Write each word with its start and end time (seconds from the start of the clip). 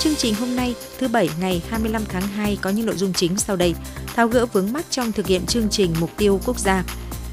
Chương 0.00 0.14
trình 0.16 0.34
hôm 0.34 0.56
nay, 0.56 0.74
thứ 0.98 1.08
Bảy 1.08 1.30
ngày 1.40 1.62
25 1.68 2.02
tháng 2.08 2.22
2 2.22 2.58
có 2.62 2.70
những 2.70 2.86
nội 2.86 2.96
dung 2.96 3.12
chính 3.12 3.36
sau 3.36 3.56
đây. 3.56 3.74
Tháo 4.06 4.28
gỡ 4.28 4.46
vướng 4.46 4.72
mắc 4.72 4.84
trong 4.90 5.12
thực 5.12 5.26
hiện 5.26 5.46
chương 5.46 5.68
trình 5.70 5.94
mục 6.00 6.10
tiêu 6.16 6.40
quốc 6.46 6.58
gia. 6.58 6.84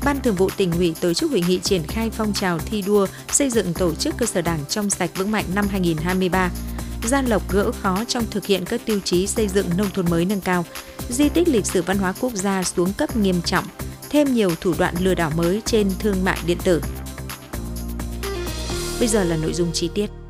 Ban 0.06 0.22
Thường 0.22 0.36
vụ 0.36 0.50
tỉnh 0.58 0.72
ủy 0.72 0.96
tổ 1.02 1.14
chức 1.14 1.32
hội 1.32 1.44
nghị 1.48 1.60
triển 1.60 1.82
khai 1.88 2.10
phong 2.10 2.34
trào 2.34 2.60
thi 2.60 2.82
đua 2.82 3.08
xây 3.32 3.50
dựng 3.50 3.74
tổ 3.74 3.96
chức 3.96 4.18
cơ 4.18 4.26
sở 4.26 4.42
đảng 4.42 4.60
trong 4.70 4.90
sạch 4.90 5.10
vững 5.16 5.32
mạnh 5.32 5.46
năm 5.56 5.68
2023. 5.68 6.52
Gia 7.04 7.22
Lộc 7.22 7.52
gỡ 7.52 7.72
khó 7.72 8.04
trong 8.08 8.24
thực 8.32 8.46
hiện 8.46 8.66
các 8.66 8.82
tiêu 8.86 9.00
chí 9.04 9.28
xây 9.28 9.48
dựng 9.48 9.68
nông 9.78 9.90
thôn 9.94 10.06
mới 10.10 10.26
nâng 10.26 10.42
cao. 10.42 10.66
Di 11.10 11.30
tích 11.30 11.48
lịch 11.48 11.66
sử 11.66 11.82
văn 11.82 11.98
hóa 11.98 12.14
quốc 12.22 12.34
gia 12.34 12.64
xuống 12.64 12.94
cấp 12.94 13.18
nghiêm 13.18 13.42
trọng. 13.42 13.66
Thêm 14.10 14.34
nhiều 14.34 14.50
thủ 14.62 14.74
đoạn 14.78 14.96
lừa 15.00 15.16
đảo 15.16 15.32
mới 15.36 15.62
trên 15.66 15.92
thương 16.00 16.24
mại 16.24 16.38
điện 16.46 16.58
tử. 16.64 16.82
Bây 19.00 19.08
giờ 19.08 19.24
là 19.24 19.38
nội 19.38 19.54
dung 19.54 19.70
chi 19.74 19.90
tiết. 19.96 20.25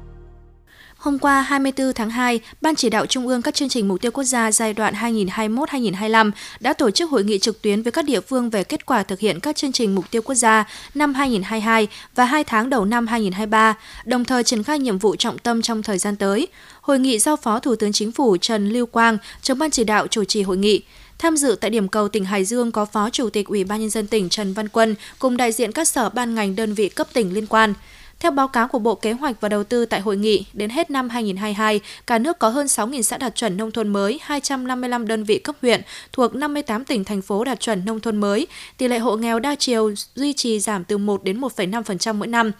Hôm 1.05 1.19
qua 1.19 1.41
24 1.41 1.93
tháng 1.93 2.09
2, 2.09 2.39
Ban 2.61 2.75
chỉ 2.75 2.89
đạo 2.89 3.05
Trung 3.05 3.27
ương 3.27 3.41
các 3.41 3.53
chương 3.53 3.69
trình 3.69 3.87
mục 3.87 4.01
tiêu 4.01 4.11
quốc 4.11 4.23
gia 4.23 4.51
giai 4.51 4.73
đoạn 4.73 4.93
2021-2025 4.93 6.31
đã 6.59 6.73
tổ 6.73 6.91
chức 6.91 7.09
hội 7.09 7.23
nghị 7.23 7.39
trực 7.39 7.61
tuyến 7.61 7.81
với 7.81 7.91
các 7.91 8.05
địa 8.05 8.19
phương 8.21 8.49
về 8.49 8.63
kết 8.63 8.85
quả 8.85 9.03
thực 9.03 9.19
hiện 9.19 9.39
các 9.39 9.55
chương 9.55 9.71
trình 9.71 9.95
mục 9.95 10.05
tiêu 10.11 10.21
quốc 10.21 10.35
gia 10.35 10.65
năm 10.93 11.13
2022 11.13 11.87
và 12.15 12.25
2 12.25 12.43
tháng 12.43 12.69
đầu 12.69 12.85
năm 12.85 13.07
2023, 13.07 13.77
đồng 14.05 14.25
thời 14.25 14.43
triển 14.43 14.63
khai 14.63 14.79
nhiệm 14.79 14.97
vụ 14.97 15.15
trọng 15.15 15.37
tâm 15.37 15.61
trong 15.61 15.83
thời 15.83 15.97
gian 15.97 16.15
tới. 16.15 16.47
Hội 16.81 16.99
nghị 16.99 17.19
do 17.19 17.35
Phó 17.35 17.59
Thủ 17.59 17.75
tướng 17.75 17.91
Chính 17.91 18.11
phủ 18.11 18.37
Trần 18.37 18.69
Lưu 18.69 18.85
Quang, 18.85 19.17
trưởng 19.41 19.59
ban 19.59 19.71
chỉ 19.71 19.83
đạo 19.83 20.07
chủ 20.07 20.23
trì 20.23 20.41
hội 20.41 20.57
nghị. 20.57 20.81
Tham 21.19 21.37
dự 21.37 21.57
tại 21.61 21.69
điểm 21.69 21.87
cầu 21.87 22.09
tỉnh 22.09 22.25
Hải 22.25 22.45
Dương 22.45 22.71
có 22.71 22.85
Phó 22.85 23.09
Chủ 23.09 23.29
tịch 23.29 23.47
Ủy 23.47 23.63
ban 23.63 23.79
nhân 23.79 23.89
dân 23.89 24.07
tỉnh 24.07 24.29
Trần 24.29 24.53
Văn 24.53 24.69
Quân 24.69 24.95
cùng 25.19 25.37
đại 25.37 25.51
diện 25.51 25.71
các 25.71 25.87
sở 25.87 26.09
ban 26.09 26.35
ngành 26.35 26.55
đơn 26.55 26.73
vị 26.73 26.89
cấp 26.89 27.07
tỉnh 27.13 27.33
liên 27.33 27.47
quan. 27.47 27.73
Theo 28.19 28.31
báo 28.31 28.47
cáo 28.47 28.67
của 28.67 28.79
Bộ 28.79 28.95
Kế 28.95 29.11
hoạch 29.11 29.41
và 29.41 29.49
Đầu 29.49 29.63
tư 29.63 29.85
tại 29.85 30.01
hội 30.01 30.17
nghị, 30.17 30.45
đến 30.53 30.69
hết 30.69 30.89
năm 30.89 31.09
2022, 31.09 31.79
cả 32.07 32.17
nước 32.17 32.39
có 32.39 32.49
hơn 32.49 32.65
6.000 32.65 33.01
xã 33.01 33.17
đạt 33.17 33.35
chuẩn 33.35 33.57
nông 33.57 33.71
thôn 33.71 33.87
mới, 33.87 34.19
255 34.21 35.07
đơn 35.07 35.23
vị 35.23 35.39
cấp 35.39 35.55
huyện 35.61 35.81
thuộc 36.11 36.35
58 36.35 36.85
tỉnh 36.85 37.03
thành 37.03 37.21
phố 37.21 37.43
đạt 37.43 37.59
chuẩn 37.59 37.85
nông 37.85 37.99
thôn 37.99 38.17
mới. 38.17 38.47
Tỷ 38.77 38.87
lệ 38.87 38.99
hộ 38.99 39.15
nghèo 39.15 39.39
đa 39.39 39.55
chiều 39.55 39.93
duy 40.15 40.33
trì 40.33 40.59
giảm 40.59 40.83
từ 40.83 40.97
1 40.97 41.23
đến 41.23 41.41
1,5% 41.41 42.13
mỗi 42.13 42.27
năm. 42.27 42.51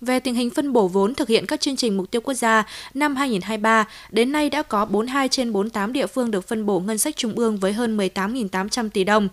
Về 0.00 0.20
tình 0.20 0.34
hình 0.34 0.50
phân 0.50 0.72
bổ 0.72 0.88
vốn 0.88 1.14
thực 1.14 1.28
hiện 1.28 1.46
các 1.46 1.60
chương 1.60 1.76
trình 1.76 1.96
mục 1.96 2.10
tiêu 2.10 2.20
quốc 2.20 2.34
gia 2.34 2.64
năm 2.94 3.16
2023, 3.16 3.84
đến 4.10 4.32
nay 4.32 4.50
đã 4.50 4.62
có 4.62 4.84
42 4.84 5.28
trên 5.28 5.52
48 5.52 5.92
địa 5.92 6.06
phương 6.06 6.30
được 6.30 6.48
phân 6.48 6.66
bổ 6.66 6.80
ngân 6.80 6.98
sách 6.98 7.16
trung 7.16 7.34
ương 7.34 7.56
với 7.58 7.72
hơn 7.72 7.96
18.800 7.96 8.88
tỷ 8.88 9.04
đồng. 9.04 9.28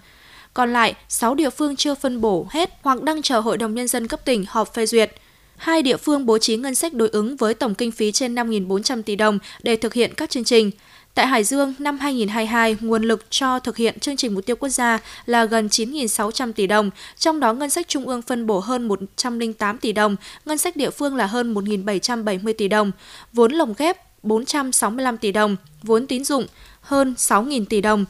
Còn 0.54 0.74
lại, 0.74 0.94
6 1.10 1.36
địa 1.36 1.50
phương 1.50 1.76
chưa 1.76 1.96
phân 1.96 2.22
bổ 2.22 2.48
hết 2.50 2.70
hoặc 2.82 3.04
đang 3.04 3.22
chờ 3.22 3.40
Hội 3.40 3.58
đồng 3.58 3.76
Nhân 3.76 3.88
dân 3.88 4.08
cấp 4.08 4.26
tỉnh 4.26 4.46
họp 4.48 4.74
phê 4.74 4.86
duyệt 4.86 5.12
hai 5.60 5.82
địa 5.82 5.98
phương 5.98 6.26
bố 6.26 6.38
trí 6.38 6.58
ngân 6.58 6.76
sách 6.76 6.94
đối 6.94 7.10
ứng 7.10 7.36
với 7.36 7.54
tổng 7.54 7.76
kinh 7.76 7.92
phí 7.92 8.12
trên 8.12 8.36
5.400 8.36 9.04
tỷ 9.04 9.16
đồng 9.16 9.40
để 9.64 9.76
thực 9.76 9.94
hiện 9.94 10.14
các 10.14 10.30
chương 10.30 10.44
trình. 10.44 10.72
Tại 11.14 11.28
Hải 11.28 11.44
Dương, 11.44 11.74
năm 11.80 11.98
2022, 12.00 12.78
nguồn 12.82 13.04
lực 13.04 13.26
cho 13.30 13.60
thực 13.60 13.78
hiện 13.78 14.00
chương 14.00 14.16
trình 14.16 14.34
mục 14.34 14.46
tiêu 14.46 14.56
quốc 14.56 14.70
gia 14.70 15.00
là 15.26 15.46
gần 15.46 15.68
9.600 15.68 16.54
tỷ 16.54 16.68
đồng, 16.68 16.90
trong 17.18 17.40
đó 17.40 17.54
ngân 17.54 17.70
sách 17.70 17.88
trung 17.88 18.08
ương 18.08 18.22
phân 18.22 18.48
bổ 18.48 18.60
hơn 18.60 18.88
108 18.88 19.78
tỷ 19.78 19.92
đồng, 19.94 20.16
ngân 20.46 20.58
sách 20.58 20.76
địa 20.76 20.90
phương 20.90 21.16
là 21.16 21.26
hơn 21.26 21.54
1.770 21.54 22.54
tỷ 22.58 22.68
đồng, 22.68 22.92
vốn 23.34 23.52
lồng 23.52 23.74
ghép 23.78 24.24
465 24.24 25.18
tỷ 25.18 25.32
đồng, 25.32 25.56
vốn 25.84 26.08
tín 26.08 26.24
dụng 26.24 26.46
hơn 26.82 27.14
6.000 27.18 27.66
tỷ 27.66 27.82
đồng, 27.82 28.06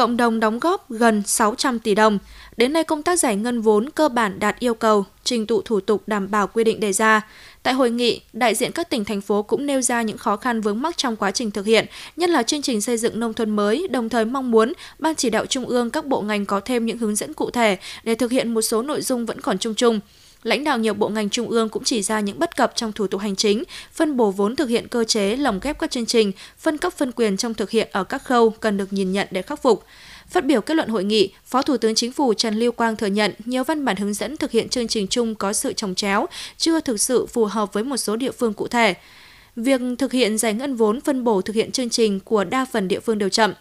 cộng 0.00 0.16
đồng 0.16 0.40
đóng 0.40 0.58
góp 0.58 0.90
gần 0.90 1.22
600 1.26 1.78
tỷ 1.78 1.94
đồng. 1.94 2.18
Đến 2.56 2.72
nay 2.72 2.84
công 2.84 3.02
tác 3.02 3.18
giải 3.18 3.36
ngân 3.36 3.60
vốn 3.60 3.90
cơ 3.90 4.08
bản 4.08 4.38
đạt 4.38 4.58
yêu 4.58 4.74
cầu, 4.74 5.04
trình 5.24 5.46
tụ 5.46 5.62
thủ 5.62 5.80
tục 5.80 6.02
đảm 6.06 6.30
bảo 6.30 6.46
quy 6.46 6.64
định 6.64 6.80
đề 6.80 6.92
ra. 6.92 7.26
Tại 7.62 7.74
hội 7.74 7.90
nghị, 7.90 8.20
đại 8.32 8.54
diện 8.54 8.72
các 8.72 8.90
tỉnh 8.90 9.04
thành 9.04 9.20
phố 9.20 9.42
cũng 9.42 9.66
nêu 9.66 9.82
ra 9.82 10.02
những 10.02 10.18
khó 10.18 10.36
khăn 10.36 10.60
vướng 10.60 10.82
mắc 10.82 10.96
trong 10.96 11.16
quá 11.16 11.30
trình 11.30 11.50
thực 11.50 11.66
hiện, 11.66 11.86
nhất 12.16 12.30
là 12.30 12.42
chương 12.42 12.62
trình 12.62 12.80
xây 12.80 12.96
dựng 12.96 13.20
nông 13.20 13.34
thôn 13.34 13.50
mới, 13.50 13.88
đồng 13.90 14.08
thời 14.08 14.24
mong 14.24 14.50
muốn 14.50 14.72
ban 14.98 15.14
chỉ 15.14 15.30
đạo 15.30 15.46
trung 15.46 15.64
ương 15.64 15.90
các 15.90 16.06
bộ 16.06 16.20
ngành 16.20 16.46
có 16.46 16.60
thêm 16.60 16.86
những 16.86 16.98
hướng 16.98 17.16
dẫn 17.16 17.34
cụ 17.34 17.50
thể 17.50 17.78
để 18.02 18.14
thực 18.14 18.30
hiện 18.30 18.54
một 18.54 18.62
số 18.62 18.82
nội 18.82 19.02
dung 19.02 19.26
vẫn 19.26 19.40
còn 19.40 19.58
chung 19.58 19.74
chung. 19.74 20.00
Lãnh 20.42 20.64
đạo 20.64 20.78
nhiều 20.78 20.94
bộ 20.94 21.08
ngành 21.08 21.30
trung 21.30 21.48
ương 21.48 21.68
cũng 21.68 21.84
chỉ 21.84 22.02
ra 22.02 22.20
những 22.20 22.38
bất 22.38 22.56
cập 22.56 22.72
trong 22.74 22.92
thủ 22.92 23.06
tục 23.06 23.20
hành 23.20 23.36
chính, 23.36 23.64
phân 23.92 24.16
bổ 24.16 24.30
vốn 24.30 24.56
thực 24.56 24.68
hiện 24.68 24.88
cơ 24.88 25.04
chế, 25.04 25.36
lồng 25.36 25.60
ghép 25.62 25.78
các 25.78 25.90
chương 25.90 26.06
trình, 26.06 26.32
phân 26.58 26.78
cấp 26.78 26.92
phân 26.96 27.12
quyền 27.12 27.36
trong 27.36 27.54
thực 27.54 27.70
hiện 27.70 27.88
ở 27.92 28.04
các 28.04 28.24
khâu 28.24 28.50
cần 28.50 28.76
được 28.76 28.92
nhìn 28.92 29.12
nhận 29.12 29.28
để 29.30 29.42
khắc 29.42 29.62
phục. 29.62 29.84
Phát 30.28 30.44
biểu 30.44 30.60
kết 30.60 30.74
luận 30.74 30.88
hội 30.88 31.04
nghị, 31.04 31.32
Phó 31.44 31.62
Thủ 31.62 31.76
tướng 31.76 31.94
Chính 31.94 32.12
phủ 32.12 32.34
Trần 32.34 32.54
Lưu 32.54 32.72
Quang 32.72 32.96
thừa 32.96 33.06
nhận 33.06 33.32
nhiều 33.44 33.64
văn 33.64 33.84
bản 33.84 33.96
hướng 33.96 34.14
dẫn 34.14 34.36
thực 34.36 34.50
hiện 34.50 34.68
chương 34.68 34.88
trình 34.88 35.06
chung 35.08 35.34
có 35.34 35.52
sự 35.52 35.72
trồng 35.72 35.94
chéo, 35.94 36.26
chưa 36.56 36.80
thực 36.80 37.00
sự 37.00 37.26
phù 37.26 37.44
hợp 37.44 37.72
với 37.72 37.84
một 37.84 37.96
số 37.96 38.16
địa 38.16 38.30
phương 38.30 38.52
cụ 38.52 38.68
thể. 38.68 38.94
Việc 39.56 39.80
thực 39.98 40.12
hiện 40.12 40.38
giải 40.38 40.54
ngân 40.54 40.76
vốn 40.76 41.00
phân 41.00 41.24
bổ 41.24 41.42
thực 41.42 41.56
hiện 41.56 41.72
chương 41.72 41.90
trình 41.90 42.20
của 42.20 42.44
đa 42.44 42.64
phần 42.64 42.88
địa 42.88 43.00
phương 43.00 43.18
đều 43.18 43.28
chậm, 43.28 43.52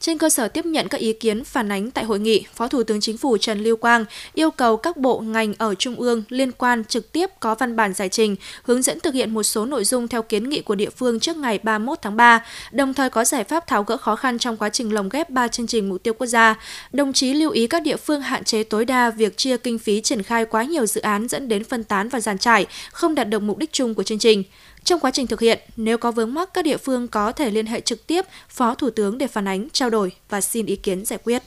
trên 0.00 0.18
cơ 0.18 0.30
sở 0.30 0.48
tiếp 0.48 0.66
nhận 0.66 0.88
các 0.88 1.00
ý 1.00 1.12
kiến 1.12 1.44
phản 1.44 1.72
ánh 1.72 1.90
tại 1.90 2.04
hội 2.04 2.18
nghị, 2.18 2.44
Phó 2.54 2.68
Thủ 2.68 2.82
tướng 2.82 3.00
Chính 3.00 3.18
phủ 3.18 3.36
Trần 3.36 3.62
Lưu 3.62 3.76
Quang 3.76 4.04
yêu 4.34 4.50
cầu 4.50 4.76
các 4.76 4.96
bộ 4.96 5.20
ngành 5.20 5.54
ở 5.58 5.74
Trung 5.74 5.96
ương 5.96 6.22
liên 6.28 6.52
quan 6.52 6.84
trực 6.84 7.12
tiếp 7.12 7.30
có 7.40 7.54
văn 7.54 7.76
bản 7.76 7.94
giải 7.94 8.08
trình, 8.08 8.36
hướng 8.62 8.82
dẫn 8.82 9.00
thực 9.00 9.14
hiện 9.14 9.34
một 9.34 9.42
số 9.42 9.64
nội 9.64 9.84
dung 9.84 10.08
theo 10.08 10.22
kiến 10.22 10.48
nghị 10.48 10.60
của 10.60 10.74
địa 10.74 10.90
phương 10.90 11.20
trước 11.20 11.36
ngày 11.36 11.58
31 11.62 11.98
tháng 12.02 12.16
3, 12.16 12.44
đồng 12.72 12.94
thời 12.94 13.10
có 13.10 13.24
giải 13.24 13.44
pháp 13.44 13.66
tháo 13.66 13.82
gỡ 13.82 13.96
khó 13.96 14.16
khăn 14.16 14.38
trong 14.38 14.56
quá 14.56 14.68
trình 14.68 14.94
lồng 14.94 15.08
ghép 15.08 15.30
ba 15.30 15.48
chương 15.48 15.66
trình 15.66 15.88
mục 15.88 16.02
tiêu 16.02 16.14
quốc 16.14 16.26
gia. 16.26 16.54
Đồng 16.92 17.12
chí 17.12 17.34
lưu 17.34 17.50
ý 17.50 17.66
các 17.66 17.82
địa 17.82 17.96
phương 17.96 18.20
hạn 18.20 18.44
chế 18.44 18.62
tối 18.62 18.84
đa 18.84 19.10
việc 19.10 19.36
chia 19.36 19.56
kinh 19.56 19.78
phí 19.78 20.00
triển 20.00 20.22
khai 20.22 20.44
quá 20.44 20.64
nhiều 20.64 20.86
dự 20.86 21.00
án 21.00 21.28
dẫn 21.28 21.48
đến 21.48 21.64
phân 21.64 21.84
tán 21.84 22.08
và 22.08 22.20
giàn 22.20 22.38
trải, 22.38 22.66
không 22.92 23.14
đạt 23.14 23.28
được 23.28 23.42
mục 23.42 23.58
đích 23.58 23.72
chung 23.72 23.94
của 23.94 24.02
chương 24.02 24.18
trình. 24.18 24.44
Trong 24.88 25.00
quá 25.00 25.10
trình 25.10 25.26
thực 25.26 25.40
hiện, 25.40 25.58
nếu 25.76 25.98
có 25.98 26.12
vướng 26.12 26.34
mắc 26.34 26.50
các 26.54 26.64
địa 26.64 26.76
phương 26.76 27.08
có 27.08 27.32
thể 27.32 27.50
liên 27.50 27.66
hệ 27.66 27.80
trực 27.80 28.06
tiếp 28.06 28.24
Phó 28.48 28.74
Thủ 28.74 28.90
tướng 28.90 29.18
để 29.18 29.26
phản 29.26 29.48
ánh, 29.48 29.68
trao 29.72 29.90
đổi 29.90 30.12
và 30.28 30.40
xin 30.40 30.66
ý 30.66 30.76
kiến 30.76 31.04
giải 31.04 31.18
quyết. 31.24 31.42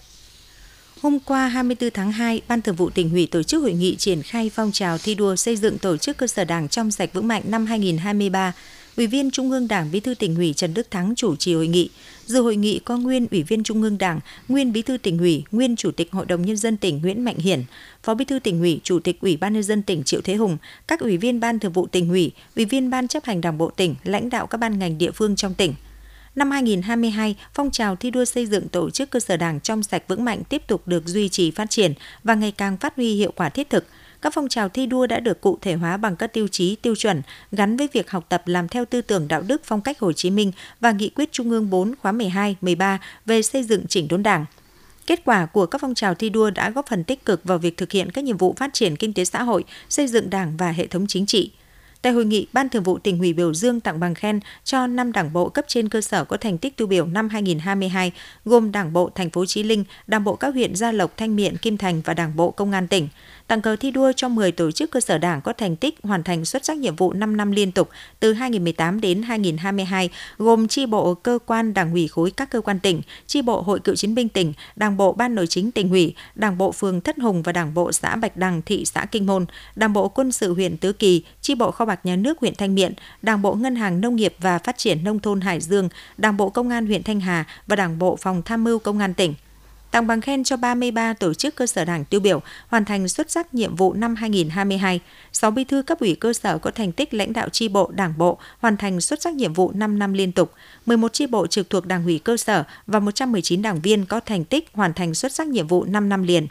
Hôm 1.02 1.20
qua 1.20 1.48
24 1.48 1.92
tháng 1.92 2.12
2, 2.12 2.42
Ban 2.48 2.62
Thường 2.62 2.76
vụ 2.76 2.90
tỉnh 2.90 3.12
ủy 3.12 3.28
tổ 3.28 3.44
chức 3.44 3.62
hội 3.62 3.74
nghị 3.74 3.96
triển 3.96 4.22
khai 4.22 4.52
phong 4.54 4.72
trào 4.72 4.98
thi 4.98 5.16
đua 5.16 5.36
xây 5.36 5.56
dựng 5.56 5.78
tổ 5.78 5.98
chức 5.98 6.18
cơ 6.18 6.28
sở 6.28 6.44
đảng 6.44 6.68
trong 6.68 6.92
sạch 6.92 7.10
vững 7.14 7.28
mạnh 7.28 7.44
năm 7.46 7.66
2023 7.66 8.54
Ủy 8.98 9.08
viên 9.08 9.32
Trung 9.32 9.52
ương 9.52 9.68
Đảng 9.68 9.92
Bí 9.92 10.00
thư 10.00 10.16
tỉnh 10.16 10.36
ủy 10.36 10.54
Trần 10.54 10.74
Đức 10.74 10.92
Thắng 10.92 11.16
chủ 11.16 11.36
trì 11.36 11.54
hội 11.54 11.68
nghị. 11.68 11.90
Dự 12.26 12.42
hội 12.42 12.56
nghị 12.56 12.80
có 12.80 12.98
nguyên 12.98 13.28
Ủy 13.32 13.44
viên 13.44 13.64
Trung 13.64 13.82
ương 13.82 13.98
Đảng, 13.98 14.20
nguyên 14.48 14.74
Bí 14.74 14.82
thư 14.82 14.98
tỉnh 14.98 15.18
ủy, 15.18 15.44
nguyên 15.52 15.76
Chủ 15.76 15.92
tịch 15.92 16.12
Hội 16.12 16.26
đồng 16.26 16.42
nhân 16.42 16.58
dân 16.58 16.78
tỉnh 16.78 17.02
Nguyễn 17.02 17.26
Mạnh 17.26 17.38
Hiển, 17.38 17.64
Phó 18.04 18.14
Bí 18.14 18.26
thư 18.26 18.40
tỉnh 18.40 18.60
ủy, 18.60 18.80
Chủ 18.84 19.00
tịch 19.00 19.22
Ủy 19.22 19.38
ban 19.38 19.54
nhân 19.54 19.64
dân 19.64 19.84
tỉnh 19.84 20.04
Triệu 20.04 20.22
Thế 20.22 20.36
Hùng, 20.36 20.58
các 20.88 21.00
ủy 21.00 21.18
viên 21.18 21.40
Ban 21.40 21.60
Thường 21.60 21.72
vụ 21.72 21.88
tỉnh 21.88 22.10
ủy, 22.10 22.32
ủy 22.56 22.66
viên 22.66 22.90
Ban 22.90 23.08
chấp 23.08 23.26
hành 23.26 23.42
Đảng 23.42 23.58
bộ 23.58 23.70
tỉnh, 23.70 23.96
lãnh 24.04 24.30
đạo 24.30 24.48
các 24.48 24.58
ban 24.58 24.80
ngành 24.80 24.98
địa 24.98 25.12
phương 25.12 25.36
trong 25.36 25.54
tỉnh. 25.54 25.74
Năm 26.36 26.52
2022, 26.52 27.36
phong 27.54 27.72
trào 27.72 27.96
thi 27.96 28.12
đua 28.12 28.26
xây 28.26 28.46
dựng 28.46 28.70
tổ 28.70 28.90
chức 28.90 29.10
cơ 29.10 29.20
sở 29.20 29.38
đảng 29.38 29.60
trong 29.60 29.84
sạch 29.84 30.04
vững 30.08 30.26
mạnh 30.26 30.44
tiếp 30.50 30.62
tục 30.68 30.88
được 30.88 31.08
duy 31.08 31.30
trì 31.30 31.52
phát 31.52 31.70
triển 31.70 31.94
và 32.24 32.36
ngày 32.36 32.52
càng 32.52 32.78
phát 32.78 32.96
huy 32.96 33.16
hiệu 33.16 33.32
quả 33.36 33.50
thiết 33.50 33.70
thực– 33.70 33.86
các 34.22 34.34
phong 34.34 34.50
trào 34.50 34.70
thi 34.70 34.86
đua 34.86 35.08
đã 35.08 35.20
được 35.20 35.42
cụ 35.42 35.58
thể 35.62 35.74
hóa 35.74 35.98
bằng 35.98 36.16
các 36.16 36.34
tiêu 36.34 36.48
chí, 36.48 36.76
tiêu 36.76 36.96
chuẩn 36.96 37.22
gắn 37.52 37.78
với 37.78 37.90
việc 37.94 38.12
học 38.12 38.26
tập 38.30 38.44
làm 38.46 38.68
theo 38.68 38.86
tư 38.86 39.02
tưởng 39.02 39.28
đạo 39.28 39.42
đức 39.42 39.62
phong 39.66 39.82
cách 39.82 40.00
Hồ 40.00 40.14
Chí 40.14 40.30
Minh 40.30 40.52
và 40.80 40.92
nghị 40.92 41.10
quyết 41.10 41.32
Trung 41.32 41.50
ương 41.50 41.70
4 41.70 41.96
khóa 42.02 42.12
12, 42.12 42.56
13 42.62 43.00
về 43.26 43.42
xây 43.42 43.64
dựng 43.64 43.88
chỉnh 43.88 44.08
đốn 44.08 44.24
Đảng. 44.24 44.46
Kết 45.08 45.22
quả 45.26 45.46
của 45.46 45.66
các 45.66 45.82
phong 45.82 45.94
trào 45.94 46.16
thi 46.16 46.30
đua 46.30 46.50
đã 46.50 46.70
góp 46.70 46.86
phần 46.90 47.04
tích 47.04 47.26
cực 47.26 47.44
vào 47.44 47.58
việc 47.58 47.78
thực 47.78 47.92
hiện 47.92 48.12
các 48.12 48.24
nhiệm 48.24 48.38
vụ 48.38 48.54
phát 48.58 48.74
triển 48.74 48.96
kinh 48.96 49.14
tế 49.14 49.26
xã 49.26 49.44
hội, 49.44 49.64
xây 49.90 50.08
dựng 50.08 50.30
Đảng 50.30 50.58
và 50.58 50.72
hệ 50.72 50.88
thống 50.88 51.08
chính 51.08 51.26
trị. 51.26 51.52
Tại 52.02 52.14
hội 52.14 52.26
nghị, 52.26 52.48
Ban 52.54 52.70
Thường 52.70 52.84
vụ 52.84 52.98
tỉnh 52.98 53.20
ủy 53.20 53.34
biểu 53.34 53.54
dương 53.54 53.80
tặng 53.80 54.00
bằng 54.00 54.16
khen 54.16 54.40
cho 54.64 54.88
5 54.88 55.12
đảng 55.12 55.34
bộ 55.34 55.50
cấp 55.50 55.66
trên 55.68 55.90
cơ 55.90 56.02
sở 56.02 56.26
có 56.26 56.38
thành 56.38 56.58
tích 56.58 56.78
tiêu 56.78 56.88
biểu 56.88 57.06
năm 57.06 57.30
2022, 57.30 58.12
gồm 58.46 58.72
Đảng 58.72 58.94
bộ 58.94 59.10
thành 59.16 59.30
phố 59.30 59.46
Chí 59.46 59.64
Linh, 59.64 59.84
Đảng 60.08 60.24
bộ 60.24 60.36
các 60.36 60.54
huyện 60.54 60.76
Gia 60.76 60.92
Lộc, 60.92 61.18
Thanh 61.18 61.36
Miện, 61.36 61.58
Kim 61.58 61.78
Thành 61.78 62.02
và 62.06 62.14
Đảng 62.14 62.36
bộ 62.36 62.52
Công 62.52 62.72
an 62.72 62.88
tỉnh 62.88 63.08
tặng 63.48 63.62
cờ 63.62 63.76
thi 63.76 63.92
đua 63.92 64.12
cho 64.12 64.28
10 64.30 64.52
tổ 64.52 64.72
chức 64.72 64.92
cơ 64.92 65.00
sở 65.00 65.18
đảng 65.18 65.42
có 65.42 65.54
thành 65.54 65.76
tích 65.76 66.00
hoàn 66.04 66.24
thành 66.24 66.46
xuất 66.46 66.66
sắc 66.66 66.78
nhiệm 66.78 66.96
vụ 66.96 67.14
5 67.14 67.38
năm 67.38 67.52
liên 67.52 67.72
tục 67.72 67.90
từ 68.20 68.34
2018 68.34 69.02
đến 69.02 69.24
2022, 69.24 70.10
gồm 70.38 70.68
chi 70.68 70.86
bộ 70.86 71.14
cơ 71.14 71.40
quan 71.46 71.74
đảng 71.74 71.92
ủy 71.92 72.08
khối 72.08 72.32
các 72.32 72.50
cơ 72.50 72.62
quan 72.62 72.80
tỉnh, 72.80 73.02
chi 73.28 73.42
bộ 73.42 73.62
hội 73.62 73.80
cựu 73.80 73.96
chiến 73.96 74.16
binh 74.16 74.30
tỉnh, 74.30 74.54
đảng 74.76 74.98
bộ 74.98 75.14
ban 75.14 75.36
nội 75.36 75.48
chính 75.48 75.72
tỉnh 75.72 75.90
ủy, 75.90 76.16
đảng 76.36 76.58
bộ 76.58 76.72
phường 76.72 77.02
Thất 77.02 77.18
Hùng 77.20 77.44
và 77.44 77.52
đảng 77.52 77.74
bộ 77.74 77.92
xã 77.92 78.16
Bạch 78.16 78.38
Đằng, 78.38 78.62
thị 78.62 78.86
xã 78.86 79.06
Kinh 79.06 79.26
Môn, 79.26 79.46
đảng 79.76 79.94
bộ 79.94 80.08
quân 80.10 80.32
sự 80.32 80.54
huyện 80.54 80.78
Tứ 80.78 80.94
Kỳ, 80.94 81.24
chi 81.42 81.56
bộ 81.56 81.72
kho 81.72 81.86
bạc 81.86 82.00
nhà 82.06 82.16
nước 82.16 82.40
huyện 82.40 82.56
Thanh 82.56 82.76
Miện, 82.76 82.94
đảng 83.22 83.42
bộ 83.42 83.54
ngân 83.54 83.76
hàng 83.76 84.02
nông 84.02 84.16
nghiệp 84.16 84.36
và 84.40 84.60
phát 84.60 84.78
triển 84.78 85.04
nông 85.04 85.20
thôn 85.20 85.42
Hải 85.42 85.60
Dương, 85.60 85.90
đảng 86.18 86.38
bộ 86.38 86.50
công 86.50 86.70
an 86.70 86.86
huyện 86.86 87.04
Thanh 87.04 87.20
Hà 87.20 87.46
và 87.68 87.76
đảng 87.76 88.00
bộ 88.00 88.16
phòng 88.16 88.42
tham 88.46 88.64
mưu 88.64 88.80
công 88.80 89.00
an 89.00 89.14
tỉnh 89.14 89.34
tặng 89.92 90.08
bằng 90.08 90.22
khen 90.22 90.44
cho 90.44 90.58
33 90.58 91.14
tổ 91.14 91.34
chức 91.34 91.56
cơ 91.56 91.68
sở 91.68 91.86
đảng 91.86 92.06
tiêu 92.06 92.20
biểu 92.20 92.42
hoàn 92.68 92.86
thành 92.86 93.08
xuất 93.08 93.32
sắc 93.32 93.54
nhiệm 93.54 93.76
vụ 93.76 93.94
năm 93.94 94.16
2022, 94.16 95.00
6 95.34 95.52
bí 95.52 95.64
thư 95.64 95.82
cấp 95.82 96.00
ủy 96.00 96.16
cơ 96.16 96.34
sở 96.34 96.58
có 96.58 96.72
thành 96.72 96.92
tích 96.92 97.14
lãnh 97.14 97.34
đạo 97.34 97.50
chi 97.50 97.68
bộ, 97.68 97.92
đảng 97.96 98.14
bộ 98.18 98.38
hoàn 98.60 98.78
thành 98.78 99.02
xuất 99.02 99.22
sắc 99.22 99.34
nhiệm 99.34 99.54
vụ 99.54 99.72
5 99.76 100.00
năm 100.00 100.14
liên 100.14 100.32
tục, 100.32 100.52
11 100.86 101.14
chi 101.14 101.28
bộ 101.28 101.48
trực 101.48 101.70
thuộc 101.70 101.86
đảng 101.86 102.04
ủy 102.04 102.20
cơ 102.20 102.38
sở 102.38 102.64
và 102.88 103.00
119 103.00 103.62
đảng 103.62 103.82
viên 103.82 104.06
có 104.06 104.20
thành 104.20 104.46
tích 104.46 104.70
hoàn 104.74 104.94
thành 104.94 105.14
xuất 105.14 105.32
sắc 105.32 105.48
nhiệm 105.48 105.68
vụ 105.68 105.84
5 105.84 106.10
năm 106.10 106.24
liền. 106.24 106.48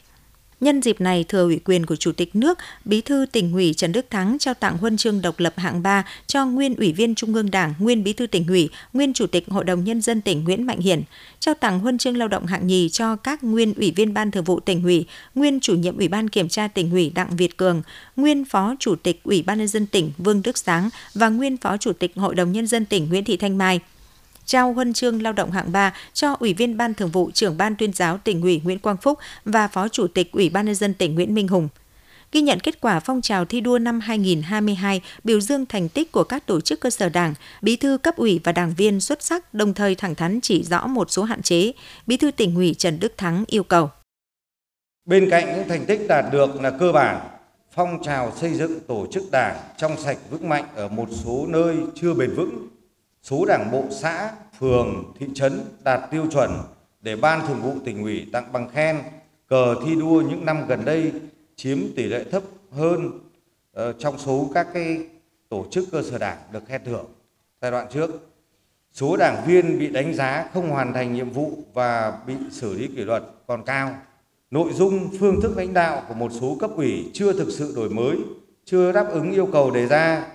Nhân 0.61 0.83
dịp 0.83 1.01
này, 1.01 1.25
thừa 1.25 1.43
ủy 1.43 1.59
quyền 1.65 1.87
của 1.87 1.97
Chủ 1.97 2.13
tịch 2.13 2.37
nước, 2.37 2.59
Bí 2.85 3.01
thư 3.01 3.27
tỉnh 3.33 3.53
ủy 3.53 3.75
Trần 3.75 3.93
Đức 3.93 4.07
Thắng 4.11 4.37
trao 4.39 4.55
tặng 4.55 4.79
huân 4.79 4.97
chương 4.97 5.23
độc 5.23 5.41
lập 5.41 5.55
hạng 5.57 5.83
3 5.83 6.05
cho 6.27 6.47
nguyên 6.47 6.75
Ủy 6.75 6.93
viên 6.93 7.15
Trung 7.15 7.35
ương 7.35 7.51
Đảng, 7.51 7.75
nguyên 7.79 8.05
Bí 8.05 8.13
thư 8.13 8.27
tỉnh 8.27 8.47
ủy, 8.47 8.69
nguyên 8.93 9.13
Chủ 9.13 9.27
tịch 9.27 9.49
Hội 9.49 9.65
đồng 9.65 9.85
Nhân 9.85 10.01
dân 10.01 10.21
tỉnh 10.21 10.45
Nguyễn 10.45 10.67
Mạnh 10.67 10.81
Hiển, 10.81 11.03
trao 11.41 11.55
tặng 11.55 11.79
huân 11.79 11.99
chương 11.99 12.17
lao 12.17 12.29
động 12.29 12.47
hạng 12.47 12.67
nhì 12.67 12.89
cho 12.89 13.17
các 13.17 13.45
nguyên 13.45 13.75
Ủy 13.75 13.93
viên 13.97 14.15
Ban 14.15 14.31
Thường 14.31 14.45
vụ 14.45 14.61
tỉnh 14.61 14.85
ủy, 14.85 15.07
nguyên 15.35 15.61
Chủ 15.61 15.75
nhiệm 15.75 15.97
Ủy 15.97 16.09
ban 16.09 16.29
Kiểm 16.29 16.49
tra 16.49 16.69
tỉnh 16.69 16.91
ủy 16.91 17.13
Đặng 17.15 17.37
Việt 17.37 17.57
Cường, 17.57 17.83
nguyên 18.17 18.45
Phó 18.45 18.75
Chủ 18.79 18.97
tịch 18.97 19.21
Ủy 19.25 19.43
ban 19.43 19.59
Nhân 19.59 19.69
dân 19.69 19.87
tỉnh 19.87 20.13
Vương 20.19 20.43
Đức 20.43 20.59
Sáng 20.59 20.91
và 21.15 21.29
nguyên 21.29 21.57
Phó 21.57 21.77
Chủ 21.77 21.93
tịch 21.93 22.13
Hội 22.17 22.35
đồng 22.35 22.53
Nhân 22.53 22.67
dân 22.67 22.85
tỉnh 22.85 23.09
Nguyễn 23.09 23.25
Thị 23.25 23.37
Thanh 23.37 23.59
Mai 23.59 23.81
trao 24.51 24.73
huân 24.73 24.93
chương 24.93 25.23
lao 25.23 25.33
động 25.33 25.51
hạng 25.51 25.73
3 25.73 25.95
cho 26.13 26.37
Ủy 26.41 26.55
viên 26.55 26.77
Ban 26.77 26.95
Thường 26.95 27.11
vụ 27.11 27.31
trưởng 27.31 27.57
Ban 27.57 27.77
tuyên 27.77 27.93
giáo 27.93 28.19
tỉnh 28.19 28.43
ủy 28.43 28.61
Nguyễn 28.65 28.79
Quang 28.79 28.97
Phúc 28.97 29.19
và 29.45 29.69
Phó 29.69 29.89
Chủ 29.89 30.07
tịch 30.07 30.33
Ủy 30.33 30.51
ban 30.51 30.67
nhân 30.67 30.75
dân 30.75 30.95
tỉnh 30.95 31.15
Nguyễn 31.15 31.35
Minh 31.35 31.49
Hùng. 31.49 31.69
Ghi 32.33 32.41
nhận 32.41 32.61
kết 32.61 32.81
quả 32.81 33.01
phong 33.01 33.21
trào 33.21 33.45
thi 33.45 33.61
đua 33.61 33.79
năm 33.79 34.01
2022, 34.01 35.01
biểu 35.25 35.41
dương 35.41 35.67
thành 35.67 35.89
tích 35.89 36.13
của 36.13 36.25
các 36.25 36.47
tổ 36.47 36.61
chức 36.61 36.81
cơ 36.81 36.91
sở 36.91 37.09
đảng, 37.09 37.35
bí 37.63 37.77
thư 37.77 37.99
cấp 37.99 38.17
ủy 38.17 38.41
và 38.45 38.53
đảng 38.53 38.75
viên 38.77 39.01
xuất 39.01 39.23
sắc, 39.23 39.55
đồng 39.55 39.75
thời 39.75 39.95
thẳng 39.95 40.15
thắn 40.15 40.41
chỉ 40.41 40.63
rõ 40.63 40.87
một 40.87 41.11
số 41.11 41.25
hạn 41.25 41.43
chế, 41.43 41.73
bí 42.07 42.17
thư 42.17 42.31
tỉnh 42.31 42.55
ủy 42.55 42.75
Trần 42.75 43.01
Đức 43.01 43.13
Thắng 43.17 43.45
yêu 43.47 43.63
cầu. 43.63 43.91
Bên 45.05 45.31
cạnh 45.31 45.57
những 45.57 45.69
thành 45.69 45.87
tích 45.87 46.01
đạt 46.09 46.25
được 46.33 46.61
là 46.61 46.71
cơ 46.71 46.93
bản, 46.93 47.29
phong 47.75 48.03
trào 48.05 48.33
xây 48.37 48.55
dựng 48.55 48.81
tổ 48.81 49.07
chức 49.13 49.23
đảng 49.33 49.57
trong 49.79 49.97
sạch 49.99 50.19
vững 50.31 50.49
mạnh 50.49 50.65
ở 50.75 50.89
một 50.89 51.09
số 51.25 51.47
nơi 51.49 51.77
chưa 52.01 52.15
bền 52.15 52.31
vững 52.35 52.69
số 53.23 53.45
đảng 53.45 53.71
bộ 53.73 53.85
xã, 53.91 54.33
phường, 54.59 55.13
thị 55.19 55.27
trấn 55.35 55.61
đạt 55.85 56.11
tiêu 56.11 56.27
chuẩn 56.31 56.51
để 57.01 57.17
Ban 57.17 57.47
Thường 57.47 57.61
vụ 57.63 57.73
tỉnh 57.85 58.03
ủy 58.03 58.27
tặng 58.33 58.53
bằng 58.53 58.69
khen, 58.69 58.99
cờ 59.49 59.75
thi 59.85 59.95
đua 59.95 60.23
những 60.23 60.45
năm 60.45 60.67
gần 60.69 60.85
đây 60.85 61.13
chiếm 61.57 61.79
tỷ 61.97 62.03
lệ 62.03 62.25
thấp 62.31 62.43
hơn 62.71 63.07
uh, 63.09 63.83
trong 63.99 64.19
số 64.19 64.51
các 64.55 64.67
cái 64.75 65.07
tổ 65.49 65.67
chức 65.71 65.85
cơ 65.93 66.03
sở 66.03 66.19
đảng 66.19 66.39
được 66.53 66.67
khen 66.67 66.81
thưởng 66.85 67.07
giai 67.63 67.71
đoạn 67.71 67.87
trước. 67.93 68.11
Số 68.93 69.17
đảng 69.17 69.45
viên 69.47 69.79
bị 69.79 69.89
đánh 69.89 70.15
giá 70.15 70.49
không 70.55 70.71
hoàn 70.71 70.93
thành 70.93 71.15
nhiệm 71.15 71.31
vụ 71.31 71.53
và 71.75 72.19
bị 72.27 72.35
xử 72.51 72.75
lý 72.75 72.87
kỷ 72.87 73.05
luật 73.05 73.23
còn 73.47 73.65
cao. 73.65 73.95
Nội 74.51 74.73
dung, 74.73 75.09
phương 75.21 75.41
thức 75.41 75.57
lãnh 75.57 75.75
đạo 75.75 76.03
của 76.09 76.15
một 76.15 76.33
số 76.41 76.57
cấp 76.61 76.71
ủy 76.77 77.11
chưa 77.15 77.33
thực 77.33 77.51
sự 77.51 77.73
đổi 77.77 77.91
mới, 77.91 78.17
chưa 78.65 78.93
đáp 78.93 79.07
ứng 79.11 79.33
yêu 79.33 79.49
cầu 79.53 79.71
đề 79.71 79.87
ra 79.87 80.27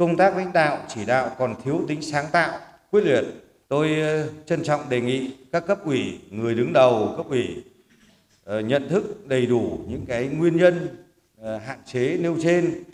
công 0.00 0.16
tác 0.16 0.36
lãnh 0.36 0.52
đạo, 0.52 0.78
chỉ 0.88 1.04
đạo 1.04 1.30
còn 1.38 1.54
thiếu 1.64 1.80
tính 1.88 2.02
sáng 2.02 2.26
tạo. 2.32 2.58
Quyết 2.90 3.04
liệt, 3.04 3.24
tôi 3.68 4.00
ờ, 4.00 4.28
trân 4.46 4.62
trọng 4.62 4.88
đề 4.88 5.00
nghị 5.00 5.30
các 5.52 5.66
cấp 5.66 5.84
ủy, 5.84 6.18
người 6.30 6.54
đứng 6.54 6.72
đầu 6.72 7.14
cấp 7.16 7.26
ủy 7.28 7.64
ờ, 8.44 8.60
nhận 8.60 8.88
thức 8.88 9.28
đầy 9.28 9.46
đủ 9.46 9.78
những 9.88 10.06
cái 10.06 10.26
nguyên 10.26 10.56
nhân 10.56 10.88
ờ, 11.40 11.58
hạn 11.58 11.78
chế 11.86 12.16
nêu 12.20 12.36
trên, 12.42 12.84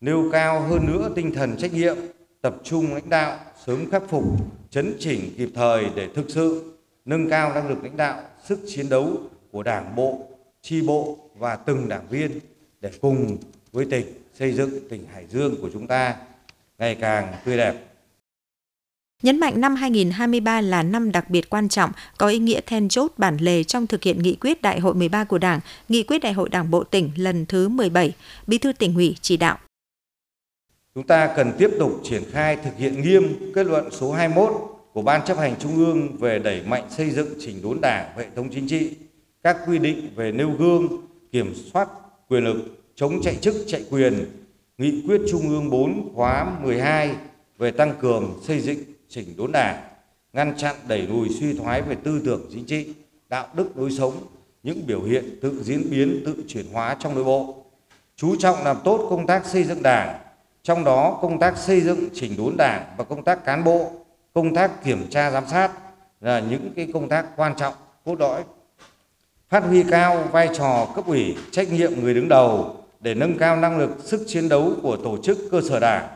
nêu 0.00 0.28
cao 0.32 0.60
hơn 0.60 0.86
nữa 0.86 1.10
tinh 1.16 1.34
thần 1.34 1.56
trách 1.56 1.72
nhiệm, 1.72 1.96
tập 2.40 2.56
trung 2.64 2.94
lãnh 2.94 3.10
đạo, 3.10 3.38
sớm 3.66 3.90
khắc 3.90 4.02
phục, 4.08 4.24
chấn 4.70 4.94
chỉnh 4.98 5.20
kịp 5.36 5.48
thời 5.54 5.86
để 5.94 6.08
thực 6.14 6.24
sự 6.28 6.72
nâng 7.04 7.30
cao 7.30 7.54
năng 7.54 7.68
lực 7.68 7.78
lãnh 7.82 7.96
đạo, 7.96 8.22
sức 8.44 8.60
chiến 8.66 8.88
đấu 8.88 9.16
của 9.50 9.62
đảng 9.62 9.96
bộ, 9.96 10.26
tri 10.60 10.82
bộ 10.82 11.18
và 11.38 11.56
từng 11.56 11.88
đảng 11.88 12.08
viên 12.10 12.30
để 12.80 12.90
cùng 13.00 13.36
với 13.72 13.86
tỉnh 13.90 14.06
xây 14.34 14.52
dựng 14.52 14.88
tỉnh 14.88 15.06
Hải 15.12 15.26
Dương 15.26 15.54
của 15.62 15.70
chúng 15.72 15.86
ta 15.86 16.16
ngày 16.82 16.94
càng 16.94 17.32
tươi 17.44 17.56
đẹp. 17.56 17.74
Nhấn 19.22 19.40
mạnh 19.40 19.60
năm 19.60 19.74
2023 19.74 20.60
là 20.60 20.82
năm 20.82 21.12
đặc 21.12 21.30
biệt 21.30 21.50
quan 21.50 21.68
trọng, 21.68 21.90
có 22.18 22.28
ý 22.28 22.38
nghĩa 22.38 22.60
then 22.66 22.88
chốt 22.88 23.12
bản 23.16 23.36
lề 23.36 23.64
trong 23.64 23.86
thực 23.86 24.02
hiện 24.02 24.22
nghị 24.22 24.34
quyết 24.34 24.62
Đại 24.62 24.80
hội 24.80 24.94
13 24.94 25.24
của 25.24 25.38
Đảng, 25.38 25.60
nghị 25.88 26.02
quyết 26.02 26.18
Đại 26.18 26.32
hội 26.32 26.48
Đảng 26.48 26.70
Bộ 26.70 26.84
tỉnh 26.84 27.10
lần 27.16 27.46
thứ 27.46 27.68
17, 27.68 28.12
Bí 28.46 28.58
thư 28.58 28.72
tỉnh 28.72 28.94
ủy 28.94 29.16
chỉ 29.20 29.36
đạo. 29.36 29.58
Chúng 30.94 31.06
ta 31.06 31.32
cần 31.36 31.52
tiếp 31.58 31.70
tục 31.78 32.00
triển 32.04 32.22
khai 32.32 32.56
thực 32.56 32.76
hiện 32.78 33.02
nghiêm 33.02 33.52
kết 33.54 33.66
luận 33.66 33.88
số 33.90 34.12
21 34.12 34.52
của 34.92 35.02
Ban 35.02 35.24
chấp 35.26 35.38
hành 35.38 35.54
Trung 35.60 35.76
ương 35.76 36.16
về 36.16 36.38
đẩy 36.38 36.62
mạnh 36.62 36.84
xây 36.90 37.10
dựng 37.10 37.28
chỉnh 37.40 37.62
đốn 37.62 37.78
đảng 37.82 38.16
hệ 38.16 38.26
thống 38.36 38.48
chính 38.54 38.68
trị, 38.68 38.90
các 39.42 39.56
quy 39.66 39.78
định 39.78 40.10
về 40.16 40.32
nêu 40.32 40.50
gương, 40.50 40.88
kiểm 41.32 41.54
soát 41.72 41.88
quyền 42.28 42.44
lực, 42.44 42.56
chống 42.94 43.22
chạy 43.22 43.36
chức 43.36 43.54
chạy 43.66 43.84
quyền, 43.90 44.41
Nghị 44.82 45.02
quyết 45.06 45.20
Trung 45.30 45.48
ương 45.48 45.70
4 45.70 46.12
khóa 46.14 46.56
12 46.62 47.16
về 47.58 47.70
tăng 47.70 47.94
cường 48.00 48.40
xây 48.46 48.60
dựng 48.60 48.78
chỉnh 49.08 49.36
đốn 49.36 49.52
đảng, 49.52 49.82
ngăn 50.32 50.54
chặn 50.56 50.76
đẩy 50.88 51.02
lùi 51.02 51.28
suy 51.28 51.54
thoái 51.54 51.82
về 51.82 51.94
tư 51.94 52.22
tưởng 52.24 52.40
chính 52.52 52.64
trị, 52.64 52.94
đạo 53.28 53.46
đức 53.54 53.76
lối 53.76 53.90
sống, 53.90 54.12
những 54.62 54.86
biểu 54.86 55.02
hiện 55.02 55.38
tự 55.42 55.62
diễn 55.62 55.90
biến, 55.90 56.22
tự 56.26 56.36
chuyển 56.48 56.66
hóa 56.72 56.96
trong 57.00 57.14
nội 57.14 57.24
bộ. 57.24 57.64
Chú 58.16 58.36
trọng 58.36 58.64
làm 58.64 58.76
tốt 58.84 59.06
công 59.10 59.26
tác 59.26 59.46
xây 59.46 59.64
dựng 59.64 59.82
đảng, 59.82 60.20
trong 60.62 60.84
đó 60.84 61.18
công 61.22 61.38
tác 61.38 61.56
xây 61.56 61.80
dựng 61.80 62.08
chỉnh 62.14 62.36
đốn 62.36 62.54
đảng 62.58 62.84
và 62.96 63.04
công 63.04 63.24
tác 63.24 63.44
cán 63.44 63.64
bộ, 63.64 63.90
công 64.34 64.54
tác 64.54 64.84
kiểm 64.84 65.06
tra 65.10 65.30
giám 65.30 65.46
sát 65.46 65.70
là 66.20 66.40
những 66.40 66.72
cái 66.76 66.88
công 66.94 67.08
tác 67.08 67.26
quan 67.36 67.54
trọng 67.56 67.74
cốt 68.04 68.20
lõi. 68.20 68.42
Phát 69.48 69.64
huy 69.64 69.84
cao 69.90 70.28
vai 70.32 70.48
trò 70.54 70.88
cấp 70.94 71.06
ủy, 71.06 71.36
trách 71.50 71.72
nhiệm 71.72 72.00
người 72.00 72.14
đứng 72.14 72.28
đầu, 72.28 72.81
để 73.02 73.14
nâng 73.14 73.38
cao 73.38 73.56
năng 73.56 73.78
lực 73.78 73.90
sức 74.04 74.24
chiến 74.26 74.48
đấu 74.48 74.72
của 74.82 74.96
tổ 74.96 75.18
chức 75.22 75.38
cơ 75.50 75.60
sở 75.68 75.80
đảng, 75.80 76.08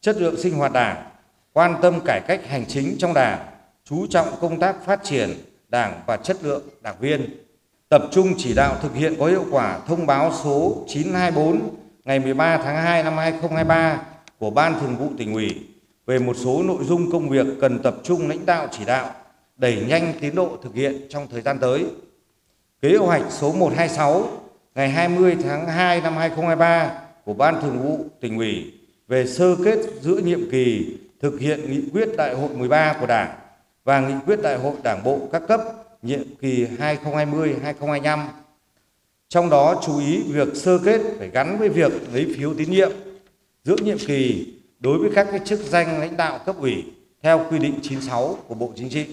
chất 0.00 0.16
lượng 0.16 0.36
sinh 0.36 0.54
hoạt 0.54 0.72
đảng, 0.72 1.04
quan 1.52 1.74
tâm 1.82 2.00
cải 2.04 2.20
cách 2.20 2.40
hành 2.48 2.64
chính 2.68 2.96
trong 2.98 3.14
đảng, 3.14 3.38
chú 3.84 4.06
trọng 4.06 4.28
công 4.40 4.60
tác 4.60 4.84
phát 4.84 5.04
triển 5.04 5.30
đảng 5.68 6.00
và 6.06 6.16
chất 6.16 6.36
lượng 6.42 6.62
đảng 6.80 6.96
viên, 7.00 7.26
tập 7.88 8.02
trung 8.10 8.34
chỉ 8.38 8.54
đạo 8.54 8.76
thực 8.82 8.94
hiện 8.94 9.14
có 9.18 9.26
hiệu 9.26 9.44
quả 9.50 9.78
thông 9.86 10.06
báo 10.06 10.32
số 10.44 10.84
924 10.88 11.60
ngày 12.04 12.20
13 12.20 12.56
tháng 12.56 12.76
2 12.76 13.02
năm 13.02 13.16
2023 13.16 14.02
của 14.38 14.50
Ban 14.50 14.80
Thường 14.80 14.96
vụ 14.96 15.08
tỉnh 15.18 15.34
ủy 15.34 15.60
về 16.06 16.18
một 16.18 16.36
số 16.36 16.62
nội 16.62 16.84
dung 16.84 17.10
công 17.12 17.28
việc 17.28 17.46
cần 17.60 17.78
tập 17.82 17.94
trung 18.02 18.28
lãnh 18.28 18.46
đạo 18.46 18.68
chỉ 18.70 18.84
đạo, 18.84 19.10
đẩy 19.56 19.84
nhanh 19.88 20.12
tiến 20.20 20.34
độ 20.34 20.56
thực 20.62 20.74
hiện 20.74 21.06
trong 21.08 21.26
thời 21.30 21.40
gian 21.40 21.58
tới. 21.58 21.86
Kế 22.80 22.96
hoạch 22.96 23.22
số 23.30 23.52
126 23.52 24.41
ngày 24.74 24.90
20 24.90 25.36
tháng 25.42 25.66
2 25.66 26.00
năm 26.00 26.16
2023 26.16 26.92
của 27.24 27.34
Ban 27.34 27.60
Thường 27.62 27.78
vụ 27.78 28.04
tỉnh 28.20 28.38
ủy 28.38 28.72
về 29.08 29.26
sơ 29.26 29.56
kết 29.64 29.78
giữa 30.00 30.16
nhiệm 30.16 30.50
kỳ 30.50 30.96
thực 31.20 31.40
hiện 31.40 31.70
nghị 31.70 31.82
quyết 31.92 32.08
đại 32.16 32.34
hội 32.34 32.48
13 32.54 32.96
của 33.00 33.06
Đảng 33.06 33.38
và 33.84 34.00
nghị 34.00 34.14
quyết 34.26 34.42
đại 34.42 34.58
hội 34.58 34.74
Đảng 34.82 35.04
bộ 35.04 35.20
các 35.32 35.42
cấp 35.48 35.60
nhiệm 36.02 36.22
kỳ 36.40 36.66
2020-2025. 36.78 38.26
Trong 39.28 39.50
đó 39.50 39.82
chú 39.86 39.98
ý 39.98 40.22
việc 40.22 40.48
sơ 40.54 40.78
kết 40.78 41.00
phải 41.18 41.28
gắn 41.28 41.58
với 41.58 41.68
việc 41.68 41.92
lấy 42.12 42.34
phiếu 42.36 42.54
tín 42.54 42.70
nhiệm 42.70 42.90
giữa 43.64 43.76
nhiệm 43.76 43.98
kỳ 43.98 44.54
đối 44.80 44.98
với 44.98 45.10
các 45.14 45.26
cái 45.30 45.40
chức 45.44 45.60
danh 45.60 46.00
lãnh 46.00 46.16
đạo 46.16 46.40
cấp 46.46 46.56
ủy 46.58 46.84
theo 47.22 47.46
quy 47.50 47.58
định 47.58 47.74
96 47.82 48.38
của 48.48 48.54
Bộ 48.54 48.72
Chính 48.76 48.88
trị. 48.88 49.06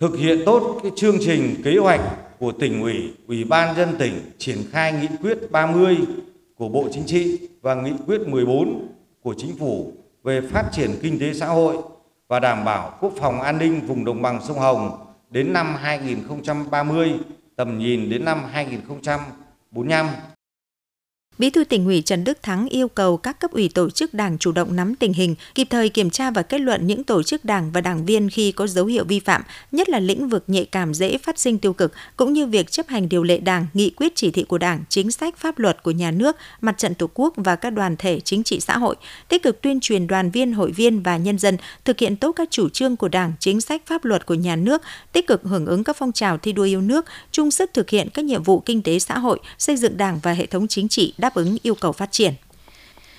Thực 0.00 0.16
hiện 0.16 0.42
tốt 0.46 0.80
cái 0.82 0.92
chương 0.96 1.16
trình 1.20 1.54
kế 1.64 1.76
hoạch 1.76 2.00
của 2.40 2.52
tỉnh 2.52 2.82
ủy, 2.82 3.14
ủy 3.28 3.44
ban 3.44 3.76
dân 3.76 3.88
tỉnh 3.98 4.14
triển 4.38 4.58
khai 4.70 4.92
nghị 4.92 5.08
quyết 5.22 5.38
30 5.50 5.98
của 6.56 6.68
Bộ 6.68 6.88
Chính 6.92 7.06
trị 7.06 7.48
và 7.62 7.74
nghị 7.74 7.92
quyết 8.06 8.20
14 8.26 8.88
của 9.22 9.34
Chính 9.38 9.56
phủ 9.58 9.92
về 10.24 10.40
phát 10.40 10.64
triển 10.72 10.90
kinh 11.02 11.18
tế 11.18 11.34
xã 11.34 11.46
hội 11.46 11.76
và 12.28 12.40
đảm 12.40 12.64
bảo 12.64 12.98
quốc 13.00 13.12
phòng 13.16 13.40
an 13.40 13.58
ninh 13.58 13.80
vùng 13.86 14.04
đồng 14.04 14.22
bằng 14.22 14.40
sông 14.48 14.58
Hồng 14.58 15.06
đến 15.30 15.52
năm 15.52 15.74
2030, 15.80 17.14
tầm 17.56 17.78
nhìn 17.78 18.10
đến 18.10 18.24
năm 18.24 18.44
2045. 18.52 20.06
Bí 21.40 21.50
thư 21.50 21.64
tỉnh 21.64 21.86
ủy 21.86 22.02
Trần 22.02 22.24
Đức 22.24 22.42
Thắng 22.42 22.68
yêu 22.68 22.88
cầu 22.88 23.16
các 23.16 23.40
cấp 23.40 23.50
ủy 23.50 23.68
tổ 23.68 23.90
chức 23.90 24.14
đảng 24.14 24.38
chủ 24.38 24.52
động 24.52 24.76
nắm 24.76 24.94
tình 24.94 25.12
hình, 25.12 25.34
kịp 25.54 25.66
thời 25.70 25.88
kiểm 25.88 26.10
tra 26.10 26.30
và 26.30 26.42
kết 26.42 26.60
luận 26.60 26.86
những 26.86 27.04
tổ 27.04 27.22
chức 27.22 27.44
đảng 27.44 27.72
và 27.72 27.80
đảng 27.80 28.06
viên 28.06 28.30
khi 28.30 28.52
có 28.52 28.66
dấu 28.66 28.86
hiệu 28.86 29.04
vi 29.04 29.20
phạm, 29.20 29.42
nhất 29.72 29.88
là 29.88 30.00
lĩnh 30.00 30.28
vực 30.28 30.44
nhạy 30.46 30.64
cảm 30.64 30.94
dễ 30.94 31.18
phát 31.18 31.38
sinh 31.38 31.58
tiêu 31.58 31.72
cực, 31.72 31.92
cũng 32.16 32.32
như 32.32 32.46
việc 32.46 32.70
chấp 32.70 32.88
hành 32.88 33.08
điều 33.08 33.22
lệ 33.22 33.38
đảng, 33.38 33.66
nghị 33.74 33.90
quyết 33.90 34.12
chỉ 34.16 34.30
thị 34.30 34.42
của 34.42 34.58
đảng, 34.58 34.84
chính 34.88 35.10
sách 35.10 35.36
pháp 35.36 35.58
luật 35.58 35.82
của 35.82 35.90
nhà 35.90 36.10
nước, 36.10 36.36
mặt 36.60 36.78
trận 36.78 36.94
tổ 36.94 37.10
quốc 37.14 37.34
và 37.36 37.56
các 37.56 37.70
đoàn 37.70 37.96
thể 37.98 38.20
chính 38.20 38.42
trị 38.42 38.60
xã 38.60 38.78
hội, 38.78 38.96
tích 39.28 39.42
cực 39.42 39.62
tuyên 39.62 39.80
truyền 39.80 40.06
đoàn 40.06 40.30
viên, 40.30 40.52
hội 40.52 40.72
viên 40.72 41.02
và 41.02 41.16
nhân 41.16 41.38
dân 41.38 41.56
thực 41.84 41.98
hiện 41.98 42.16
tốt 42.16 42.32
các 42.32 42.48
chủ 42.50 42.68
trương 42.68 42.96
của 42.96 43.08
đảng, 43.08 43.32
chính 43.38 43.60
sách 43.60 43.82
pháp 43.86 44.04
luật 44.04 44.26
của 44.26 44.34
nhà 44.34 44.56
nước, 44.56 44.82
tích 45.12 45.26
cực 45.26 45.42
hưởng 45.44 45.66
ứng 45.66 45.84
các 45.84 45.96
phong 45.96 46.12
trào 46.12 46.38
thi 46.38 46.52
đua 46.52 46.64
yêu 46.64 46.80
nước, 46.80 47.06
chung 47.32 47.50
sức 47.50 47.70
thực 47.74 47.90
hiện 47.90 48.08
các 48.14 48.24
nhiệm 48.24 48.42
vụ 48.42 48.60
kinh 48.60 48.82
tế 48.82 48.98
xã 48.98 49.18
hội, 49.18 49.38
xây 49.58 49.76
dựng 49.76 49.96
đảng 49.96 50.20
và 50.22 50.32
hệ 50.32 50.46
thống 50.46 50.68
chính 50.68 50.88
trị 50.88 51.14
đáp 51.18 51.29
đáp 51.30 51.34
ứng 51.34 51.56
yêu 51.62 51.74
cầu 51.74 51.92
phát 51.92 52.12
triển. 52.12 52.34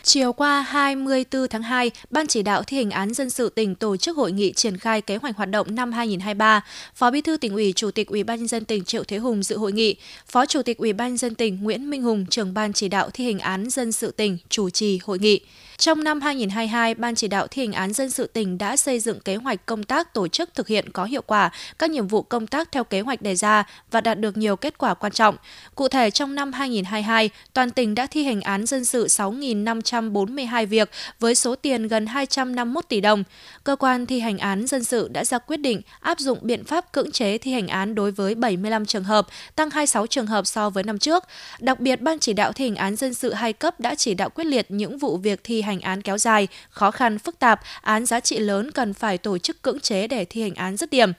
Chiều 0.03 0.34
qua 0.34 0.62
24 0.62 1.48
tháng 1.48 1.63
2, 1.63 1.91
Ban 2.10 2.27
chỉ 2.27 2.41
đạo 2.44 2.63
thi 2.63 2.77
hành 2.77 2.91
án 2.91 3.13
dân 3.13 3.30
sự 3.30 3.50
tỉnh 3.50 3.75
tổ 3.75 3.98
chức 3.98 4.18
hội 4.18 4.32
nghị 4.32 4.53
triển 4.53 4.77
khai 4.77 5.01
kế 5.01 5.18
hoạch 5.18 5.38
hoạt 5.38 5.50
động 5.50 5.75
năm 5.75 5.91
2023. 5.91 6.62
Phó 6.96 7.12
Bí 7.12 7.22
thư 7.22 7.38
tỉnh 7.38 7.53
ủy, 7.53 7.74
Chủ 7.75 7.91
tịch 7.91 8.08
Ủy 8.08 8.24
ban 8.24 8.39
nhân 8.39 8.48
dân 8.48 8.65
tỉnh 8.65 8.84
Triệu 8.84 9.03
Thế 9.03 9.18
Hùng 9.18 9.44
dự 9.44 9.58
hội 9.58 9.72
nghị. 9.72 9.96
Phó 10.27 10.46
Chủ 10.46 10.62
tịch 10.62 10.77
Ủy 10.77 10.94
ban 10.94 11.08
nhân 11.08 11.18
dân 11.18 11.36
tỉnh 11.36 11.63
Nguyễn 11.63 11.89
Minh 11.89 12.03
Hùng, 12.03 12.25
trưởng 12.25 12.53
ban 12.53 12.74
chỉ 12.74 12.88
đạo 12.88 13.10
thi 13.13 13.25
hành 13.25 13.39
án 13.39 13.70
dân 13.70 13.91
sự 13.91 14.12
tỉnh 14.12 14.38
chủ 14.50 14.70
trì 14.70 15.00
hội 15.03 15.20
nghị. 15.20 15.39
Trong 15.82 16.04
năm 16.04 16.22
2022, 16.22 16.96
Ban 16.96 17.16
chỉ 17.16 17.28
đạo 17.28 17.48
thi 17.48 17.62
hành 17.62 17.74
án 17.74 17.94
dân 17.94 18.10
sự 18.10 18.28
tỉnh 18.28 18.58
đã 18.58 18.78
xây 18.78 19.00
dựng 19.00 19.20
kế 19.20 19.36
hoạch 19.36 19.66
công 19.66 19.84
tác 19.84 20.14
tổ 20.14 20.28
chức 20.28 20.54
thực 20.54 20.68
hiện 20.68 20.92
có 20.92 21.06
hiệu 21.06 21.22
quả 21.22 21.52
các 21.80 21.90
nhiệm 21.90 22.08
vụ 22.08 22.22
công 22.22 22.48
tác 22.48 22.72
theo 22.72 22.84
kế 22.84 23.02
hoạch 23.02 23.22
đề 23.22 23.36
ra 23.36 23.64
và 23.92 24.02
đạt 24.02 24.20
được 24.20 24.38
nhiều 24.38 24.56
kết 24.56 24.78
quả 24.78 24.94
quan 24.94 25.12
trọng. 25.12 25.36
Cụ 25.76 25.88
thể, 25.88 26.12
trong 26.12 26.36
năm 26.36 26.54
2022, 26.54 27.30
toàn 27.54 27.72
tỉnh 27.72 27.96
đã 27.96 28.08
thi 28.08 28.24
hành 28.24 28.42
án 28.42 28.66
dân 28.66 28.86
sự 28.86 29.06
6.542 29.06 30.66
việc 30.66 30.90
với 31.20 31.36
số 31.36 31.56
tiền 31.56 31.88
gần 31.88 32.06
251 32.06 32.88
tỷ 32.90 33.02
đồng. 33.02 33.24
Cơ 33.64 33.76
quan 33.76 34.06
thi 34.06 34.20
hành 34.20 34.38
án 34.38 34.68
dân 34.68 34.84
sự 34.84 35.08
đã 35.08 35.26
ra 35.26 35.38
quyết 35.38 35.58
định 35.58 35.82
áp 36.00 36.20
dụng 36.20 36.40
biện 36.42 36.64
pháp 36.64 36.92
cưỡng 36.92 37.12
chế 37.12 37.38
thi 37.38 37.54
hành 37.54 37.68
án 37.68 37.96
đối 37.96 38.12
với 38.12 38.36
75 38.36 38.86
trường 38.86 39.04
hợp, 39.04 39.28
tăng 39.56 39.70
26 39.70 40.08
trường 40.08 40.28
hợp 40.28 40.48
so 40.48 40.70
với 40.70 40.84
năm 40.84 41.00
trước. 41.00 41.24
Đặc 41.60 41.80
biệt, 41.80 42.02
Ban 42.02 42.20
chỉ 42.20 42.34
đạo 42.34 42.52
thi 42.52 42.66
hành 42.66 42.76
án 42.76 42.96
dân 42.96 43.14
sự 43.14 43.34
hai 43.34 43.54
cấp 43.54 43.80
đã 43.80 43.96
chỉ 43.96 44.14
đạo 44.14 44.30
quyết 44.30 44.46
liệt 44.46 44.72
những 44.72 44.98
vụ 44.98 45.18
việc 45.18 45.44
thi 45.44 45.62
hành 45.62 45.71
hành 45.72 45.82
án 45.82 46.01
kéo 46.01 46.18
dài, 46.18 46.48
khó 46.70 46.92
khăn, 46.92 47.20
phức 47.20 47.40
tạp, 47.40 47.62
án 47.82 48.06
giá 48.06 48.20
trị 48.20 48.40
lớn 48.40 48.72
cần 48.72 48.94
phải 48.94 49.18
tổ 49.18 49.38
chức 49.38 49.62
cưỡng 49.62 49.80
chế 49.80 50.08
để 50.08 50.25
thi 50.25 50.42
hành 50.42 50.56
án 50.56 50.78
dứt 50.78 50.90
điểm. 50.90 51.12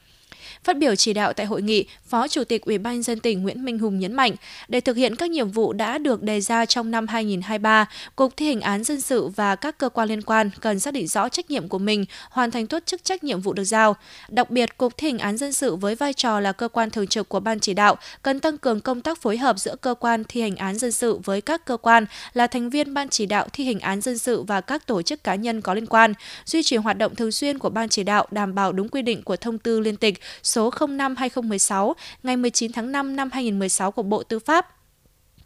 Phát 0.64 0.78
biểu 0.78 0.94
chỉ 0.94 1.12
đạo 1.12 1.32
tại 1.32 1.46
hội 1.46 1.62
nghị, 1.62 1.84
Phó 2.06 2.28
Chủ 2.28 2.44
tịch 2.44 2.64
Ủy 2.64 2.78
ban 2.78 3.02
dân 3.02 3.20
tỉnh 3.20 3.42
Nguyễn 3.42 3.64
Minh 3.64 3.78
Hùng 3.78 3.98
nhấn 3.98 4.12
mạnh, 4.12 4.32
để 4.68 4.80
thực 4.80 4.96
hiện 4.96 5.16
các 5.16 5.30
nhiệm 5.30 5.50
vụ 5.50 5.72
đã 5.72 5.98
được 5.98 6.22
đề 6.22 6.40
ra 6.40 6.66
trong 6.66 6.90
năm 6.90 7.06
2023, 7.08 7.86
Cục 8.16 8.36
thi 8.36 8.46
hành 8.46 8.60
án 8.60 8.84
dân 8.84 9.00
sự 9.00 9.26
và 9.26 9.56
các 9.56 9.78
cơ 9.78 9.88
quan 9.88 10.08
liên 10.08 10.22
quan 10.22 10.50
cần 10.60 10.80
xác 10.80 10.94
định 10.94 11.06
rõ 11.06 11.28
trách 11.28 11.50
nhiệm 11.50 11.68
của 11.68 11.78
mình, 11.78 12.04
hoàn 12.30 12.50
thành 12.50 12.66
tốt 12.66 12.82
chức 12.86 13.04
trách 13.04 13.24
nhiệm 13.24 13.40
vụ 13.40 13.52
được 13.52 13.64
giao. 13.64 13.96
Đặc 14.28 14.50
biệt, 14.50 14.78
Cục 14.78 14.96
thi 14.96 15.08
hành 15.08 15.18
án 15.18 15.36
dân 15.36 15.52
sự 15.52 15.76
với 15.76 15.94
vai 15.94 16.12
trò 16.14 16.40
là 16.40 16.52
cơ 16.52 16.68
quan 16.68 16.90
thường 16.90 17.06
trực 17.06 17.28
của 17.28 17.40
ban 17.40 17.60
chỉ 17.60 17.74
đạo 17.74 17.96
cần 18.22 18.40
tăng 18.40 18.58
cường 18.58 18.80
công 18.80 19.00
tác 19.00 19.22
phối 19.22 19.36
hợp 19.36 19.58
giữa 19.58 19.76
cơ 19.76 19.94
quan 19.94 20.24
thi 20.28 20.40
hành 20.40 20.56
án 20.56 20.78
dân 20.78 20.92
sự 20.92 21.18
với 21.24 21.40
các 21.40 21.64
cơ 21.64 21.76
quan 21.76 22.06
là 22.32 22.46
thành 22.46 22.70
viên 22.70 22.94
ban 22.94 23.08
chỉ 23.08 23.26
đạo 23.26 23.46
thi 23.52 23.64
hành 23.64 23.80
án 23.80 24.00
dân 24.00 24.18
sự 24.18 24.42
và 24.42 24.60
các 24.60 24.86
tổ 24.86 25.02
chức 25.02 25.24
cá 25.24 25.34
nhân 25.34 25.60
có 25.60 25.74
liên 25.74 25.86
quan, 25.86 26.14
duy 26.44 26.62
trì 26.62 26.76
hoạt 26.76 26.98
động 26.98 27.14
thường 27.14 27.32
xuyên 27.32 27.58
của 27.58 27.70
ban 27.70 27.88
chỉ 27.88 28.02
đạo 28.02 28.26
đảm 28.30 28.54
bảo 28.54 28.72
đúng 28.72 28.88
quy 28.88 29.02
định 29.02 29.22
của 29.22 29.36
thông 29.36 29.58
tư 29.58 29.80
liên 29.80 29.96
tịch 29.96 30.20
số 30.42 30.70
05/2016 30.70 31.94
ngày 32.22 32.36
19 32.36 32.72
tháng 32.72 32.92
5 32.92 33.16
năm 33.16 33.30
2016 33.32 33.90
của 33.90 34.02
Bộ 34.02 34.22
Tư 34.22 34.38
pháp 34.38 34.76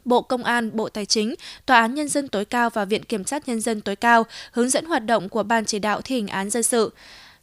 Bộ 0.05 0.21
Công 0.21 0.43
an, 0.43 0.69
Bộ 0.73 0.89
Tài 0.89 1.05
chính, 1.05 1.35
Tòa 1.65 1.79
án 1.79 1.95
Nhân 1.95 2.07
dân 2.07 2.27
tối 2.27 2.45
cao 2.45 2.69
và 2.69 2.85
Viện 2.85 3.03
Kiểm 3.03 3.25
sát 3.25 3.47
Nhân 3.47 3.61
dân 3.61 3.81
tối 3.81 3.95
cao 3.95 4.25
hướng 4.51 4.69
dẫn 4.69 4.85
hoạt 4.85 5.05
động 5.05 5.29
của 5.29 5.43
Ban 5.43 5.65
chỉ 5.65 5.79
đạo 5.79 6.01
thi 6.01 6.15
hành 6.15 6.27
án 6.27 6.49
dân 6.49 6.63
sự 6.63 6.91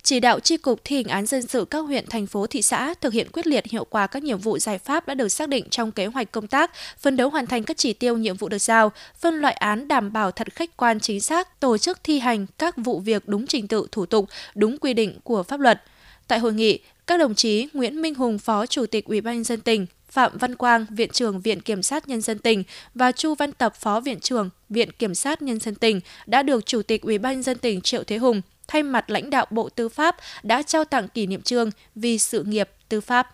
chỉ 0.04 0.20
đạo 0.20 0.40
tri 0.40 0.56
cục 0.56 0.80
thi 0.84 0.96
hành 0.96 1.04
án 1.04 1.26
dân 1.26 1.42
sự 1.42 1.64
các 1.64 1.78
huyện, 1.78 2.06
thành 2.06 2.26
phố, 2.26 2.46
thị 2.46 2.62
xã 2.62 2.94
thực 2.94 3.12
hiện 3.12 3.28
quyết 3.32 3.46
liệt 3.46 3.66
hiệu 3.66 3.84
quả 3.84 4.06
các 4.06 4.22
nhiệm 4.22 4.38
vụ 4.38 4.58
giải 4.58 4.78
pháp 4.78 5.06
đã 5.06 5.14
được 5.14 5.28
xác 5.28 5.48
định 5.48 5.68
trong 5.70 5.92
kế 5.92 6.06
hoạch 6.06 6.32
công 6.32 6.46
tác, 6.46 6.70
phân 6.98 7.16
đấu 7.16 7.30
hoàn 7.30 7.46
thành 7.46 7.64
các 7.64 7.76
chỉ 7.76 7.92
tiêu 7.92 8.16
nhiệm 8.16 8.36
vụ 8.36 8.48
được 8.48 8.58
giao, 8.58 8.92
phân 9.18 9.34
loại 9.34 9.54
án 9.54 9.88
đảm 9.88 10.12
bảo 10.12 10.30
thật 10.30 10.54
khách 10.54 10.76
quan 10.76 11.00
chính 11.00 11.20
xác, 11.20 11.60
tổ 11.60 11.78
chức 11.78 12.04
thi 12.04 12.18
hành 12.18 12.46
các 12.58 12.76
vụ 12.76 13.00
việc 13.00 13.28
đúng 13.28 13.46
trình 13.46 13.68
tự 13.68 13.86
thủ 13.92 14.06
tục, 14.06 14.28
đúng 14.54 14.78
quy 14.78 14.94
định 14.94 15.18
của 15.24 15.42
pháp 15.42 15.60
luật. 15.60 15.82
Tại 16.28 16.38
hội 16.38 16.52
nghị, 16.52 16.78
các 17.06 17.20
đồng 17.20 17.34
chí 17.34 17.68
Nguyễn 17.72 18.02
Minh 18.02 18.14
Hùng, 18.14 18.38
Phó 18.38 18.66
Chủ 18.66 18.86
tịch 18.86 19.04
Ủy 19.04 19.20
ban 19.20 19.34
nhân 19.34 19.44
dân 19.44 19.60
tỉnh, 19.60 19.86
Phạm 20.08 20.38
Văn 20.38 20.54
Quang, 20.54 20.86
Viện 20.90 21.10
trưởng 21.10 21.40
Viện 21.40 21.60
Kiểm 21.60 21.82
sát 21.82 22.08
Nhân 22.08 22.20
dân 22.20 22.38
tỉnh 22.38 22.62
và 22.94 23.12
Chu 23.12 23.34
Văn 23.34 23.52
Tập, 23.52 23.74
Phó 23.76 24.00
Viện 24.00 24.20
trưởng 24.20 24.50
Viện 24.68 24.92
Kiểm 24.92 25.14
sát 25.14 25.42
Nhân 25.42 25.58
dân 25.58 25.74
tỉnh 25.74 26.00
đã 26.26 26.42
được 26.42 26.66
Chủ 26.66 26.82
tịch 26.82 27.02
Ủy 27.02 27.18
ban 27.18 27.32
nhân 27.32 27.42
dân 27.42 27.58
tỉnh 27.58 27.80
Triệu 27.80 28.04
Thế 28.04 28.16
Hùng 28.16 28.42
thay 28.68 28.82
mặt 28.82 29.10
lãnh 29.10 29.30
đạo 29.30 29.46
Bộ 29.50 29.68
Tư 29.68 29.88
pháp 29.88 30.16
đã 30.42 30.62
trao 30.62 30.84
tặng 30.84 31.08
kỷ 31.08 31.26
niệm 31.26 31.42
trương 31.42 31.70
vì 31.94 32.18
sự 32.18 32.42
nghiệp 32.42 32.70
tư 32.88 33.00
pháp. 33.00 33.30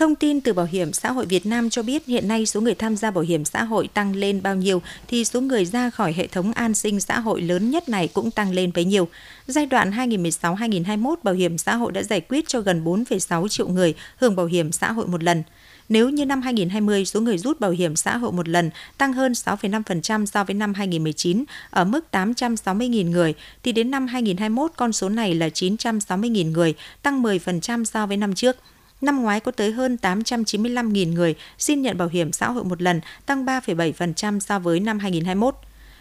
Thông 0.00 0.14
tin 0.14 0.40
từ 0.40 0.52
Bảo 0.52 0.66
hiểm 0.66 0.92
xã 0.92 1.12
hội 1.12 1.26
Việt 1.26 1.46
Nam 1.46 1.70
cho 1.70 1.82
biết 1.82 2.06
hiện 2.06 2.28
nay 2.28 2.46
số 2.46 2.60
người 2.60 2.74
tham 2.74 2.96
gia 2.96 3.10
bảo 3.10 3.24
hiểm 3.24 3.44
xã 3.44 3.64
hội 3.64 3.88
tăng 3.94 4.16
lên 4.16 4.42
bao 4.42 4.56
nhiêu 4.56 4.82
thì 5.08 5.24
số 5.24 5.40
người 5.40 5.64
ra 5.64 5.90
khỏi 5.90 6.12
hệ 6.12 6.26
thống 6.26 6.52
an 6.52 6.74
sinh 6.74 7.00
xã 7.00 7.18
hội 7.20 7.42
lớn 7.42 7.70
nhất 7.70 7.88
này 7.88 8.08
cũng 8.08 8.30
tăng 8.30 8.52
lên 8.52 8.70
bấy 8.74 8.84
nhiêu. 8.84 9.08
Giai 9.46 9.66
đoạn 9.66 9.90
2016-2021, 9.90 11.14
bảo 11.22 11.34
hiểm 11.34 11.58
xã 11.58 11.76
hội 11.76 11.92
đã 11.92 12.02
giải 12.02 12.20
quyết 12.20 12.48
cho 12.48 12.60
gần 12.60 12.84
4,6 12.84 13.48
triệu 13.48 13.68
người 13.68 13.94
hưởng 14.16 14.36
bảo 14.36 14.46
hiểm 14.46 14.72
xã 14.72 14.92
hội 14.92 15.06
một 15.06 15.22
lần. 15.22 15.42
Nếu 15.88 16.10
như 16.10 16.26
năm 16.26 16.42
2020, 16.42 17.04
số 17.04 17.20
người 17.20 17.38
rút 17.38 17.60
bảo 17.60 17.70
hiểm 17.70 17.96
xã 17.96 18.16
hội 18.16 18.32
một 18.32 18.48
lần 18.48 18.70
tăng 18.98 19.12
hơn 19.12 19.32
6,5% 19.32 20.26
so 20.26 20.44
với 20.44 20.54
năm 20.54 20.74
2019 20.74 21.44
ở 21.70 21.84
mức 21.84 22.04
860.000 22.12 23.10
người, 23.10 23.34
thì 23.62 23.72
đến 23.72 23.90
năm 23.90 24.06
2021 24.06 24.72
con 24.76 24.92
số 24.92 25.08
này 25.08 25.34
là 25.34 25.48
960.000 25.48 26.50
người, 26.50 26.74
tăng 27.02 27.22
10% 27.22 27.84
so 27.84 28.06
với 28.06 28.16
năm 28.16 28.34
trước. 28.34 28.56
Năm 29.00 29.22
ngoái 29.22 29.40
có 29.40 29.52
tới 29.52 29.72
hơn 29.72 29.96
895.000 30.02 31.12
người 31.12 31.34
xin 31.58 31.82
nhận 31.82 31.98
bảo 31.98 32.08
hiểm 32.08 32.32
xã 32.32 32.50
hội 32.50 32.64
một 32.64 32.82
lần, 32.82 33.00
tăng 33.26 33.44
3,7% 33.44 34.40
so 34.40 34.58
với 34.58 34.80
năm 34.80 34.98
2021. 34.98 35.54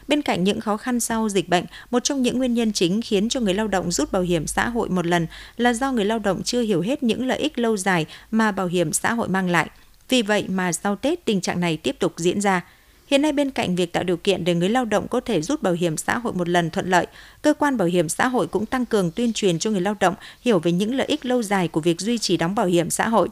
Bên 0.08 0.22
cạnh 0.22 0.44
những 0.44 0.62
khó 0.62 0.78
khăn 0.78 1.00
sau 1.00 1.30
dịch 1.30 1.50
bệnh, 1.50 1.66
một 1.92 2.04
trong 2.04 2.22
những 2.22 2.38
nguyên 2.38 2.54
nhân 2.54 2.74
chính 2.74 3.02
khiến 3.02 3.30
cho 3.30 3.40
người 3.40 3.54
lao 3.54 3.68
động 3.68 3.92
rút 3.92 4.12
bảo 4.12 4.22
hiểm 4.22 4.48
xã 4.48 4.70
hội 4.70 4.90
một 4.90 5.06
lần 5.06 5.28
là 5.58 5.74
do 5.74 5.92
người 5.92 6.06
lao 6.06 6.20
động 6.20 6.44
chưa 6.44 6.62
hiểu 6.62 6.82
hết 6.82 7.04
những 7.04 7.28
lợi 7.28 7.38
ích 7.38 7.60
lâu 7.60 7.78
dài 7.78 8.06
mà 8.32 8.52
bảo 8.52 8.68
hiểm 8.68 8.94
xã 8.94 9.14
hội 9.14 9.28
mang 9.28 9.50
lại. 9.50 9.70
Vì 10.10 10.22
vậy 10.22 10.46
mà 10.48 10.72
sau 10.72 10.96
Tết 10.96 11.26
tình 11.26 11.42
trạng 11.42 11.60
này 11.60 11.78
tiếp 11.78 11.96
tục 12.00 12.14
diễn 12.18 12.42
ra. 12.42 12.66
Hiện 13.10 13.22
nay 13.22 13.32
bên 13.32 13.52
cạnh 13.52 13.76
việc 13.76 13.94
tạo 13.94 14.04
điều 14.04 14.18
kiện 14.18 14.44
để 14.44 14.56
người 14.56 14.70
lao 14.70 14.86
động 14.86 15.08
có 15.08 15.20
thể 15.20 15.42
rút 15.42 15.62
bảo 15.62 15.74
hiểm 15.74 15.98
xã 15.98 16.18
hội 16.18 16.34
một 16.34 16.50
lần 16.50 16.70
thuận 16.70 16.90
lợi, 16.90 17.08
cơ 17.42 17.54
quan 17.54 17.78
bảo 17.78 17.88
hiểm 17.88 18.10
xã 18.10 18.28
hội 18.28 18.48
cũng 18.48 18.66
tăng 18.66 18.86
cường 18.86 19.12
tuyên 19.12 19.34
truyền 19.34 19.60
cho 19.60 19.72
người 19.72 19.82
lao 19.82 19.96
động 20.00 20.16
hiểu 20.42 20.60
về 20.60 20.72
những 20.72 20.96
lợi 20.96 21.08
ích 21.08 21.26
lâu 21.26 21.44
dài 21.44 21.68
của 21.68 21.82
việc 21.82 22.02
duy 22.02 22.18
trì 22.18 22.38
đóng 22.38 22.56
bảo 22.56 22.66
hiểm 22.66 22.90
xã 22.90 23.08
hội. 23.08 23.30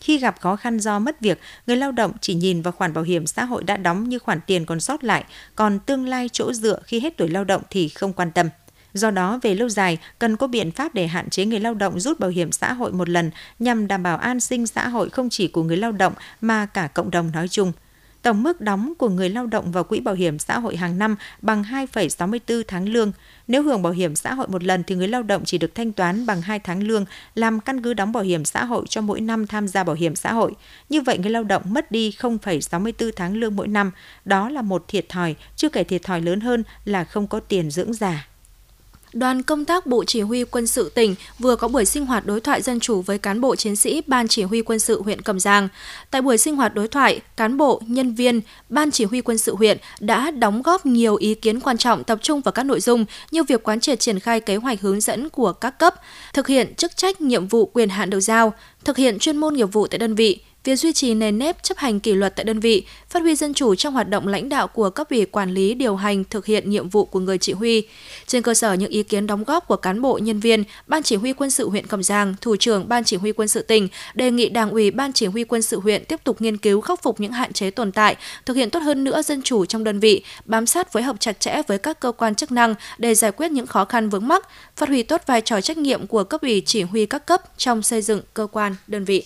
Khi 0.00 0.18
gặp 0.18 0.40
khó 0.40 0.56
khăn 0.56 0.80
do 0.80 0.98
mất 0.98 1.20
việc, 1.20 1.40
người 1.66 1.76
lao 1.76 1.92
động 1.92 2.12
chỉ 2.20 2.34
nhìn 2.34 2.62
vào 2.62 2.72
khoản 2.72 2.92
bảo 2.92 3.04
hiểm 3.04 3.26
xã 3.26 3.44
hội 3.44 3.64
đã 3.64 3.76
đóng 3.76 4.08
như 4.08 4.18
khoản 4.18 4.40
tiền 4.46 4.66
còn 4.66 4.80
sót 4.80 5.04
lại, 5.04 5.24
còn 5.54 5.78
tương 5.78 6.08
lai 6.08 6.28
chỗ 6.32 6.52
dựa 6.52 6.80
khi 6.84 7.00
hết 7.00 7.16
tuổi 7.16 7.28
lao 7.28 7.44
động 7.44 7.62
thì 7.70 7.88
không 7.88 8.12
quan 8.12 8.30
tâm. 8.30 8.48
Do 8.94 9.10
đó, 9.10 9.38
về 9.42 9.54
lâu 9.54 9.68
dài, 9.68 9.98
cần 10.18 10.36
có 10.36 10.46
biện 10.46 10.70
pháp 10.70 10.94
để 10.94 11.06
hạn 11.06 11.30
chế 11.30 11.44
người 11.44 11.60
lao 11.60 11.74
động 11.74 12.00
rút 12.00 12.20
bảo 12.20 12.30
hiểm 12.30 12.52
xã 12.52 12.72
hội 12.72 12.92
một 12.92 13.08
lần 13.08 13.30
nhằm 13.58 13.88
đảm 13.88 14.02
bảo 14.02 14.16
an 14.16 14.40
sinh 14.40 14.66
xã 14.66 14.88
hội 14.88 15.10
không 15.10 15.30
chỉ 15.30 15.48
của 15.48 15.62
người 15.62 15.76
lao 15.76 15.92
động 15.92 16.12
mà 16.40 16.66
cả 16.66 16.86
cộng 16.86 17.10
đồng 17.10 17.30
nói 17.32 17.48
chung. 17.48 17.72
Tổng 18.24 18.42
mức 18.42 18.60
đóng 18.60 18.92
của 18.98 19.08
người 19.08 19.30
lao 19.30 19.46
động 19.46 19.72
vào 19.72 19.84
quỹ 19.84 20.00
bảo 20.00 20.14
hiểm 20.14 20.38
xã 20.38 20.58
hội 20.58 20.76
hàng 20.76 20.98
năm 20.98 21.16
bằng 21.42 21.62
2,64 21.62 22.62
tháng 22.68 22.88
lương. 22.88 23.12
Nếu 23.48 23.62
hưởng 23.62 23.82
bảo 23.82 23.92
hiểm 23.92 24.16
xã 24.16 24.34
hội 24.34 24.48
một 24.48 24.64
lần 24.64 24.84
thì 24.84 24.94
người 24.94 25.08
lao 25.08 25.22
động 25.22 25.42
chỉ 25.44 25.58
được 25.58 25.74
thanh 25.74 25.92
toán 25.92 26.26
bằng 26.26 26.42
2 26.42 26.58
tháng 26.58 26.82
lương 26.82 27.04
làm 27.34 27.60
căn 27.60 27.82
cứ 27.82 27.94
đóng 27.94 28.12
bảo 28.12 28.22
hiểm 28.22 28.44
xã 28.44 28.64
hội 28.64 28.86
cho 28.88 29.00
mỗi 29.00 29.20
năm 29.20 29.46
tham 29.46 29.68
gia 29.68 29.84
bảo 29.84 29.96
hiểm 29.96 30.14
xã 30.14 30.32
hội. 30.32 30.52
Như 30.88 31.00
vậy 31.00 31.18
người 31.18 31.30
lao 31.30 31.44
động 31.44 31.62
mất 31.66 31.90
đi 31.90 32.10
0,64 32.10 33.10
tháng 33.16 33.36
lương 33.36 33.56
mỗi 33.56 33.68
năm. 33.68 33.90
Đó 34.24 34.48
là 34.48 34.62
một 34.62 34.84
thiệt 34.88 35.08
thòi, 35.08 35.34
chưa 35.56 35.68
kể 35.68 35.84
thiệt 35.84 36.02
thòi 36.02 36.20
lớn 36.20 36.40
hơn 36.40 36.64
là 36.84 37.04
không 37.04 37.26
có 37.26 37.40
tiền 37.40 37.70
dưỡng 37.70 37.92
già 37.92 38.26
đoàn 39.14 39.42
công 39.42 39.64
tác 39.64 39.86
Bộ 39.86 40.04
Chỉ 40.04 40.20
huy 40.20 40.44
quân 40.44 40.66
sự 40.66 40.88
tỉnh 40.94 41.14
vừa 41.38 41.56
có 41.56 41.68
buổi 41.68 41.84
sinh 41.84 42.06
hoạt 42.06 42.26
đối 42.26 42.40
thoại 42.40 42.62
dân 42.62 42.80
chủ 42.80 43.02
với 43.02 43.18
cán 43.18 43.40
bộ 43.40 43.56
chiến 43.56 43.76
sĩ 43.76 44.02
Ban 44.06 44.28
Chỉ 44.28 44.42
huy 44.42 44.62
quân 44.62 44.78
sự 44.78 45.02
huyện 45.02 45.22
Cầm 45.22 45.40
Giang. 45.40 45.68
Tại 46.10 46.22
buổi 46.22 46.38
sinh 46.38 46.56
hoạt 46.56 46.74
đối 46.74 46.88
thoại, 46.88 47.20
cán 47.36 47.56
bộ, 47.56 47.82
nhân 47.86 48.14
viên, 48.14 48.40
Ban 48.68 48.90
Chỉ 48.90 49.04
huy 49.04 49.20
quân 49.20 49.38
sự 49.38 49.54
huyện 49.56 49.78
đã 50.00 50.30
đóng 50.30 50.62
góp 50.62 50.86
nhiều 50.86 51.16
ý 51.16 51.34
kiến 51.34 51.60
quan 51.60 51.78
trọng 51.78 52.04
tập 52.04 52.18
trung 52.22 52.40
vào 52.40 52.52
các 52.52 52.62
nội 52.62 52.80
dung 52.80 53.04
như 53.30 53.44
việc 53.44 53.62
quán 53.62 53.80
triệt 53.80 54.00
triển 54.00 54.20
khai 54.20 54.40
kế 54.40 54.56
hoạch 54.56 54.80
hướng 54.80 55.00
dẫn 55.00 55.28
của 55.28 55.52
các 55.52 55.78
cấp, 55.78 55.94
thực 56.32 56.46
hiện 56.46 56.74
chức 56.74 56.96
trách 56.96 57.20
nhiệm 57.20 57.48
vụ 57.48 57.66
quyền 57.66 57.88
hạn 57.88 58.10
được 58.10 58.20
giao, 58.20 58.52
thực 58.84 58.96
hiện 58.96 59.18
chuyên 59.18 59.36
môn 59.36 59.54
nghiệp 59.54 59.72
vụ 59.72 59.86
tại 59.86 59.98
đơn 59.98 60.14
vị, 60.14 60.40
việc 60.64 60.76
duy 60.76 60.92
trì 60.92 61.14
nền 61.14 61.38
nếp 61.38 61.62
chấp 61.62 61.78
hành 61.78 62.00
kỷ 62.00 62.12
luật 62.12 62.36
tại 62.36 62.44
đơn 62.44 62.60
vị, 62.60 62.86
phát 63.08 63.22
huy 63.22 63.34
dân 63.34 63.54
chủ 63.54 63.74
trong 63.74 63.94
hoạt 63.94 64.08
động 64.08 64.28
lãnh 64.28 64.48
đạo 64.48 64.68
của 64.68 64.90
cấp 64.90 65.10
ủy 65.10 65.24
quản 65.24 65.50
lý 65.50 65.74
điều 65.74 65.96
hành 65.96 66.24
thực 66.24 66.46
hiện 66.46 66.70
nhiệm 66.70 66.88
vụ 66.88 67.04
của 67.04 67.20
người 67.20 67.38
chỉ 67.38 67.52
huy. 67.52 67.82
Trên 68.26 68.42
cơ 68.42 68.54
sở 68.54 68.72
những 68.72 68.90
ý 68.90 69.02
kiến 69.02 69.26
đóng 69.26 69.44
góp 69.44 69.68
của 69.68 69.76
cán 69.76 70.02
bộ, 70.02 70.18
nhân 70.18 70.40
viên, 70.40 70.64
Ban 70.86 71.02
chỉ 71.02 71.16
huy 71.16 71.32
quân 71.32 71.50
sự 71.50 71.68
huyện 71.68 71.86
Cẩm 71.86 72.02
Giang, 72.02 72.34
thủ 72.40 72.56
trưởng 72.56 72.88
Ban 72.88 73.04
chỉ 73.04 73.16
huy 73.16 73.32
quân 73.32 73.48
sự 73.48 73.62
tỉnh 73.62 73.88
đề 74.14 74.30
nghị 74.30 74.48
Đảng 74.48 74.70
ủy 74.70 74.90
Ban 74.90 75.12
chỉ 75.12 75.26
huy 75.26 75.44
quân 75.44 75.62
sự 75.62 75.80
huyện 75.80 76.04
tiếp 76.04 76.20
tục 76.24 76.42
nghiên 76.42 76.56
cứu 76.56 76.80
khắc 76.80 77.02
phục 77.02 77.20
những 77.20 77.32
hạn 77.32 77.52
chế 77.52 77.70
tồn 77.70 77.92
tại, 77.92 78.16
thực 78.46 78.56
hiện 78.56 78.70
tốt 78.70 78.80
hơn 78.80 79.04
nữa 79.04 79.22
dân 79.22 79.42
chủ 79.42 79.64
trong 79.64 79.84
đơn 79.84 80.00
vị, 80.00 80.24
bám 80.44 80.66
sát 80.66 80.92
phối 80.92 81.02
hợp 81.02 81.16
chặt 81.20 81.40
chẽ 81.40 81.62
với 81.68 81.78
các 81.78 82.00
cơ 82.00 82.12
quan 82.12 82.34
chức 82.34 82.52
năng 82.52 82.74
để 82.98 83.14
giải 83.14 83.32
quyết 83.32 83.52
những 83.52 83.66
khó 83.66 83.84
khăn 83.84 84.08
vướng 84.08 84.28
mắc, 84.28 84.48
phát 84.76 84.88
huy 84.88 85.02
tốt 85.02 85.22
vai 85.26 85.40
trò 85.40 85.60
trách 85.60 85.78
nhiệm 85.78 86.06
của 86.06 86.24
cấp 86.24 86.42
ủy 86.42 86.62
chỉ 86.66 86.82
huy 86.82 87.06
các 87.06 87.26
cấp 87.26 87.42
trong 87.56 87.82
xây 87.82 88.02
dựng 88.02 88.20
cơ 88.34 88.46
quan, 88.46 88.76
đơn 88.86 89.04
vị. 89.04 89.24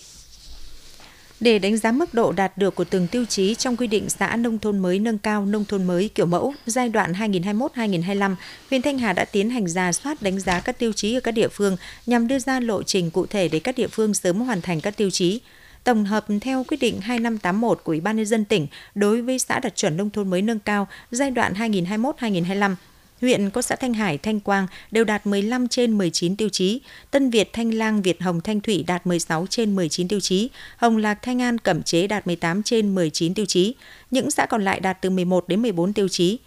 Để 1.39 1.59
đánh 1.59 1.77
giá 1.77 1.91
mức 1.91 2.13
độ 2.13 2.31
đạt 2.31 2.57
được 2.57 2.75
của 2.75 2.83
từng 2.83 3.07
tiêu 3.07 3.25
chí 3.25 3.55
trong 3.55 3.77
quy 3.77 3.87
định 3.87 4.09
xã 4.09 4.35
nông 4.35 4.59
thôn 4.59 4.79
mới 4.79 4.99
nâng 4.99 5.17
cao 5.17 5.45
nông 5.45 5.65
thôn 5.65 5.83
mới 5.83 6.09
kiểu 6.15 6.25
mẫu 6.25 6.53
giai 6.65 6.89
đoạn 6.89 7.13
2021-2025, 7.13 8.35
huyện 8.69 8.81
Thanh 8.81 8.99
Hà 8.99 9.13
đã 9.13 9.25
tiến 9.25 9.49
hành 9.49 9.67
ra 9.67 9.91
soát 9.91 10.21
đánh 10.21 10.39
giá 10.39 10.59
các 10.59 10.79
tiêu 10.79 10.93
chí 10.93 11.13
ở 11.13 11.19
các 11.19 11.31
địa 11.31 11.47
phương 11.47 11.77
nhằm 12.05 12.27
đưa 12.27 12.39
ra 12.39 12.59
lộ 12.59 12.83
trình 12.83 13.11
cụ 13.11 13.25
thể 13.25 13.47
để 13.47 13.59
các 13.59 13.77
địa 13.77 13.87
phương 13.87 14.13
sớm 14.13 14.39
hoàn 14.39 14.61
thành 14.61 14.81
các 14.81 14.97
tiêu 14.97 15.09
chí. 15.09 15.41
tổng 15.83 16.05
hợp 16.05 16.25
theo 16.41 16.63
quyết 16.63 16.77
định 16.81 17.01
2581 17.01 17.81
của 17.83 17.91
Ủy 17.91 18.01
ban 18.01 18.17
nhân 18.17 18.25
dân 18.25 18.45
tỉnh 18.45 18.67
đối 18.95 19.21
với 19.21 19.39
xã 19.39 19.59
đạt 19.59 19.75
chuẩn 19.75 19.97
nông 19.97 20.09
thôn 20.09 20.29
mới 20.29 20.41
nâng 20.41 20.59
cao 20.59 20.87
giai 21.11 21.31
đoạn 21.31 21.53
2021-2025 21.53 22.75
huyện 23.21 23.49
có 23.49 23.61
xã 23.61 23.75
Thanh 23.75 23.93
Hải, 23.93 24.17
Thanh 24.17 24.39
Quang 24.39 24.67
đều 24.91 25.03
đạt 25.03 25.27
15 25.27 25.67
trên 25.67 25.97
19 25.97 26.35
tiêu 26.35 26.49
chí, 26.49 26.81
Tân 27.11 27.29
Việt, 27.29 27.53
Thanh 27.53 27.73
Lang, 27.73 28.01
Việt 28.01 28.21
Hồng, 28.21 28.41
Thanh 28.41 28.61
Thủy 28.61 28.83
đạt 28.87 29.07
16 29.07 29.47
trên 29.49 29.75
19 29.75 30.07
tiêu 30.07 30.19
chí, 30.19 30.49
Hồng 30.77 30.97
Lạc, 30.97 31.19
Thanh 31.21 31.41
An, 31.41 31.57
Cẩm 31.57 31.83
Chế 31.83 32.07
đạt 32.07 32.27
18 32.27 32.63
trên 32.63 32.95
19 32.95 33.33
tiêu 33.33 33.45
chí. 33.45 33.75
Những 34.11 34.31
xã 34.31 34.45
còn 34.45 34.63
lại 34.63 34.79
đạt 34.79 35.01
từ 35.01 35.09
11 35.09 35.47
đến 35.47 35.61
14 35.61 35.93
tiêu 35.93 36.07
chí. 36.07 36.37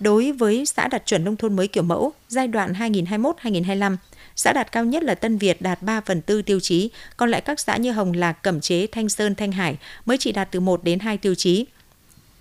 Đối 0.00 0.32
với 0.32 0.66
xã 0.66 0.88
đạt 0.88 1.06
chuẩn 1.06 1.24
nông 1.24 1.36
thôn 1.36 1.56
mới 1.56 1.68
kiểu 1.68 1.82
mẫu 1.82 2.12
giai 2.28 2.48
đoạn 2.48 2.72
2021-2025, 2.72 3.96
xã 4.36 4.52
đạt 4.52 4.72
cao 4.72 4.84
nhất 4.84 5.02
là 5.02 5.14
Tân 5.14 5.38
Việt 5.38 5.62
đạt 5.62 5.82
3 5.82 6.00
phần 6.00 6.22
4 6.28 6.42
tiêu 6.42 6.60
chí, 6.60 6.90
còn 7.16 7.30
lại 7.30 7.40
các 7.40 7.60
xã 7.60 7.76
như 7.76 7.92
Hồng 7.92 8.12
Lạc, 8.12 8.32
Cẩm 8.32 8.60
Chế, 8.60 8.86
Thanh 8.86 9.08
Sơn, 9.08 9.34
Thanh 9.34 9.52
Hải 9.52 9.76
mới 10.06 10.18
chỉ 10.18 10.32
đạt 10.32 10.48
từ 10.50 10.60
1 10.60 10.84
đến 10.84 10.98
2 10.98 11.16
tiêu 11.16 11.34
chí. 11.34 11.66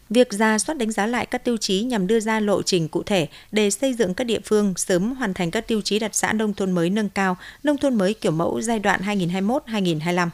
Việc 0.09 0.33
ra 0.33 0.59
soát 0.59 0.77
đánh 0.77 0.91
giá 0.91 1.05
lại 1.07 1.25
các 1.25 1.43
tiêu 1.43 1.57
chí 1.57 1.81
nhằm 1.81 2.07
đưa 2.07 2.19
ra 2.19 2.39
lộ 2.39 2.61
trình 2.61 2.87
cụ 2.87 3.03
thể 3.03 3.27
để 3.51 3.69
xây 3.69 3.93
dựng 3.93 4.13
các 4.13 4.23
địa 4.23 4.39
phương 4.45 4.73
sớm 4.77 5.15
hoàn 5.15 5.33
thành 5.33 5.51
các 5.51 5.67
tiêu 5.67 5.81
chí 5.81 5.99
đặt 5.99 6.15
xã 6.15 6.33
nông 6.33 6.53
thôn 6.53 6.71
mới 6.71 6.89
nâng 6.89 7.09
cao, 7.09 7.37
nông 7.63 7.77
thôn 7.77 7.95
mới 7.95 8.13
kiểu 8.13 8.31
mẫu 8.31 8.61
giai 8.61 8.79
đoạn 8.79 9.01
2021-2025. 9.01 10.29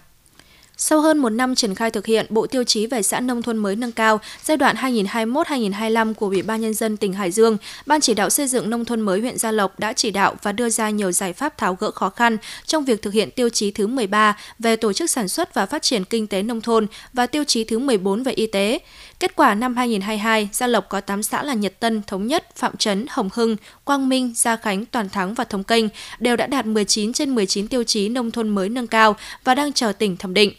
Sau 0.77 1.01
hơn 1.01 1.17
một 1.17 1.29
năm 1.29 1.55
triển 1.55 1.75
khai 1.75 1.91
thực 1.91 2.05
hiện 2.05 2.25
Bộ 2.29 2.47
Tiêu 2.47 2.63
chí 2.63 2.87
về 2.87 3.03
xã 3.03 3.19
nông 3.19 3.41
thôn 3.41 3.57
mới 3.57 3.75
nâng 3.75 3.91
cao 3.91 4.19
giai 4.43 4.57
đoạn 4.57 4.75
2021-2025 4.75 6.13
của 6.13 6.27
Ủy 6.27 6.41
ban 6.41 6.61
Nhân 6.61 6.73
dân 6.73 6.97
tỉnh 6.97 7.13
Hải 7.13 7.31
Dương, 7.31 7.57
Ban 7.85 8.01
chỉ 8.01 8.13
đạo 8.13 8.29
xây 8.29 8.47
dựng 8.47 8.69
nông 8.69 8.85
thôn 8.85 9.01
mới 9.01 9.21
huyện 9.21 9.37
Gia 9.37 9.51
Lộc 9.51 9.79
đã 9.79 9.93
chỉ 9.93 10.11
đạo 10.11 10.35
và 10.43 10.51
đưa 10.51 10.69
ra 10.69 10.89
nhiều 10.89 11.11
giải 11.11 11.33
pháp 11.33 11.57
tháo 11.57 11.75
gỡ 11.75 11.91
khó 11.91 12.09
khăn 12.09 12.37
trong 12.65 12.85
việc 12.85 13.01
thực 13.01 13.13
hiện 13.13 13.31
tiêu 13.31 13.49
chí 13.49 13.71
thứ 13.71 13.87
13 13.87 14.37
về 14.59 14.75
tổ 14.75 14.93
chức 14.93 15.09
sản 15.09 15.27
xuất 15.27 15.53
và 15.53 15.65
phát 15.65 15.81
triển 15.81 16.05
kinh 16.05 16.27
tế 16.27 16.41
nông 16.43 16.61
thôn 16.61 16.87
và 17.13 17.25
tiêu 17.25 17.43
chí 17.43 17.63
thứ 17.63 17.79
14 17.79 18.23
về 18.23 18.31
y 18.31 18.47
tế. 18.47 18.79
Kết 19.23 19.35
quả 19.35 19.55
năm 19.55 19.75
2022, 19.75 20.49
Gia 20.53 20.67
Lộc 20.67 20.89
có 20.89 21.01
8 21.01 21.23
xã 21.23 21.43
là 21.43 21.53
Nhật 21.53 21.79
Tân, 21.79 22.01
Thống 22.07 22.27
Nhất, 22.27 22.55
Phạm 22.55 22.77
Trấn, 22.77 23.05
Hồng 23.09 23.29
Hưng, 23.33 23.55
Quang 23.83 24.09
Minh, 24.09 24.33
Gia 24.35 24.55
Khánh, 24.55 24.85
Toàn 24.85 25.09
Thắng 25.09 25.33
và 25.33 25.43
Thống 25.43 25.63
Kênh 25.63 25.85
đều 26.19 26.35
đã 26.35 26.47
đạt 26.47 26.65
19 26.65 27.13
trên 27.13 27.35
19 27.35 27.67
tiêu 27.67 27.83
chí 27.83 28.09
nông 28.09 28.31
thôn 28.31 28.49
mới 28.49 28.69
nâng 28.69 28.87
cao 28.87 29.15
và 29.43 29.55
đang 29.55 29.73
chờ 29.73 29.91
tỉnh 29.91 30.17
thẩm 30.17 30.33
định. 30.33 30.53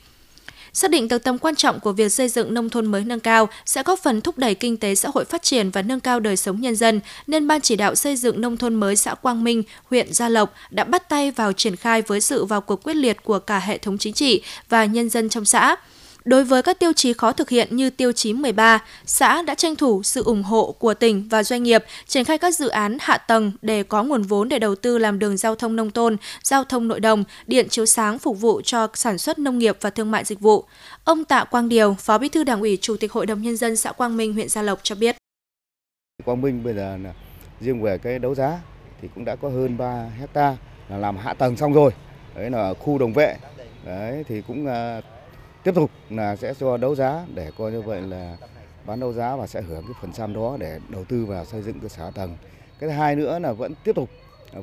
Xác 0.72 0.90
định 0.90 1.08
được 1.08 1.24
tầm 1.24 1.38
quan 1.38 1.54
trọng 1.54 1.80
của 1.80 1.92
việc 1.92 2.12
xây 2.12 2.28
dựng 2.28 2.54
nông 2.54 2.70
thôn 2.70 2.86
mới 2.86 3.04
nâng 3.04 3.20
cao 3.20 3.48
sẽ 3.66 3.82
góp 3.82 3.98
phần 3.98 4.20
thúc 4.20 4.38
đẩy 4.38 4.54
kinh 4.54 4.76
tế 4.76 4.94
xã 4.94 5.08
hội 5.14 5.24
phát 5.24 5.42
triển 5.42 5.70
và 5.70 5.82
nâng 5.82 6.00
cao 6.00 6.20
đời 6.20 6.36
sống 6.36 6.60
nhân 6.60 6.76
dân, 6.76 7.00
nên 7.26 7.48
Ban 7.48 7.60
chỉ 7.60 7.76
đạo 7.76 7.94
xây 7.94 8.16
dựng 8.16 8.40
nông 8.40 8.56
thôn 8.56 8.74
mới 8.74 8.96
xã 8.96 9.14
Quang 9.14 9.44
Minh, 9.44 9.62
huyện 9.90 10.12
Gia 10.12 10.28
Lộc 10.28 10.54
đã 10.70 10.84
bắt 10.84 11.08
tay 11.08 11.30
vào 11.30 11.52
triển 11.52 11.76
khai 11.76 12.02
với 12.02 12.20
sự 12.20 12.44
vào 12.44 12.60
cuộc 12.60 12.82
quyết 12.82 12.94
liệt 12.94 13.24
của 13.24 13.38
cả 13.38 13.58
hệ 13.58 13.78
thống 13.78 13.98
chính 13.98 14.14
trị 14.14 14.42
và 14.68 14.84
nhân 14.84 15.10
dân 15.10 15.28
trong 15.28 15.44
xã. 15.44 15.76
Đối 16.24 16.44
với 16.44 16.62
các 16.62 16.78
tiêu 16.78 16.92
chí 16.92 17.12
khó 17.12 17.32
thực 17.32 17.50
hiện 17.50 17.76
như 17.76 17.90
tiêu 17.90 18.12
chí 18.12 18.32
13, 18.32 18.82
xã 19.06 19.42
đã 19.42 19.54
tranh 19.54 19.76
thủ 19.76 20.02
sự 20.02 20.22
ủng 20.22 20.42
hộ 20.42 20.74
của 20.78 20.94
tỉnh 20.94 21.28
và 21.30 21.42
doanh 21.42 21.62
nghiệp 21.62 21.84
triển 22.06 22.24
khai 22.24 22.38
các 22.38 22.54
dự 22.54 22.68
án 22.68 22.96
hạ 23.00 23.18
tầng 23.18 23.52
để 23.62 23.82
có 23.82 24.02
nguồn 24.02 24.22
vốn 24.22 24.48
để 24.48 24.58
đầu 24.58 24.74
tư 24.74 24.98
làm 24.98 25.18
đường 25.18 25.36
giao 25.36 25.54
thông 25.54 25.76
nông 25.76 25.90
thôn, 25.90 26.16
giao 26.42 26.64
thông 26.64 26.88
nội 26.88 27.00
đồng, 27.00 27.24
điện 27.46 27.68
chiếu 27.68 27.86
sáng 27.86 28.18
phục 28.18 28.40
vụ 28.40 28.60
cho 28.64 28.88
sản 28.94 29.18
xuất 29.18 29.38
nông 29.38 29.58
nghiệp 29.58 29.76
và 29.80 29.90
thương 29.90 30.10
mại 30.10 30.24
dịch 30.24 30.40
vụ. 30.40 30.64
Ông 31.04 31.24
Tạ 31.24 31.44
Quang 31.44 31.68
Điều, 31.68 31.94
Phó 31.94 32.18
Bí 32.18 32.28
thư 32.28 32.44
Đảng 32.44 32.60
ủy 32.60 32.78
Chủ 32.80 32.96
tịch 32.96 33.12
Hội 33.12 33.26
đồng 33.26 33.42
nhân 33.42 33.56
dân 33.56 33.76
xã 33.76 33.92
Quang 33.92 34.16
Minh, 34.16 34.32
huyện 34.32 34.48
Gia 34.48 34.62
Lộc 34.62 34.80
cho 34.82 34.94
biết. 34.94 35.16
Quang 36.24 36.40
Minh 36.40 36.64
bây 36.64 36.74
giờ 36.74 36.96
là 37.04 37.12
riêng 37.60 37.82
về 37.82 37.98
cái 37.98 38.18
đấu 38.18 38.34
giá 38.34 38.58
thì 39.02 39.08
cũng 39.14 39.24
đã 39.24 39.36
có 39.36 39.48
hơn 39.48 39.78
3 39.78 40.06
hecta 40.18 40.56
là 40.88 40.96
làm 40.98 41.16
hạ 41.16 41.34
tầng 41.34 41.56
xong 41.56 41.72
rồi. 41.72 41.90
Đấy 42.34 42.50
là 42.50 42.74
khu 42.74 42.98
đồng 42.98 43.12
vệ. 43.12 43.36
Đấy 43.84 44.24
thì 44.28 44.42
cũng 44.46 44.66
à, 44.66 45.00
tiếp 45.64 45.74
tục 45.74 45.90
là 46.10 46.36
sẽ 46.36 46.54
cho 46.54 46.76
đấu 46.76 46.94
giá 46.94 47.26
để 47.34 47.50
coi 47.58 47.72
như 47.72 47.82
vậy 47.82 48.02
là 48.02 48.36
bán 48.86 49.00
đấu 49.00 49.12
giá 49.12 49.36
và 49.36 49.46
sẽ 49.46 49.62
hưởng 49.62 49.82
cái 49.82 49.94
phần 50.00 50.12
trăm 50.12 50.34
đó 50.34 50.56
để 50.60 50.80
đầu 50.88 51.04
tư 51.04 51.26
vào 51.26 51.44
xây 51.44 51.62
dựng 51.62 51.80
cơ 51.80 51.88
sở 51.88 52.10
tầng. 52.10 52.36
Cái 52.78 52.90
thứ 52.90 52.96
hai 52.96 53.16
nữa 53.16 53.38
là 53.38 53.52
vẫn 53.52 53.74
tiếp 53.84 53.92
tục 53.96 54.10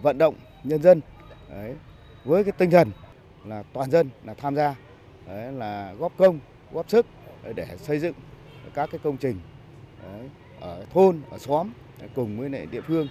vận 0.02 0.18
động 0.18 0.36
nhân 0.64 0.82
dân 0.82 1.02
đấy, 1.50 1.76
với 2.26 2.44
cái 2.44 2.52
tinh 2.52 2.72
thần 2.72 2.92
là 3.46 3.64
toàn 3.74 3.92
dân 3.92 4.10
là 4.26 4.34
tham 4.34 4.56
gia 4.56 4.76
đấy, 5.28 5.52
là 5.52 5.94
góp 6.00 6.12
công 6.18 6.40
góp 6.72 6.90
sức 6.90 7.06
để 7.56 7.68
xây 7.78 8.00
dựng 8.00 8.14
các 8.74 8.90
cái 8.92 9.00
công 9.04 9.18
trình 9.18 9.40
đấy, 10.04 10.30
ở 10.60 10.86
thôn 10.94 11.22
ở 11.30 11.38
xóm 11.38 11.72
cùng 12.16 12.40
với 12.40 12.50
lại 12.50 12.66
địa 12.66 12.82
phương 12.82 13.08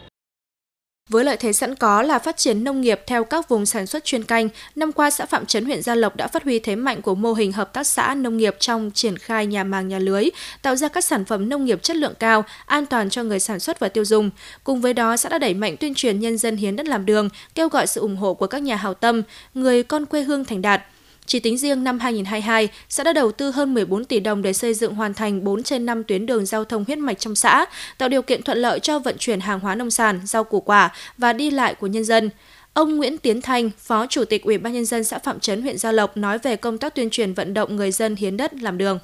với 1.10 1.24
lợi 1.24 1.36
thế 1.36 1.52
sẵn 1.52 1.74
có 1.74 2.02
là 2.02 2.18
phát 2.18 2.36
triển 2.36 2.64
nông 2.64 2.80
nghiệp 2.80 3.00
theo 3.06 3.24
các 3.24 3.48
vùng 3.48 3.66
sản 3.66 3.86
xuất 3.86 4.04
chuyên 4.04 4.24
canh, 4.24 4.48
năm 4.74 4.92
qua 4.92 5.10
xã 5.10 5.26
Phạm 5.26 5.46
Trấn 5.46 5.64
huyện 5.64 5.82
Gia 5.82 5.94
Lộc 5.94 6.16
đã 6.16 6.28
phát 6.28 6.44
huy 6.44 6.58
thế 6.58 6.76
mạnh 6.76 7.02
của 7.02 7.14
mô 7.14 7.32
hình 7.32 7.52
hợp 7.52 7.72
tác 7.72 7.86
xã 7.86 8.14
nông 8.14 8.36
nghiệp 8.36 8.56
trong 8.58 8.90
triển 8.94 9.18
khai 9.18 9.46
nhà 9.46 9.64
màng 9.64 9.88
nhà 9.88 9.98
lưới, 9.98 10.24
tạo 10.62 10.76
ra 10.76 10.88
các 10.88 11.04
sản 11.04 11.24
phẩm 11.24 11.48
nông 11.48 11.64
nghiệp 11.64 11.82
chất 11.82 11.96
lượng 11.96 12.14
cao, 12.18 12.44
an 12.66 12.86
toàn 12.86 13.10
cho 13.10 13.22
người 13.22 13.40
sản 13.40 13.60
xuất 13.60 13.78
và 13.80 13.88
tiêu 13.88 14.04
dùng. 14.04 14.30
Cùng 14.64 14.80
với 14.80 14.94
đó, 14.94 15.16
xã 15.16 15.28
đã 15.28 15.38
đẩy 15.38 15.54
mạnh 15.54 15.76
tuyên 15.76 15.94
truyền 15.94 16.20
nhân 16.20 16.38
dân 16.38 16.56
hiến 16.56 16.76
đất 16.76 16.86
làm 16.86 17.06
đường, 17.06 17.28
kêu 17.54 17.68
gọi 17.68 17.86
sự 17.86 18.00
ủng 18.00 18.16
hộ 18.16 18.34
của 18.34 18.46
các 18.46 18.62
nhà 18.62 18.76
hào 18.76 18.94
tâm, 18.94 19.22
người 19.54 19.82
con 19.82 20.06
quê 20.06 20.22
hương 20.22 20.44
thành 20.44 20.62
đạt. 20.62 20.82
Chỉ 21.30 21.40
tính 21.40 21.58
riêng 21.58 21.84
năm 21.84 21.98
2022, 21.98 22.68
xã 22.88 23.04
đã 23.04 23.12
đầu 23.12 23.32
tư 23.32 23.50
hơn 23.50 23.74
14 23.74 24.04
tỷ 24.04 24.20
đồng 24.20 24.42
để 24.42 24.52
xây 24.52 24.74
dựng 24.74 24.94
hoàn 24.94 25.14
thành 25.14 25.44
4 25.44 25.62
trên 25.62 25.86
5 25.86 26.04
tuyến 26.04 26.26
đường 26.26 26.46
giao 26.46 26.64
thông 26.64 26.84
huyết 26.84 26.98
mạch 26.98 27.18
trong 27.18 27.34
xã, 27.34 27.66
tạo 27.98 28.08
điều 28.08 28.22
kiện 28.22 28.42
thuận 28.42 28.58
lợi 28.58 28.80
cho 28.80 28.98
vận 28.98 29.16
chuyển 29.18 29.40
hàng 29.40 29.60
hóa 29.60 29.74
nông 29.74 29.90
sản, 29.90 30.20
rau 30.24 30.44
củ 30.44 30.60
quả 30.60 30.92
và 31.18 31.32
đi 31.32 31.50
lại 31.50 31.74
của 31.74 31.86
nhân 31.86 32.04
dân. 32.04 32.30
Ông 32.72 32.96
Nguyễn 32.96 33.18
Tiến 33.18 33.42
Thanh, 33.42 33.70
Phó 33.78 34.06
Chủ 34.06 34.24
tịch 34.24 34.44
Ủy 34.44 34.58
ban 34.58 34.72
nhân 34.72 34.84
dân 34.84 35.04
xã 35.04 35.18
Phạm 35.18 35.40
Trấn 35.40 35.62
huyện 35.62 35.78
Gia 35.78 35.92
Lộc 35.92 36.16
nói 36.16 36.38
về 36.38 36.56
công 36.56 36.78
tác 36.78 36.94
tuyên 36.94 37.10
truyền 37.10 37.32
vận 37.32 37.54
động 37.54 37.76
người 37.76 37.92
dân 37.92 38.16
hiến 38.16 38.36
đất 38.36 38.54
làm 38.54 38.78
đường. 38.78 38.98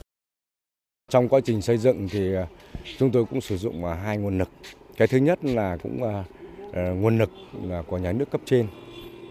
Trong 1.10 1.28
quá 1.28 1.40
trình 1.44 1.62
xây 1.62 1.78
dựng 1.78 2.08
thì 2.08 2.34
ờ, 2.34 2.46
chúng 2.98 3.10
tôi 3.10 3.24
cũng 3.24 3.40
sử 3.40 3.56
dụng 3.56 3.84
ờ, 3.84 3.94
hai 3.94 4.16
nguồn 4.16 4.38
lực. 4.38 4.48
Cái 4.96 5.08
thứ 5.08 5.18
nhất 5.18 5.38
là 5.42 5.76
cũng 5.82 6.02
ờ, 6.72 6.94
nguồn 6.94 7.18
lực 7.18 7.30
là 7.62 7.82
của 7.82 7.98
nhà 7.98 8.12
nước 8.12 8.30
cấp 8.30 8.40
trên 8.44 8.66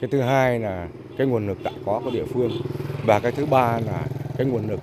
cái 0.02 0.10
thứ 0.12 0.22
hai 0.22 0.60
là 0.60 0.88
cái 1.18 1.28
nguồn 1.28 1.48
lực 1.48 1.64
đã 1.64 1.72
có 1.86 2.02
của 2.04 2.12
địa 2.12 2.26
phương. 2.26 2.52
Và 3.06 3.20
cái 3.20 3.32
thứ 3.32 3.46
ba 3.46 3.80
là 3.80 4.06
cái 4.38 4.48
nguồn 4.48 4.68
lực 4.68 4.80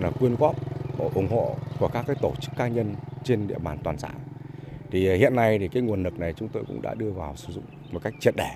là 0.00 0.10
quyên 0.10 0.36
góp 0.36 0.56
ủng 1.14 1.28
hộ 1.30 1.56
của 1.78 1.88
các 1.88 2.04
cái 2.06 2.16
tổ 2.20 2.32
chức 2.40 2.56
cá 2.56 2.68
nhân 2.68 2.94
trên 3.24 3.46
địa 3.46 3.58
bàn 3.58 3.78
toàn 3.84 3.98
xã. 3.98 4.08
Thì 4.90 5.06
ờ, 5.06 5.16
hiện 5.16 5.36
nay 5.36 5.58
thì 5.58 5.68
cái 5.68 5.82
nguồn 5.82 6.02
lực 6.02 6.18
này 6.18 6.32
chúng 6.32 6.48
tôi 6.48 6.64
cũng 6.66 6.82
đã 6.82 6.94
đưa 6.94 7.10
vào 7.10 7.36
sử 7.36 7.52
dụng 7.52 7.64
một 7.92 8.00
cách 8.02 8.14
triệt 8.20 8.34
để 8.36 8.50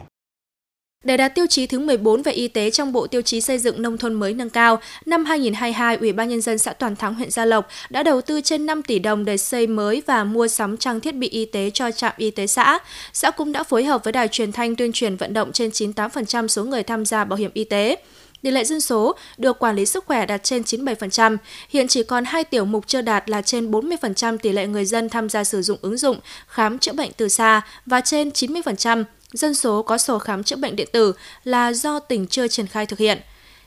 để 1.04 1.16
đạt 1.16 1.34
tiêu 1.34 1.46
chí 1.46 1.66
thứ 1.66 1.78
14 1.78 2.22
về 2.22 2.32
y 2.32 2.48
tế 2.48 2.70
trong 2.70 2.92
Bộ 2.92 3.06
Tiêu 3.06 3.22
chí 3.22 3.40
xây 3.40 3.58
dựng 3.58 3.82
nông 3.82 3.98
thôn 3.98 4.14
mới 4.14 4.34
nâng 4.34 4.50
cao, 4.50 4.80
năm 5.06 5.24
2022, 5.24 5.96
Ủy 5.96 6.12
ban 6.12 6.28
Nhân 6.28 6.40
dân 6.40 6.58
xã 6.58 6.72
Toàn 6.72 6.96
Thắng 6.96 7.14
huyện 7.14 7.30
Gia 7.30 7.44
Lộc 7.44 7.68
đã 7.90 8.02
đầu 8.02 8.20
tư 8.20 8.40
trên 8.40 8.66
5 8.66 8.82
tỷ 8.82 8.98
đồng 8.98 9.24
để 9.24 9.36
xây 9.36 9.66
mới 9.66 10.02
và 10.06 10.24
mua 10.24 10.48
sắm 10.48 10.76
trang 10.76 11.00
thiết 11.00 11.14
bị 11.14 11.28
y 11.28 11.44
tế 11.44 11.70
cho 11.74 11.90
trạm 11.90 12.12
y 12.16 12.30
tế 12.30 12.46
xã. 12.46 12.78
Xã 13.12 13.30
cũng 13.30 13.52
đã 13.52 13.62
phối 13.62 13.84
hợp 13.84 14.04
với 14.04 14.12
đài 14.12 14.28
truyền 14.28 14.52
thanh 14.52 14.76
tuyên 14.76 14.92
truyền 14.92 15.16
vận 15.16 15.34
động 15.34 15.52
trên 15.52 15.70
98% 15.70 16.48
số 16.48 16.64
người 16.64 16.82
tham 16.82 17.04
gia 17.04 17.24
bảo 17.24 17.36
hiểm 17.36 17.50
y 17.54 17.64
tế. 17.64 17.96
Tỷ 18.42 18.50
lệ 18.50 18.64
dân 18.64 18.80
số 18.80 19.14
được 19.38 19.58
quản 19.58 19.76
lý 19.76 19.86
sức 19.86 20.04
khỏe 20.06 20.26
đạt 20.26 20.42
trên 20.42 20.62
97%, 20.62 21.36
hiện 21.68 21.88
chỉ 21.88 22.02
còn 22.02 22.24
hai 22.24 22.44
tiểu 22.44 22.64
mục 22.64 22.86
chưa 22.86 23.02
đạt 23.02 23.30
là 23.30 23.42
trên 23.42 23.70
40% 23.70 24.38
tỷ 24.38 24.52
lệ 24.52 24.66
người 24.66 24.84
dân 24.84 25.08
tham 25.08 25.28
gia 25.28 25.44
sử 25.44 25.62
dụng 25.62 25.78
ứng 25.82 25.96
dụng 25.96 26.18
khám 26.46 26.78
chữa 26.78 26.92
bệnh 26.92 27.10
từ 27.16 27.28
xa 27.28 27.62
và 27.86 28.00
trên 28.00 28.28
90% 28.28 29.04
dân 29.32 29.54
số 29.54 29.82
có 29.82 29.98
sổ 29.98 30.18
khám 30.18 30.42
chữa 30.42 30.56
bệnh 30.56 30.76
điện 30.76 30.88
tử 30.92 31.12
là 31.44 31.72
do 31.72 31.98
tỉnh 31.98 32.26
chưa 32.26 32.48
triển 32.48 32.66
khai 32.66 32.86
thực 32.86 32.98
hiện. 32.98 33.18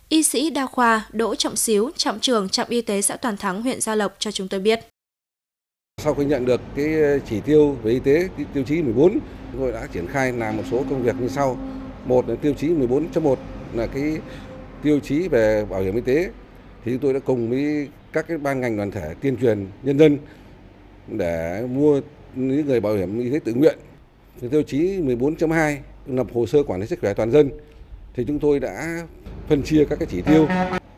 Y 0.10 0.24
sĩ 0.24 0.50
đa 0.50 0.66
khoa 0.66 1.06
Đỗ 1.12 1.36
Trọng 1.36 1.56
Xíu, 1.56 1.92
trạm 1.96 2.20
trưởng 2.20 2.50
trạm 2.50 2.68
y 2.70 2.82
tế 2.82 3.02
xã 3.02 3.16
Toàn 3.16 3.38
Thắng, 3.38 3.62
huyện 3.62 3.82
Gia 3.82 3.96
Lộc 3.96 4.16
cho 4.20 4.32
chúng 4.32 4.48
tôi 4.48 4.60
biết. 4.60 4.80
Sau 6.04 6.14
khi 6.14 6.26
nhận 6.26 6.46
được 6.46 6.62
cái 6.76 7.02
ờ, 7.02 7.20
chỉ 7.30 7.40
tiêu 7.40 7.78
về 7.84 7.92
y 7.92 8.00
tế 8.00 8.30
tiêu 8.54 8.64
chí 8.68 8.82
14, 8.82 9.12
chúng 9.52 9.62
tôi 9.62 9.72
đã 9.72 9.88
triển 9.94 10.08
khai 10.08 10.32
làm 10.32 10.58
một 10.58 10.64
số 10.72 10.84
công 10.90 11.04
việc 11.04 11.16
như 11.20 11.28
sau. 11.28 11.58
Một 12.06 12.30
là 12.30 12.36
tiêu 12.36 12.54
chí 12.58 12.68
14.1 12.68 13.36
là 13.74 13.88
cái 13.88 14.18
tiêu 14.84 15.00
chí 15.00 15.28
về 15.28 15.66
bảo 15.70 15.82
hiểm 15.82 15.96
y 15.96 16.02
tế 16.02 16.30
thì 16.86 16.92
chúng 16.92 17.00
tôi 17.00 17.14
đã 17.14 17.20
cùng 17.20 17.50
với 17.50 17.88
các 18.14 18.26
cái 18.28 18.38
ban 18.38 18.62
ngành 18.62 18.78
đoàn 18.78 18.92
thể 18.92 19.14
tuyên 19.22 19.38
truyền 19.38 19.68
nhân 19.84 20.00
dân 20.00 20.18
để 21.08 21.68
mua 21.72 22.02
những 22.36 22.66
người 22.68 22.80
bảo 22.80 22.94
hiểm 22.94 23.20
y 23.20 23.30
tế 23.30 23.40
tự 23.40 23.54
nguyện 23.54 23.78
thì 24.42 24.48
tiêu 24.52 24.64
chí 24.64 24.78
14.2 24.78 25.78
lập 26.08 26.28
hồ 26.34 26.48
sơ 26.48 26.64
quản 26.64 26.82
lý 26.82 26.88
sức 26.88 27.00
khỏe 27.02 27.14
toàn 27.14 27.32
dân 27.32 27.50
thì 28.14 28.24
chúng 28.28 28.40
tôi 28.40 28.60
đã 28.60 29.08
phân 29.50 29.64
chia 29.64 29.86
các 29.90 30.00
cái 30.00 30.08
chỉ 30.12 30.22
tiêu 30.22 30.48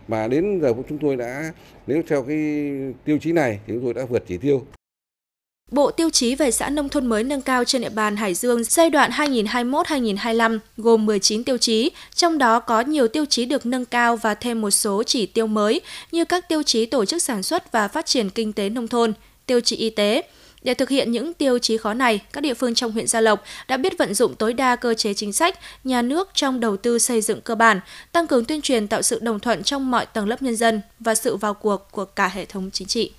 mà 0.08 0.28
đến 0.28 0.60
giờ 0.62 0.74
chúng 0.90 0.98
tôi 0.98 1.16
đã 1.16 1.52
nếu 1.88 2.02
theo 2.08 2.24
cái 2.24 2.38
tiêu 3.06 3.18
chí 3.22 3.32
này 3.32 3.60
thì 3.68 3.74
chúng 3.74 3.84
tôi 3.84 3.94
đã 3.94 4.06
vượt 4.06 4.24
chỉ 4.28 4.38
tiêu. 4.38 4.66
Bộ 5.72 5.92
tiêu 5.92 6.10
chí 6.10 6.36
về 6.36 6.52
xã 6.52 6.70
nông 6.70 6.90
thôn 6.90 7.06
mới 7.06 7.24
nâng 7.24 7.42
cao 7.42 7.64
trên 7.64 7.82
địa 7.82 7.90
bàn 7.90 8.16
Hải 8.16 8.34
Dương 8.34 8.64
giai 8.64 8.90
đoạn 8.90 9.12
2021-2025 9.12 10.60
gồm 10.78 11.06
19 11.06 11.44
tiêu 11.44 11.58
chí, 11.58 11.92
trong 12.16 12.38
đó 12.38 12.60
có 12.60 12.82
nhiều 12.82 13.08
tiêu 13.08 13.26
chí 13.26 13.46
được 13.46 13.66
nâng 13.66 13.86
cao 13.86 14.18
và 14.18 14.36
thêm 14.36 14.62
một 14.62 14.72
số 14.72 15.04
chỉ 15.04 15.26
tiêu 15.26 15.48
mới 15.48 15.82
như 16.12 16.26
các 16.26 16.50
tiêu 16.50 16.64
chí 16.64 16.86
tổ 16.86 17.06
chức 17.06 17.22
sản 17.22 17.44
xuất 17.44 17.72
và 17.72 17.88
phát 17.88 18.06
triển 18.06 18.30
kinh 18.30 18.54
tế 18.54 18.70
nông 18.70 18.88
thôn, 18.88 19.14
tiêu 19.46 19.60
chí 19.62 19.76
y 19.76 19.90
tế, 19.90 20.22
để 20.64 20.74
thực 20.74 20.90
hiện 20.90 21.12
những 21.12 21.34
tiêu 21.34 21.60
chí 21.60 21.78
khó 21.78 21.94
này, 21.94 22.20
các 22.34 22.42
địa 22.42 22.54
phương 22.54 22.76
trong 22.76 22.92
huyện 22.92 23.08
Gia 23.08 23.22
Lộc 23.22 23.44
đã 23.68 23.78
biết 23.78 23.98
vận 23.98 24.14
dụng 24.14 24.36
tối 24.36 24.54
đa 24.54 24.76
cơ 24.76 24.94
chế 24.94 25.14
chính 25.14 25.34
sách, 25.34 25.60
nhà 25.84 26.02
nước 26.02 26.30
trong 26.34 26.60
đầu 26.60 26.78
tư 26.78 27.00
xây 27.00 27.22
dựng 27.22 27.42
cơ 27.42 27.56
bản, 27.56 27.80
tăng 28.12 28.28
cường 28.28 28.46
tuyên 28.46 28.62
truyền 28.62 28.88
tạo 28.88 29.02
sự 29.02 29.20
đồng 29.20 29.40
thuận 29.40 29.64
trong 29.64 29.92
mọi 29.92 30.06
tầng 30.06 30.28
lớp 30.28 30.42
nhân 30.42 30.56
dân 30.56 30.82
và 31.00 31.16
sự 31.16 31.36
vào 31.36 31.54
cuộc 31.54 31.92
của 31.92 32.06
cả 32.06 32.28
hệ 32.28 32.46
thống 32.46 32.70
chính 32.74 32.88
trị. 32.88 33.12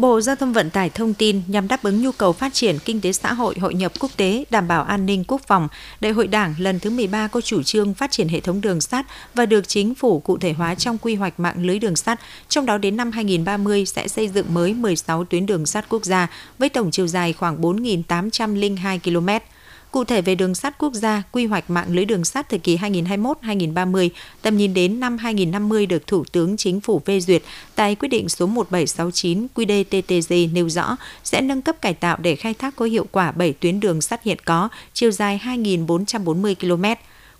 Bộ 0.00 0.20
Giao 0.20 0.36
thông 0.36 0.52
Vận 0.52 0.70
tải 0.70 0.90
thông 0.90 1.14
tin 1.14 1.42
nhằm 1.46 1.68
đáp 1.68 1.82
ứng 1.82 2.02
nhu 2.02 2.12
cầu 2.12 2.32
phát 2.32 2.54
triển 2.54 2.78
kinh 2.84 3.00
tế 3.00 3.12
xã 3.12 3.32
hội, 3.32 3.54
hội 3.60 3.74
nhập 3.74 3.92
quốc 4.00 4.10
tế, 4.16 4.44
đảm 4.50 4.68
bảo 4.68 4.82
an 4.82 5.06
ninh 5.06 5.24
quốc 5.28 5.40
phòng, 5.46 5.68
Đại 6.00 6.12
hội 6.12 6.26
Đảng 6.26 6.54
lần 6.58 6.80
thứ 6.80 6.90
13 6.90 7.28
có 7.28 7.40
chủ 7.40 7.62
trương 7.62 7.94
phát 7.94 8.10
triển 8.10 8.28
hệ 8.28 8.40
thống 8.40 8.60
đường 8.60 8.80
sắt 8.80 9.06
và 9.34 9.46
được 9.46 9.68
chính 9.68 9.94
phủ 9.94 10.20
cụ 10.20 10.38
thể 10.38 10.52
hóa 10.52 10.74
trong 10.74 10.98
quy 10.98 11.14
hoạch 11.14 11.40
mạng 11.40 11.66
lưới 11.66 11.78
đường 11.78 11.96
sắt, 11.96 12.20
trong 12.48 12.66
đó 12.66 12.78
đến 12.78 12.96
năm 12.96 13.10
2030 13.10 13.86
sẽ 13.86 14.08
xây 14.08 14.28
dựng 14.28 14.54
mới 14.54 14.74
16 14.74 15.24
tuyến 15.24 15.46
đường 15.46 15.66
sắt 15.66 15.88
quốc 15.88 16.04
gia 16.04 16.28
với 16.58 16.68
tổng 16.68 16.90
chiều 16.90 17.06
dài 17.06 17.32
khoảng 17.32 17.62
4.802 17.62 18.98
km. 18.98 19.44
Cụ 19.90 20.04
thể 20.04 20.22
về 20.22 20.34
đường 20.34 20.54
sắt 20.54 20.78
quốc 20.78 20.94
gia, 20.94 21.22
quy 21.32 21.46
hoạch 21.46 21.70
mạng 21.70 21.86
lưới 21.90 22.04
đường 22.04 22.24
sắt 22.24 22.48
thời 22.48 22.58
kỳ 22.58 22.76
2021-2030, 22.76 24.08
tầm 24.42 24.56
nhìn 24.56 24.74
đến 24.74 25.00
năm 25.00 25.18
2050 25.18 25.86
được 25.86 26.06
Thủ 26.06 26.24
tướng 26.32 26.56
Chính 26.56 26.80
phủ 26.80 27.02
phê 27.06 27.20
duyệt 27.20 27.42
tại 27.74 27.94
quyết 27.94 28.08
định 28.08 28.28
số 28.28 28.46
1769 28.46 29.46
QĐ-TTG 29.54 30.52
nêu 30.52 30.68
rõ 30.68 30.96
sẽ 31.24 31.40
nâng 31.40 31.62
cấp 31.62 31.80
cải 31.80 31.94
tạo 31.94 32.16
để 32.20 32.36
khai 32.36 32.54
thác 32.54 32.76
có 32.76 32.84
hiệu 32.84 33.06
quả 33.12 33.32
7 33.32 33.52
tuyến 33.52 33.80
đường 33.80 34.00
sắt 34.00 34.22
hiện 34.22 34.38
có, 34.44 34.68
chiều 34.92 35.10
dài 35.10 35.40
2.440 35.44 36.54
km. 36.54 36.84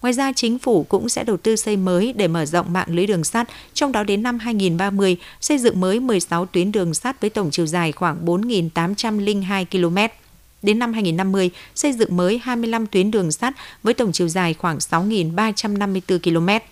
Ngoài 0.03 0.13
ra, 0.13 0.33
chính 0.33 0.59
phủ 0.59 0.83
cũng 0.89 1.09
sẽ 1.09 1.25
đầu 1.25 1.37
tư 1.37 1.57
xây 1.57 1.77
mới 1.77 2.13
để 2.13 2.29
mở 2.29 2.47
rộng 2.47 2.73
mạng 2.73 2.89
lưới 2.91 3.07
đường 3.07 3.25
sắt, 3.25 3.49
trong 3.75 3.93
đó 3.93 4.05
đến 4.05 4.23
năm 4.23 4.39
2030 4.39 5.17
xây 5.41 5.59
dựng 5.59 5.81
mới 5.81 6.01
16 6.01 6.47
tuyến 6.47 6.73
đường 6.73 6.95
sắt 6.95 7.21
với 7.21 7.31
tổng 7.31 7.51
chiều 7.51 7.67
dài 7.67 7.93
khoảng 7.93 8.25
4.802 8.27 9.65
km. 9.71 10.15
Đến 10.63 10.79
năm 10.79 10.93
2050, 10.93 11.51
xây 11.75 11.93
dựng 11.93 12.17
mới 12.17 12.41
25 12.43 12.87
tuyến 12.87 13.11
đường 13.11 13.33
sắt 13.33 13.55
với 13.83 13.95
tổng 13.95 14.13
chiều 14.13 14.29
dài 14.29 14.55
khoảng 14.55 14.79
6.354 14.79 16.19
km. 16.19 16.65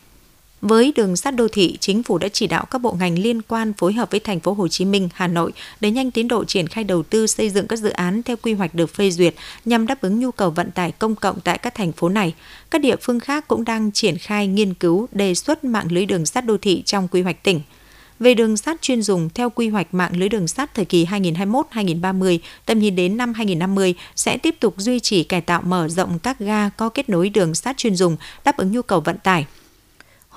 Với 0.60 0.92
đường 0.96 1.16
sắt 1.16 1.36
đô 1.36 1.48
thị, 1.48 1.76
chính 1.80 2.02
phủ 2.02 2.18
đã 2.18 2.28
chỉ 2.28 2.46
đạo 2.46 2.64
các 2.70 2.78
bộ 2.78 2.92
ngành 2.92 3.18
liên 3.18 3.42
quan 3.42 3.72
phối 3.72 3.92
hợp 3.92 4.10
với 4.10 4.20
thành 4.20 4.40
phố 4.40 4.52
Hồ 4.52 4.68
Chí 4.68 4.84
Minh, 4.84 5.08
Hà 5.14 5.26
Nội 5.26 5.52
để 5.80 5.90
nhanh 5.90 6.10
tiến 6.10 6.28
độ 6.28 6.44
triển 6.44 6.66
khai 6.66 6.84
đầu 6.84 7.02
tư 7.02 7.26
xây 7.26 7.50
dựng 7.50 7.66
các 7.66 7.76
dự 7.76 7.90
án 7.90 8.22
theo 8.22 8.36
quy 8.36 8.52
hoạch 8.52 8.74
được 8.74 8.94
phê 8.94 9.10
duyệt 9.10 9.34
nhằm 9.64 9.86
đáp 9.86 10.00
ứng 10.00 10.20
nhu 10.20 10.30
cầu 10.30 10.50
vận 10.50 10.70
tải 10.70 10.92
công 10.92 11.14
cộng 11.14 11.40
tại 11.40 11.58
các 11.58 11.74
thành 11.74 11.92
phố 11.92 12.08
này. 12.08 12.34
Các 12.70 12.80
địa 12.80 12.96
phương 13.02 13.20
khác 13.20 13.48
cũng 13.48 13.64
đang 13.64 13.92
triển 13.92 14.18
khai 14.18 14.46
nghiên 14.46 14.74
cứu 14.74 15.08
đề 15.12 15.34
xuất 15.34 15.64
mạng 15.64 15.86
lưới 15.90 16.06
đường 16.06 16.26
sắt 16.26 16.46
đô 16.46 16.56
thị 16.56 16.82
trong 16.86 17.08
quy 17.08 17.22
hoạch 17.22 17.42
tỉnh 17.42 17.60
về 18.20 18.34
đường 18.34 18.56
sắt 18.56 18.82
chuyên 18.82 19.02
dùng 19.02 19.28
theo 19.34 19.50
quy 19.50 19.68
hoạch 19.68 19.94
mạng 19.94 20.16
lưới 20.16 20.28
đường 20.28 20.48
sắt 20.48 20.74
thời 20.74 20.84
kỳ 20.84 21.04
2021-2030, 21.04 22.38
tầm 22.66 22.78
nhìn 22.78 22.96
đến 22.96 23.16
năm 23.16 23.34
2050 23.34 23.94
sẽ 24.16 24.38
tiếp 24.38 24.54
tục 24.60 24.74
duy 24.76 25.00
trì 25.00 25.24
cải 25.24 25.40
tạo 25.40 25.62
mở 25.62 25.88
rộng 25.88 26.18
các 26.18 26.38
ga 26.38 26.68
có 26.68 26.88
kết 26.88 27.08
nối 27.08 27.28
đường 27.28 27.54
sắt 27.54 27.76
chuyên 27.76 27.94
dùng 27.96 28.16
đáp 28.44 28.56
ứng 28.56 28.72
nhu 28.72 28.82
cầu 28.82 29.00
vận 29.00 29.18
tải. 29.18 29.46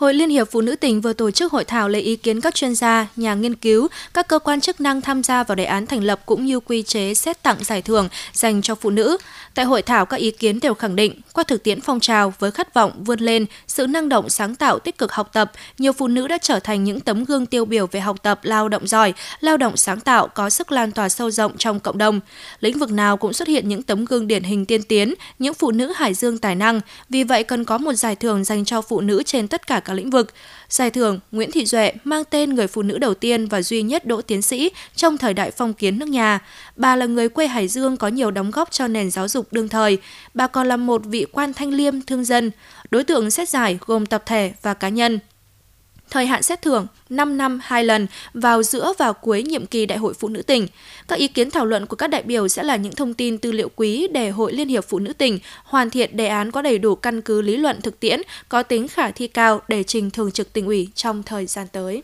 Hội 0.01 0.13
Liên 0.13 0.29
hiệp 0.29 0.47
Phụ 0.51 0.61
nữ 0.61 0.75
tỉnh 0.75 1.01
vừa 1.01 1.13
tổ 1.13 1.31
chức 1.31 1.51
hội 1.51 1.63
thảo 1.63 1.89
lấy 1.89 2.01
ý 2.01 2.15
kiến 2.15 2.41
các 2.41 2.55
chuyên 2.55 2.75
gia, 2.75 3.07
nhà 3.15 3.33
nghiên 3.33 3.55
cứu, 3.55 3.87
các 4.13 4.27
cơ 4.27 4.39
quan 4.39 4.61
chức 4.61 4.81
năng 4.81 5.01
tham 5.01 5.23
gia 5.23 5.43
vào 5.43 5.55
đề 5.55 5.63
án 5.63 5.85
thành 5.85 6.03
lập 6.03 6.21
cũng 6.25 6.45
như 6.45 6.59
quy 6.59 6.83
chế 6.83 7.13
xét 7.13 7.43
tặng 7.43 7.57
giải 7.63 7.81
thưởng 7.81 8.09
dành 8.33 8.61
cho 8.61 8.75
phụ 8.75 8.89
nữ. 8.89 9.17
Tại 9.55 9.65
hội 9.65 9.81
thảo, 9.81 10.05
các 10.05 10.17
ý 10.17 10.31
kiến 10.31 10.59
đều 10.59 10.73
khẳng 10.73 10.95
định, 10.95 11.21
qua 11.33 11.43
thực 11.43 11.63
tiễn 11.63 11.81
phong 11.81 11.99
trào 11.99 12.33
với 12.39 12.51
khát 12.51 12.73
vọng 12.73 13.03
vươn 13.03 13.19
lên, 13.19 13.45
sự 13.67 13.87
năng 13.87 14.09
động 14.09 14.29
sáng 14.29 14.55
tạo 14.55 14.79
tích 14.79 14.97
cực 14.97 15.11
học 15.11 15.29
tập, 15.33 15.51
nhiều 15.77 15.93
phụ 15.93 16.07
nữ 16.07 16.27
đã 16.27 16.37
trở 16.37 16.59
thành 16.59 16.83
những 16.83 16.99
tấm 16.99 17.23
gương 17.23 17.45
tiêu 17.45 17.65
biểu 17.65 17.87
về 17.87 17.99
học 17.99 18.23
tập, 18.23 18.39
lao 18.43 18.69
động 18.69 18.87
giỏi, 18.87 19.13
lao 19.39 19.57
động 19.57 19.77
sáng 19.77 19.99
tạo 19.99 20.27
có 20.27 20.49
sức 20.49 20.71
lan 20.71 20.91
tỏa 20.91 21.09
sâu 21.09 21.31
rộng 21.31 21.57
trong 21.57 21.79
cộng 21.79 21.97
đồng. 21.97 22.19
Lĩnh 22.59 22.79
vực 22.79 22.91
nào 22.91 23.17
cũng 23.17 23.33
xuất 23.33 23.47
hiện 23.47 23.67
những 23.67 23.83
tấm 23.83 24.05
gương 24.05 24.27
điển 24.27 24.43
hình 24.43 24.65
tiên 24.65 24.83
tiến, 24.83 25.13
những 25.39 25.53
phụ 25.53 25.71
nữ 25.71 25.93
hải 25.95 26.13
dương 26.13 26.37
tài 26.37 26.55
năng, 26.55 26.81
vì 27.09 27.23
vậy 27.23 27.43
cần 27.43 27.65
có 27.65 27.77
một 27.77 27.93
giải 27.93 28.15
thưởng 28.15 28.43
dành 28.43 28.65
cho 28.65 28.81
phụ 28.81 29.01
nữ 29.01 29.23
trên 29.23 29.47
tất 29.47 29.67
cả 29.67 29.79
các 29.79 29.90
lĩnh 29.93 30.09
vực. 30.09 30.33
Giải 30.69 30.89
thưởng 30.89 31.19
Nguyễn 31.31 31.51
Thị 31.51 31.65
Duệ 31.65 31.93
mang 32.03 32.23
tên 32.29 32.55
người 32.55 32.67
phụ 32.67 32.81
nữ 32.81 32.97
đầu 32.97 33.13
tiên 33.13 33.47
và 33.47 33.61
duy 33.61 33.81
nhất 33.81 34.05
đỗ 34.05 34.21
tiến 34.21 34.41
sĩ 34.41 34.71
trong 34.95 35.17
thời 35.17 35.33
đại 35.33 35.51
phong 35.51 35.73
kiến 35.73 35.99
nước 35.99 36.09
nhà. 36.09 36.39
Bà 36.75 36.95
là 36.95 37.05
người 37.05 37.29
quê 37.29 37.47
Hải 37.47 37.67
Dương 37.67 37.97
có 37.97 38.07
nhiều 38.07 38.31
đóng 38.31 38.51
góp 38.51 38.71
cho 38.71 38.87
nền 38.87 39.11
giáo 39.11 39.27
dục 39.27 39.47
đương 39.51 39.69
thời. 39.69 39.97
Bà 40.33 40.47
còn 40.47 40.67
là 40.67 40.77
một 40.77 41.01
vị 41.05 41.25
quan 41.31 41.53
thanh 41.53 41.69
liêm 41.69 42.01
thương 42.01 42.23
dân. 42.23 42.51
Đối 42.91 43.03
tượng 43.03 43.31
xét 43.31 43.49
giải 43.49 43.79
gồm 43.85 44.05
tập 44.05 44.23
thể 44.25 44.53
và 44.61 44.73
cá 44.73 44.89
nhân. 44.89 45.19
Thời 46.11 46.25
hạn 46.25 46.43
xét 46.43 46.61
thưởng 46.61 46.87
5 47.09 47.37
năm 47.37 47.59
2 47.63 47.83
lần 47.83 48.07
vào 48.33 48.63
giữa 48.63 48.93
và 48.97 49.11
cuối 49.11 49.43
nhiệm 49.43 49.65
kỳ 49.65 49.85
Đại 49.85 49.97
hội 49.97 50.13
Phụ 50.13 50.27
nữ 50.27 50.41
tỉnh. 50.41 50.67
Các 51.07 51.19
ý 51.19 51.27
kiến 51.27 51.51
thảo 51.51 51.65
luận 51.65 51.85
của 51.85 51.95
các 51.95 52.07
đại 52.07 52.23
biểu 52.23 52.47
sẽ 52.47 52.63
là 52.63 52.75
những 52.75 52.95
thông 52.95 53.13
tin 53.13 53.37
tư 53.37 53.51
liệu 53.51 53.69
quý 53.75 54.07
để 54.11 54.29
Hội 54.29 54.53
Liên 54.53 54.67
hiệp 54.67 54.85
Phụ 54.85 54.99
nữ 54.99 55.13
tỉnh 55.13 55.39
hoàn 55.63 55.89
thiện 55.89 56.17
đề 56.17 56.27
án 56.27 56.51
có 56.51 56.61
đầy 56.61 56.79
đủ 56.79 56.95
căn 56.95 57.21
cứ 57.21 57.41
lý 57.41 57.57
luận 57.57 57.81
thực 57.81 57.99
tiễn, 57.99 58.21
có 58.49 58.63
tính 58.63 58.87
khả 58.87 59.11
thi 59.11 59.27
cao 59.27 59.61
để 59.67 59.83
trình 59.83 60.11
thường 60.11 60.31
trực 60.31 60.53
tỉnh 60.53 60.65
ủy 60.65 60.89
trong 60.95 61.23
thời 61.23 61.45
gian 61.45 61.67
tới. 61.71 62.03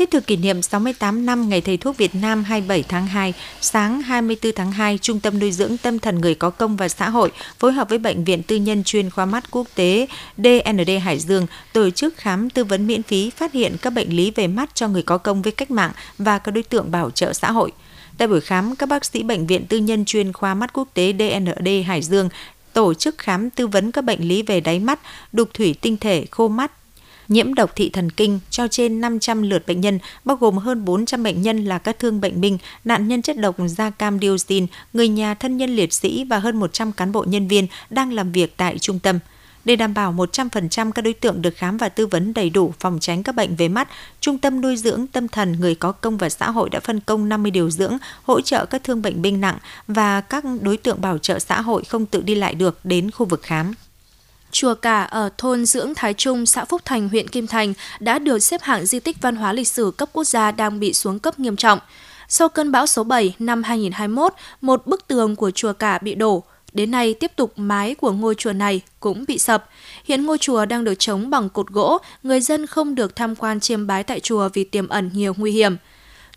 Thiết 0.00 0.10
thực 0.10 0.26
kỷ 0.26 0.36
niệm 0.36 0.62
68 0.62 1.26
năm 1.26 1.48
Ngày 1.48 1.60
Thầy 1.60 1.76
thuốc 1.76 1.96
Việt 1.96 2.14
Nam 2.14 2.44
27 2.44 2.82
tháng 2.82 3.06
2, 3.06 3.34
sáng 3.60 4.02
24 4.02 4.52
tháng 4.52 4.72
2, 4.72 4.98
Trung 4.98 5.20
tâm 5.20 5.38
nuôi 5.38 5.52
dưỡng 5.52 5.76
tâm 5.76 5.98
thần 5.98 6.20
người 6.20 6.34
có 6.34 6.50
công 6.50 6.76
và 6.76 6.88
xã 6.88 7.08
hội 7.08 7.32
phối 7.58 7.72
hợp 7.72 7.88
với 7.88 7.98
Bệnh 7.98 8.24
viện 8.24 8.42
Tư 8.42 8.56
nhân 8.56 8.84
chuyên 8.84 9.10
khoa 9.10 9.26
mắt 9.26 9.50
quốc 9.50 9.66
tế 9.74 10.06
DND 10.36 10.90
Hải 11.02 11.18
Dương 11.18 11.46
tổ 11.72 11.90
chức 11.90 12.16
khám 12.16 12.50
tư 12.50 12.64
vấn 12.64 12.86
miễn 12.86 13.02
phí 13.02 13.30
phát 13.30 13.52
hiện 13.52 13.76
các 13.82 13.90
bệnh 13.90 14.16
lý 14.16 14.30
về 14.30 14.46
mắt 14.46 14.70
cho 14.74 14.88
người 14.88 15.02
có 15.02 15.18
công 15.18 15.42
với 15.42 15.52
cách 15.52 15.70
mạng 15.70 15.92
và 16.18 16.38
các 16.38 16.52
đối 16.52 16.62
tượng 16.62 16.90
bảo 16.90 17.10
trợ 17.10 17.32
xã 17.32 17.50
hội. 17.52 17.72
Tại 18.18 18.28
buổi 18.28 18.40
khám, 18.40 18.76
các 18.76 18.88
bác 18.88 19.04
sĩ 19.04 19.22
Bệnh 19.22 19.46
viện 19.46 19.66
Tư 19.66 19.78
nhân 19.78 20.04
chuyên 20.04 20.32
khoa 20.32 20.54
mắt 20.54 20.72
quốc 20.72 20.88
tế 20.94 21.14
DND 21.18 21.68
Hải 21.86 22.02
Dương 22.02 22.28
tổ 22.72 22.94
chức 22.94 23.18
khám 23.18 23.50
tư 23.50 23.66
vấn 23.66 23.92
các 23.92 24.04
bệnh 24.04 24.28
lý 24.28 24.42
về 24.42 24.60
đáy 24.60 24.78
mắt, 24.78 25.00
đục 25.32 25.48
thủy 25.54 25.74
tinh 25.80 25.96
thể, 25.96 26.26
khô 26.30 26.48
mắt, 26.48 26.72
nhiễm 27.30 27.54
độc 27.54 27.70
thị 27.76 27.90
thần 27.90 28.10
kinh 28.10 28.40
cho 28.50 28.68
trên 28.68 29.00
500 29.00 29.42
lượt 29.42 29.66
bệnh 29.66 29.80
nhân, 29.80 29.98
bao 30.24 30.36
gồm 30.36 30.58
hơn 30.58 30.84
400 30.84 31.22
bệnh 31.22 31.42
nhân 31.42 31.64
là 31.64 31.78
các 31.78 31.98
thương 31.98 32.20
bệnh 32.20 32.40
binh, 32.40 32.58
nạn 32.84 33.08
nhân 33.08 33.22
chất 33.22 33.38
độc 33.38 33.56
da 33.66 33.90
cam 33.90 34.18
dioxin, 34.18 34.66
người 34.92 35.08
nhà 35.08 35.34
thân 35.34 35.56
nhân 35.56 35.70
liệt 35.70 35.92
sĩ 35.92 36.24
và 36.24 36.38
hơn 36.38 36.56
100 36.56 36.92
cán 36.92 37.12
bộ 37.12 37.24
nhân 37.28 37.48
viên 37.48 37.66
đang 37.90 38.12
làm 38.12 38.32
việc 38.32 38.56
tại 38.56 38.78
trung 38.78 38.98
tâm. 38.98 39.18
Để 39.64 39.76
đảm 39.76 39.94
bảo 39.94 40.12
100% 40.12 40.92
các 40.92 41.02
đối 41.02 41.12
tượng 41.12 41.42
được 41.42 41.56
khám 41.56 41.76
và 41.76 41.88
tư 41.88 42.06
vấn 42.06 42.34
đầy 42.34 42.50
đủ 42.50 42.74
phòng 42.80 42.98
tránh 43.00 43.22
các 43.22 43.34
bệnh 43.34 43.56
về 43.56 43.68
mắt, 43.68 43.88
Trung 44.20 44.38
tâm 44.38 44.60
nuôi 44.60 44.76
dưỡng 44.76 45.06
tâm 45.06 45.28
thần 45.28 45.52
người 45.60 45.74
có 45.74 45.92
công 45.92 46.16
và 46.16 46.28
xã 46.28 46.50
hội 46.50 46.70
đã 46.70 46.80
phân 46.80 47.00
công 47.00 47.28
50 47.28 47.50
điều 47.50 47.70
dưỡng 47.70 47.98
hỗ 48.22 48.40
trợ 48.40 48.66
các 48.66 48.84
thương 48.84 49.02
bệnh 49.02 49.22
binh 49.22 49.40
nặng 49.40 49.58
và 49.86 50.20
các 50.20 50.44
đối 50.60 50.76
tượng 50.76 51.00
bảo 51.00 51.18
trợ 51.18 51.38
xã 51.38 51.60
hội 51.60 51.84
không 51.84 52.06
tự 52.06 52.22
đi 52.22 52.34
lại 52.34 52.54
được 52.54 52.78
đến 52.84 53.10
khu 53.10 53.26
vực 53.26 53.42
khám. 53.42 53.72
Chùa 54.52 54.74
Cả 54.74 55.02
ở 55.02 55.30
thôn 55.38 55.66
Dưỡng 55.66 55.94
Thái 55.94 56.14
Trung, 56.14 56.46
xã 56.46 56.64
Phúc 56.64 56.82
Thành, 56.84 57.08
huyện 57.08 57.28
Kim 57.28 57.46
Thành 57.46 57.74
đã 58.00 58.18
được 58.18 58.38
xếp 58.38 58.62
hạng 58.62 58.86
di 58.86 59.00
tích 59.00 59.16
văn 59.20 59.36
hóa 59.36 59.52
lịch 59.52 59.68
sử 59.68 59.92
cấp 59.96 60.08
quốc 60.12 60.24
gia 60.24 60.50
đang 60.50 60.80
bị 60.80 60.92
xuống 60.92 61.18
cấp 61.18 61.38
nghiêm 61.38 61.56
trọng. 61.56 61.78
Sau 62.28 62.48
cơn 62.48 62.72
bão 62.72 62.86
số 62.86 63.04
7 63.04 63.34
năm 63.38 63.62
2021, 63.62 64.34
một 64.60 64.86
bức 64.86 65.08
tường 65.08 65.36
của 65.36 65.50
chùa 65.50 65.72
Cả 65.72 65.98
bị 65.98 66.14
đổ. 66.14 66.42
Đến 66.72 66.90
nay, 66.90 67.14
tiếp 67.14 67.32
tục 67.36 67.52
mái 67.56 67.94
của 67.94 68.12
ngôi 68.12 68.34
chùa 68.34 68.52
này 68.52 68.80
cũng 69.00 69.24
bị 69.28 69.38
sập. 69.38 69.68
Hiện 70.04 70.26
ngôi 70.26 70.38
chùa 70.38 70.64
đang 70.64 70.84
được 70.84 70.94
chống 70.98 71.30
bằng 71.30 71.48
cột 71.48 71.68
gỗ, 71.68 71.98
người 72.22 72.40
dân 72.40 72.66
không 72.66 72.94
được 72.94 73.16
tham 73.16 73.36
quan 73.36 73.60
chiêm 73.60 73.86
bái 73.86 74.02
tại 74.02 74.20
chùa 74.20 74.48
vì 74.54 74.64
tiềm 74.64 74.88
ẩn 74.88 75.10
nhiều 75.14 75.34
nguy 75.36 75.52
hiểm. 75.52 75.76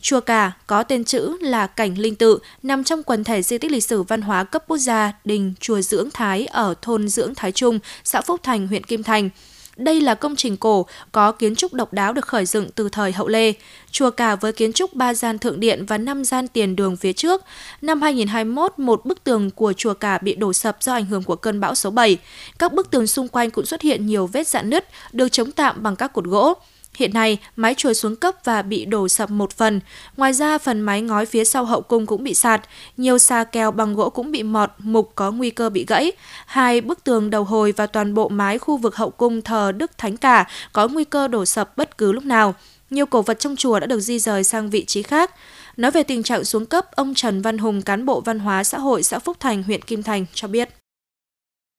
Chùa 0.03 0.19
Cả 0.19 0.51
có 0.67 0.83
tên 0.83 1.03
chữ 1.03 1.37
là 1.41 1.67
Cảnh 1.67 1.97
Linh 1.97 2.15
Tự, 2.15 2.39
nằm 2.63 2.83
trong 2.83 3.03
quần 3.03 3.23
thể 3.23 3.41
di 3.41 3.57
tích 3.57 3.71
lịch 3.71 3.83
sử 3.83 4.03
văn 4.03 4.21
hóa 4.21 4.43
cấp 4.43 4.63
quốc 4.67 4.77
gia 4.77 5.13
đình 5.25 5.53
Chùa 5.59 5.81
Dưỡng 5.81 6.09
Thái 6.13 6.45
ở 6.45 6.73
thôn 6.81 7.07
Dưỡng 7.07 7.35
Thái 7.35 7.51
Trung, 7.51 7.79
xã 8.03 8.21
Phúc 8.21 8.39
Thành, 8.43 8.67
huyện 8.67 8.83
Kim 8.83 9.03
Thành. 9.03 9.29
Đây 9.77 10.01
là 10.01 10.15
công 10.15 10.35
trình 10.35 10.57
cổ 10.57 10.85
có 11.11 11.31
kiến 11.31 11.55
trúc 11.55 11.73
độc 11.73 11.93
đáo 11.93 12.13
được 12.13 12.25
khởi 12.25 12.45
dựng 12.45 12.69
từ 12.75 12.89
thời 12.89 13.11
hậu 13.11 13.27
Lê. 13.27 13.53
Chùa 13.91 14.09
Cả 14.09 14.35
với 14.35 14.51
kiến 14.51 14.73
trúc 14.73 14.93
3 14.93 15.13
gian 15.13 15.39
thượng 15.39 15.59
điện 15.59 15.85
và 15.85 15.97
5 15.97 16.25
gian 16.25 16.47
tiền 16.47 16.75
đường 16.75 16.97
phía 16.97 17.13
trước. 17.13 17.41
Năm 17.81 18.01
2021, 18.01 18.79
một 18.79 19.05
bức 19.05 19.23
tường 19.23 19.51
của 19.51 19.73
chùa 19.73 19.93
Cả 19.93 20.17
bị 20.17 20.35
đổ 20.35 20.53
sập 20.53 20.83
do 20.83 20.93
ảnh 20.93 21.05
hưởng 21.05 21.23
của 21.23 21.35
cơn 21.35 21.59
bão 21.59 21.75
số 21.75 21.89
7. 21.89 22.17
Các 22.59 22.73
bức 22.73 22.91
tường 22.91 23.07
xung 23.07 23.27
quanh 23.27 23.51
cũng 23.51 23.65
xuất 23.65 23.81
hiện 23.81 24.05
nhiều 24.05 24.27
vết 24.27 24.47
dạn 24.47 24.69
nứt, 24.69 24.87
được 25.11 25.29
chống 25.29 25.51
tạm 25.51 25.83
bằng 25.83 25.95
các 25.95 26.13
cột 26.13 26.25
gỗ. 26.25 26.53
Hiện 26.97 27.13
nay, 27.13 27.37
mái 27.55 27.75
chùa 27.75 27.93
xuống 27.93 28.15
cấp 28.15 28.35
và 28.43 28.61
bị 28.61 28.85
đổ 28.85 29.07
sập 29.07 29.31
một 29.31 29.53
phần. 29.53 29.79
Ngoài 30.17 30.33
ra, 30.33 30.57
phần 30.57 30.81
mái 30.81 31.01
ngói 31.01 31.25
phía 31.25 31.43
sau 31.43 31.65
hậu 31.65 31.81
cung 31.81 32.05
cũng 32.05 32.23
bị 32.23 32.33
sạt. 32.33 32.61
Nhiều 32.97 33.17
xà 33.17 33.43
kèo 33.43 33.71
bằng 33.71 33.93
gỗ 33.93 34.09
cũng 34.09 34.31
bị 34.31 34.43
mọt, 34.43 34.69
mục 34.77 35.11
có 35.15 35.31
nguy 35.31 35.49
cơ 35.49 35.69
bị 35.69 35.85
gãy. 35.87 36.11
Hai 36.45 36.81
bức 36.81 37.03
tường 37.03 37.29
đầu 37.29 37.43
hồi 37.43 37.73
và 37.77 37.87
toàn 37.87 38.13
bộ 38.13 38.29
mái 38.29 38.57
khu 38.57 38.77
vực 38.77 38.95
hậu 38.95 39.09
cung 39.09 39.41
thờ 39.41 39.71
Đức 39.71 39.97
Thánh 39.97 40.17
Cả 40.17 40.47
có 40.73 40.87
nguy 40.87 41.03
cơ 41.03 41.27
đổ 41.27 41.45
sập 41.45 41.77
bất 41.77 41.97
cứ 41.97 42.11
lúc 42.11 42.25
nào. 42.25 42.55
Nhiều 42.89 43.05
cổ 43.05 43.21
vật 43.21 43.39
trong 43.39 43.55
chùa 43.55 43.79
đã 43.79 43.87
được 43.87 43.99
di 43.99 44.19
rời 44.19 44.43
sang 44.43 44.69
vị 44.69 44.85
trí 44.85 45.03
khác. 45.03 45.31
Nói 45.77 45.91
về 45.91 46.03
tình 46.03 46.23
trạng 46.23 46.43
xuống 46.43 46.65
cấp, 46.65 46.85
ông 46.91 47.13
Trần 47.13 47.41
Văn 47.41 47.57
Hùng, 47.57 47.81
cán 47.81 48.05
bộ 48.05 48.21
văn 48.21 48.39
hóa 48.39 48.63
xã 48.63 48.77
hội 48.77 49.03
xã 49.03 49.19
Phúc 49.19 49.37
Thành, 49.39 49.63
huyện 49.63 49.81
Kim 49.81 50.03
Thành 50.03 50.25
cho 50.33 50.47
biết. 50.47 50.69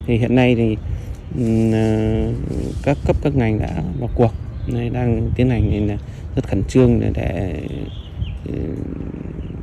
Thì 0.07 0.17
hiện 0.17 0.35
nay 0.35 0.55
thì 0.55 0.77
ờ, 1.73 1.83
các 2.83 2.97
cấp 3.07 3.17
các 3.23 3.37
ngành 3.37 3.59
đã 3.59 3.83
vào 4.01 4.11
cuộc 4.15 4.31
đang 4.69 5.31
tiến 5.37 5.51
hành 5.51 5.89
rất 6.37 6.49
khẩn 6.49 6.65
trương 6.65 7.01
để, 7.01 7.11
để 7.15 7.61
ừ, 8.47 8.55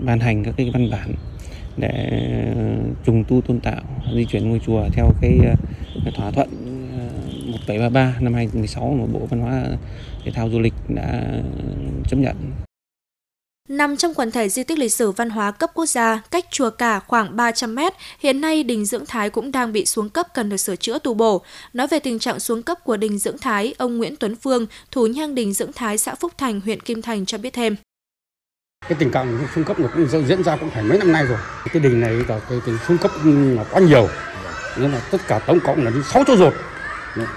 ban 0.05 0.19
hành 0.19 0.43
các 0.43 0.53
cái 0.57 0.71
văn 0.73 0.89
bản 0.91 1.13
để 1.77 2.09
ờ, 2.55 2.77
trùng 3.05 3.23
tu 3.23 3.41
tôn 3.41 3.59
tạo 3.59 3.81
di 4.15 4.25
chuyển 4.25 4.49
ngôi 4.49 4.59
chùa 4.65 4.89
theo 4.93 5.13
cái 5.21 5.39
ờ, 6.05 6.11
thỏa 6.13 6.31
thuận 6.31 6.49
ờ, 6.97 7.03
1733 7.51 8.15
năm 8.19 8.33
2016 8.33 8.93
mà 8.99 9.05
Bộ 9.13 9.25
Văn 9.29 9.39
hóa 9.39 9.63
Thể 10.23 10.31
thao 10.31 10.49
Du 10.49 10.59
lịch 10.59 10.73
đã 10.89 11.23
chấp 12.07 12.17
nhận. 12.17 12.35
Nằm 13.71 13.97
trong 13.97 14.13
quần 14.13 14.31
thể 14.31 14.49
di 14.49 14.63
tích 14.63 14.79
lịch 14.79 14.93
sử 14.93 15.11
văn 15.11 15.29
hóa 15.29 15.51
cấp 15.51 15.71
quốc 15.73 15.85
gia, 15.85 16.21
cách 16.31 16.45
chùa 16.51 16.69
cả 16.69 16.99
khoảng 16.99 17.35
300 17.35 17.75
mét, 17.75 17.93
hiện 18.19 18.41
nay 18.41 18.63
đình 18.63 18.85
Dưỡng 18.85 19.05
Thái 19.05 19.29
cũng 19.29 19.51
đang 19.51 19.73
bị 19.73 19.85
xuống 19.85 20.09
cấp 20.09 20.27
cần 20.33 20.49
được 20.49 20.57
sửa 20.57 20.75
chữa 20.75 20.99
tu 20.99 21.13
bổ. 21.13 21.41
Nói 21.73 21.87
về 21.87 21.99
tình 21.99 22.19
trạng 22.19 22.39
xuống 22.39 22.63
cấp 22.63 22.77
của 22.83 22.97
đình 22.97 23.17
Dưỡng 23.17 23.37
Thái, 23.37 23.73
ông 23.77 23.97
Nguyễn 23.97 24.15
Tuấn 24.15 24.35
Phương, 24.35 24.67
thủ 24.91 25.07
nhang 25.07 25.35
đình 25.35 25.53
Dưỡng 25.53 25.73
Thái 25.73 25.97
xã 25.97 26.15
Phúc 26.15 26.31
Thành, 26.37 26.61
huyện 26.61 26.79
Kim 26.79 27.01
Thành 27.01 27.25
cho 27.25 27.37
biết 27.37 27.53
thêm. 27.53 27.75
Cái 28.89 28.97
tình 28.99 29.11
trạng 29.11 29.47
xuống 29.55 29.63
cấp 29.63 29.77
cũng 29.93 30.25
diễn 30.27 30.43
ra 30.43 30.55
cũng 30.55 30.69
phải 30.69 30.83
mấy 30.83 30.97
năm 30.97 31.11
nay 31.11 31.25
rồi. 31.25 31.37
Cái 31.73 31.83
đình 31.83 32.01
này 32.01 32.13
là 32.27 32.39
cái, 32.49 32.59
cái 32.65 32.75
xuống 32.87 32.97
cấp 32.97 33.11
là 33.25 33.63
quá 33.63 33.81
nhiều. 33.81 34.09
Nên 34.77 34.91
là 34.91 34.99
tất 35.11 35.27
cả 35.27 35.39
tổng 35.39 35.59
cộng 35.59 35.85
là 35.85 35.91
đi 35.91 35.99
6 36.13 36.23
chỗ 36.27 36.37
rột. 36.37 36.53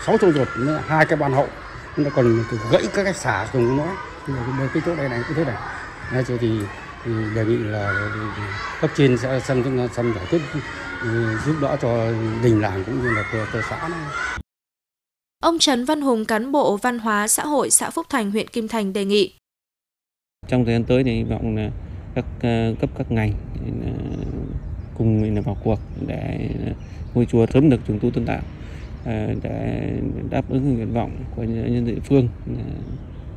6 0.07 0.19
chỗ 0.21 0.33
rột, 0.33 0.49
hai 0.87 1.07
cái 1.07 1.17
ban 1.17 1.33
hậu. 1.33 1.49
Nó 1.97 2.11
còn 2.17 2.45
gãy 2.73 2.83
các 2.95 3.05
cái 3.05 3.15
xả 3.15 3.49
dùng 3.53 3.77
nó. 3.77 3.87
Cái 4.75 4.83
chỗ 4.87 4.95
đây 4.95 5.09
này, 5.09 5.21
cái 5.23 5.33
thế 5.37 5.45
này 5.45 5.57
Thế 6.11 6.23
thì, 6.41 6.51
thì 7.05 7.13
đề 7.35 7.45
nghị 7.45 7.57
là 7.57 8.11
cấp 8.81 8.91
trên 8.97 9.19
sẽ 9.19 9.41
xem 9.41 9.89
xem 9.97 10.13
giải 10.17 10.27
quyết 10.31 10.41
ừ, 11.03 11.39
giúp 11.47 11.55
đỡ 11.63 11.77
cho 11.83 12.13
đình 12.43 12.61
làng 12.61 12.85
cũng 12.87 13.03
như 13.03 13.11
là 13.11 13.25
cơ 13.53 13.61
xã 13.71 13.89
này. 13.89 14.01
Ông 15.41 15.59
Trần 15.59 15.85
Văn 15.85 16.01
Hùng, 16.01 16.25
cán 16.25 16.53
bộ 16.53 16.77
văn 16.77 16.99
hóa 16.99 17.29
xã 17.29 17.43
hội 17.47 17.71
xã 17.71 17.91
Phúc 17.91 18.07
Thành, 18.09 18.31
huyện 18.31 18.49
Kim 18.49 18.69
Thành 18.69 18.93
đề 18.93 19.05
nghị. 19.05 19.33
Trong 20.49 20.65
thời 20.65 20.75
gian 20.75 20.85
tới 20.85 21.05
thì 21.05 21.15
hy 21.15 21.25
vọng 21.25 21.57
là 21.57 21.71
các 22.15 22.25
ờ, 22.43 22.75
cấp 22.81 22.91
các 22.99 23.13
ngành 23.13 23.33
ờ, 23.85 23.93
cùng 24.99 25.23
mình 25.23 25.43
vào 25.43 25.57
cuộc 25.65 25.79
để 26.07 26.49
ngôi 27.15 27.27
chùa 27.27 27.47
sớm 27.47 27.71
được 27.71 27.81
trùng 27.87 27.99
tu 27.99 28.11
tôn 28.11 28.27
tạo 28.27 28.43
ờ, 29.05 29.27
để 29.43 29.93
đáp 30.31 30.51
ứng 30.51 30.75
nguyện 30.75 30.93
vọng 30.93 31.11
của 31.37 31.43
nhân 31.43 31.75
dân 31.75 31.87
địa 31.87 32.01
phương 32.05 32.29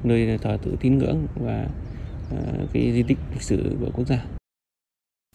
nơi 0.04 0.40
thờ 0.42 0.58
tự 0.64 0.76
tín 0.80 0.98
ngưỡng 0.98 1.28
và 1.36 1.66
À, 2.32 2.42
cái 2.74 2.92
di 2.94 3.04
tích 3.08 3.18
lịch 3.34 3.44
sử 3.44 3.58
của 3.80 3.92
quốc 3.94 4.06
gia. 4.08 4.18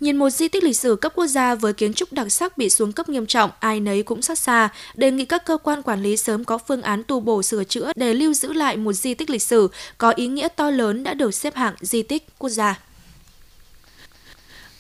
Nhìn 0.01 0.17
một 0.17 0.31
di 0.31 0.49
tích 0.49 0.65
lịch 0.65 0.77
sử 0.77 0.97
cấp 0.97 1.13
quốc 1.17 1.27
gia 1.27 1.55
với 1.55 1.73
kiến 1.73 1.95
trúc 1.95 2.13
đặc 2.13 2.33
sắc 2.33 2.59
bị 2.59 2.71
xuống 2.71 2.93
cấp 2.93 3.09
nghiêm 3.09 3.27
trọng, 3.27 3.51
ai 3.61 3.81
nấy 3.81 4.03
cũng 4.03 4.23
xót 4.23 4.39
xa, 4.39 4.69
đề 4.95 5.11
nghị 5.11 5.25
các 5.25 5.45
cơ 5.47 5.57
quan 5.57 5.83
quản 5.83 6.03
lý 6.03 6.17
sớm 6.17 6.45
có 6.45 6.59
phương 6.59 6.83
án 6.83 7.03
tu 7.05 7.21
bổ 7.21 7.43
sửa 7.43 7.65
chữa 7.65 7.93
để 7.97 8.15
lưu 8.15 8.35
giữ 8.35 8.53
lại 8.53 8.77
một 8.77 8.93
di 8.93 9.15
tích 9.15 9.31
lịch 9.31 9.43
sử 9.43 9.69
có 9.99 10.11
ý 10.11 10.27
nghĩa 10.27 10.49
to 10.49 10.71
lớn 10.71 11.05
đã 11.05 11.15
được 11.15 11.35
xếp 11.35 11.55
hạng 11.55 11.75
di 11.81 12.03
tích 12.03 12.27
quốc 12.39 12.49
gia. 12.49 12.81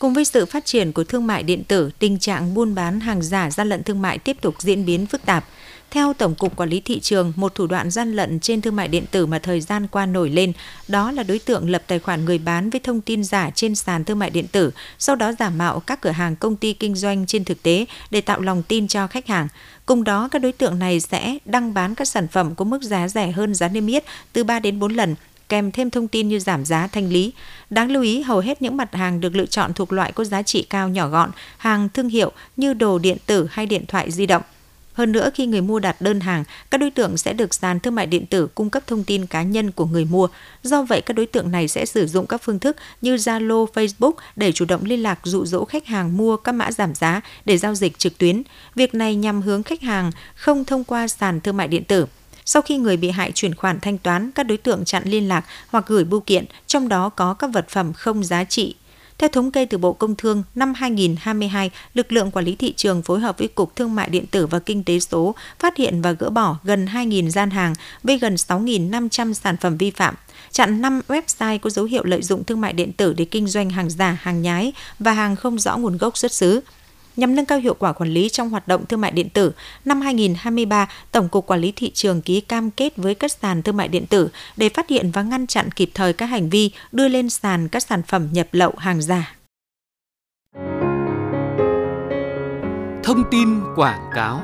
Cùng 0.02 0.12
với 0.12 0.24
sự 0.24 0.46
phát 0.46 0.64
triển 0.64 0.92
của 0.92 1.04
thương 1.04 1.26
mại 1.26 1.42
điện 1.42 1.64
tử, 1.64 1.90
tình 1.98 2.18
trạng 2.18 2.54
buôn 2.54 2.74
bán 2.74 3.00
hàng 3.00 3.22
giả 3.22 3.50
gian 3.50 3.68
lận 3.68 3.82
thương 3.82 4.02
mại 4.02 4.18
tiếp 4.18 4.36
tục 4.40 4.54
diễn 4.58 4.84
biến 4.84 5.06
phức 5.06 5.26
tạp. 5.26 5.44
Theo 5.90 6.12
Tổng 6.12 6.34
cục 6.34 6.56
Quản 6.56 6.68
lý 6.68 6.80
thị 6.80 7.00
trường, 7.00 7.32
một 7.36 7.54
thủ 7.54 7.66
đoạn 7.66 7.90
gian 7.90 8.12
lận 8.12 8.40
trên 8.40 8.60
thương 8.60 8.76
mại 8.76 8.88
điện 8.88 9.04
tử 9.10 9.26
mà 9.26 9.38
thời 9.38 9.60
gian 9.60 9.86
qua 9.86 10.06
nổi 10.06 10.30
lên, 10.30 10.52
đó 10.88 11.10
là 11.10 11.22
đối 11.22 11.38
tượng 11.38 11.70
lập 11.70 11.82
tài 11.86 11.98
khoản 11.98 12.24
người 12.24 12.38
bán 12.38 12.70
với 12.70 12.80
thông 12.80 13.00
tin 13.00 13.24
giả 13.24 13.50
trên 13.54 13.74
sàn 13.74 14.04
thương 14.04 14.18
mại 14.18 14.30
điện 14.30 14.46
tử, 14.52 14.70
sau 14.98 15.16
đó 15.16 15.32
giả 15.38 15.50
mạo 15.50 15.80
các 15.80 16.00
cửa 16.00 16.10
hàng 16.10 16.36
công 16.36 16.56
ty 16.56 16.72
kinh 16.72 16.94
doanh 16.94 17.26
trên 17.26 17.44
thực 17.44 17.62
tế 17.62 17.86
để 18.10 18.20
tạo 18.20 18.40
lòng 18.40 18.62
tin 18.68 18.88
cho 18.88 19.06
khách 19.06 19.26
hàng. 19.26 19.48
Cùng 19.86 20.04
đó, 20.04 20.28
các 20.28 20.42
đối 20.42 20.52
tượng 20.52 20.78
này 20.78 21.00
sẽ 21.00 21.38
đăng 21.44 21.74
bán 21.74 21.94
các 21.94 22.08
sản 22.08 22.28
phẩm 22.28 22.54
có 22.54 22.64
mức 22.64 22.82
giá 22.82 23.08
rẻ 23.08 23.30
hơn 23.30 23.54
giá 23.54 23.68
niêm 23.68 23.86
yết 23.86 24.04
từ 24.32 24.44
3 24.44 24.60
đến 24.60 24.78
4 24.78 24.94
lần, 24.94 25.14
kèm 25.48 25.70
thêm 25.70 25.90
thông 25.90 26.08
tin 26.08 26.28
như 26.28 26.38
giảm 26.38 26.64
giá 26.64 26.86
thanh 26.86 27.08
lý. 27.08 27.32
Đáng 27.70 27.90
lưu 27.90 28.02
ý, 28.02 28.22
hầu 28.22 28.38
hết 28.38 28.62
những 28.62 28.76
mặt 28.76 28.94
hàng 28.94 29.20
được 29.20 29.36
lựa 29.36 29.46
chọn 29.46 29.72
thuộc 29.74 29.92
loại 29.92 30.12
có 30.12 30.24
giá 30.24 30.42
trị 30.42 30.66
cao 30.70 30.88
nhỏ 30.88 31.08
gọn, 31.08 31.30
hàng 31.56 31.88
thương 31.94 32.08
hiệu 32.08 32.32
như 32.56 32.74
đồ 32.74 32.98
điện 32.98 33.16
tử 33.26 33.46
hay 33.50 33.66
điện 33.66 33.84
thoại 33.86 34.10
di 34.10 34.26
động. 34.26 34.42
Hơn 34.92 35.12
nữa, 35.12 35.30
khi 35.34 35.46
người 35.46 35.60
mua 35.60 35.78
đặt 35.78 36.00
đơn 36.00 36.20
hàng, 36.20 36.44
các 36.70 36.78
đối 36.78 36.90
tượng 36.90 37.16
sẽ 37.16 37.32
được 37.32 37.54
sàn 37.54 37.80
thương 37.80 37.94
mại 37.94 38.06
điện 38.06 38.26
tử 38.26 38.46
cung 38.46 38.70
cấp 38.70 38.82
thông 38.86 39.04
tin 39.04 39.26
cá 39.26 39.42
nhân 39.42 39.70
của 39.70 39.86
người 39.86 40.04
mua. 40.04 40.28
Do 40.62 40.82
vậy, 40.82 41.00
các 41.00 41.14
đối 41.14 41.26
tượng 41.26 41.50
này 41.50 41.68
sẽ 41.68 41.86
sử 41.86 42.06
dụng 42.06 42.26
các 42.26 42.42
phương 42.42 42.58
thức 42.58 42.76
như 43.00 43.16
Zalo, 43.16 43.66
Facebook 43.66 44.12
để 44.36 44.52
chủ 44.52 44.64
động 44.64 44.84
liên 44.84 45.02
lạc 45.02 45.18
dụ 45.22 45.44
dỗ 45.44 45.64
khách 45.64 45.86
hàng 45.86 46.16
mua 46.16 46.36
các 46.36 46.52
mã 46.52 46.72
giảm 46.72 46.94
giá 46.94 47.20
để 47.44 47.58
giao 47.58 47.74
dịch 47.74 47.98
trực 47.98 48.18
tuyến. 48.18 48.42
Việc 48.74 48.94
này 48.94 49.14
nhằm 49.14 49.42
hướng 49.42 49.62
khách 49.62 49.82
hàng 49.82 50.10
không 50.34 50.64
thông 50.64 50.84
qua 50.84 51.08
sàn 51.08 51.40
thương 51.40 51.56
mại 51.56 51.68
điện 51.68 51.84
tử. 51.84 52.06
Sau 52.44 52.62
khi 52.62 52.76
người 52.76 52.96
bị 52.96 53.10
hại 53.10 53.32
chuyển 53.32 53.54
khoản 53.54 53.80
thanh 53.80 53.98
toán, 53.98 54.30
các 54.32 54.42
đối 54.42 54.58
tượng 54.58 54.84
chặn 54.84 55.02
liên 55.06 55.28
lạc 55.28 55.44
hoặc 55.68 55.84
gửi 55.86 56.04
bưu 56.04 56.20
kiện, 56.20 56.44
trong 56.66 56.88
đó 56.88 57.08
có 57.08 57.34
các 57.34 57.50
vật 57.52 57.68
phẩm 57.68 57.92
không 57.92 58.24
giá 58.24 58.44
trị 58.44 58.74
theo 59.22 59.28
thống 59.28 59.50
kê 59.50 59.64
từ 59.64 59.78
Bộ 59.78 59.92
Công 59.92 60.16
Thương, 60.16 60.42
năm 60.54 60.74
2022, 60.74 61.70
lực 61.94 62.12
lượng 62.12 62.30
quản 62.30 62.44
lý 62.44 62.56
thị 62.56 62.72
trường 62.76 63.02
phối 63.02 63.20
hợp 63.20 63.38
với 63.38 63.48
Cục 63.48 63.76
Thương 63.76 63.94
mại 63.94 64.08
điện 64.08 64.26
tử 64.26 64.46
và 64.46 64.58
Kinh 64.58 64.84
tế 64.84 65.00
số 65.00 65.34
phát 65.58 65.76
hiện 65.76 66.02
và 66.02 66.12
gỡ 66.12 66.30
bỏ 66.30 66.56
gần 66.64 66.86
2.000 66.86 67.28
gian 67.28 67.50
hàng 67.50 67.74
với 68.02 68.18
gần 68.18 68.34
6.500 68.34 69.32
sản 69.32 69.56
phẩm 69.56 69.76
vi 69.76 69.90
phạm, 69.90 70.14
chặn 70.50 70.80
5 70.80 71.00
website 71.08 71.58
có 71.58 71.70
dấu 71.70 71.84
hiệu 71.84 72.04
lợi 72.04 72.22
dụng 72.22 72.44
thương 72.44 72.60
mại 72.60 72.72
điện 72.72 72.92
tử 72.92 73.12
để 73.12 73.24
kinh 73.24 73.46
doanh 73.46 73.70
hàng 73.70 73.90
giả, 73.90 74.18
hàng 74.20 74.42
nhái 74.42 74.72
và 74.98 75.12
hàng 75.12 75.36
không 75.36 75.58
rõ 75.58 75.76
nguồn 75.76 75.96
gốc 75.96 76.16
xuất 76.16 76.32
xứ. 76.32 76.60
Nhằm 77.16 77.34
nâng 77.34 77.46
cao 77.46 77.58
hiệu 77.58 77.74
quả 77.74 77.92
quản 77.92 78.10
lý 78.10 78.28
trong 78.28 78.50
hoạt 78.50 78.68
động 78.68 78.86
thương 78.86 79.00
mại 79.00 79.10
điện 79.10 79.28
tử, 79.28 79.52
năm 79.84 80.00
2023, 80.00 80.88
Tổng 81.12 81.28
cục 81.28 81.46
Quản 81.46 81.60
lý 81.60 81.72
thị 81.76 81.90
trường 81.90 82.22
ký 82.22 82.40
cam 82.40 82.70
kết 82.70 82.96
với 82.96 83.14
các 83.14 83.32
sàn 83.32 83.62
thương 83.62 83.76
mại 83.76 83.88
điện 83.88 84.06
tử 84.06 84.28
để 84.56 84.68
phát 84.68 84.88
hiện 84.88 85.10
và 85.10 85.22
ngăn 85.22 85.46
chặn 85.46 85.70
kịp 85.70 85.90
thời 85.94 86.12
các 86.12 86.26
hành 86.26 86.50
vi 86.50 86.70
đưa 86.92 87.08
lên 87.08 87.30
sàn 87.30 87.68
các 87.68 87.82
sản 87.82 88.02
phẩm 88.02 88.28
nhập 88.32 88.48
lậu 88.52 88.74
hàng 88.78 89.02
giả. 89.02 89.36
Thông 93.04 93.24
tin 93.30 93.48
quảng 93.76 94.10
cáo 94.14 94.42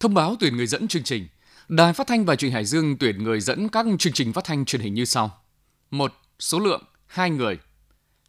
Thông 0.00 0.14
báo 0.14 0.36
tuyển 0.40 0.56
người 0.56 0.66
dẫn 0.66 0.88
chương 0.88 1.02
trình. 1.02 1.28
Đài 1.68 1.92
Phát 1.92 2.06
thanh 2.06 2.24
và 2.24 2.36
Truyền 2.36 2.52
Hải 2.52 2.64
Dương 2.64 2.96
tuyển 2.98 3.24
người 3.24 3.40
dẫn 3.40 3.68
các 3.68 3.86
chương 3.98 4.12
trình 4.12 4.32
phát 4.32 4.44
thanh 4.44 4.64
truyền 4.64 4.82
hình 4.82 4.94
như 4.94 5.04
sau. 5.04 5.30
1. 5.90 6.12
Số 6.38 6.58
lượng 6.58 6.82
2 7.06 7.30
người. 7.30 7.58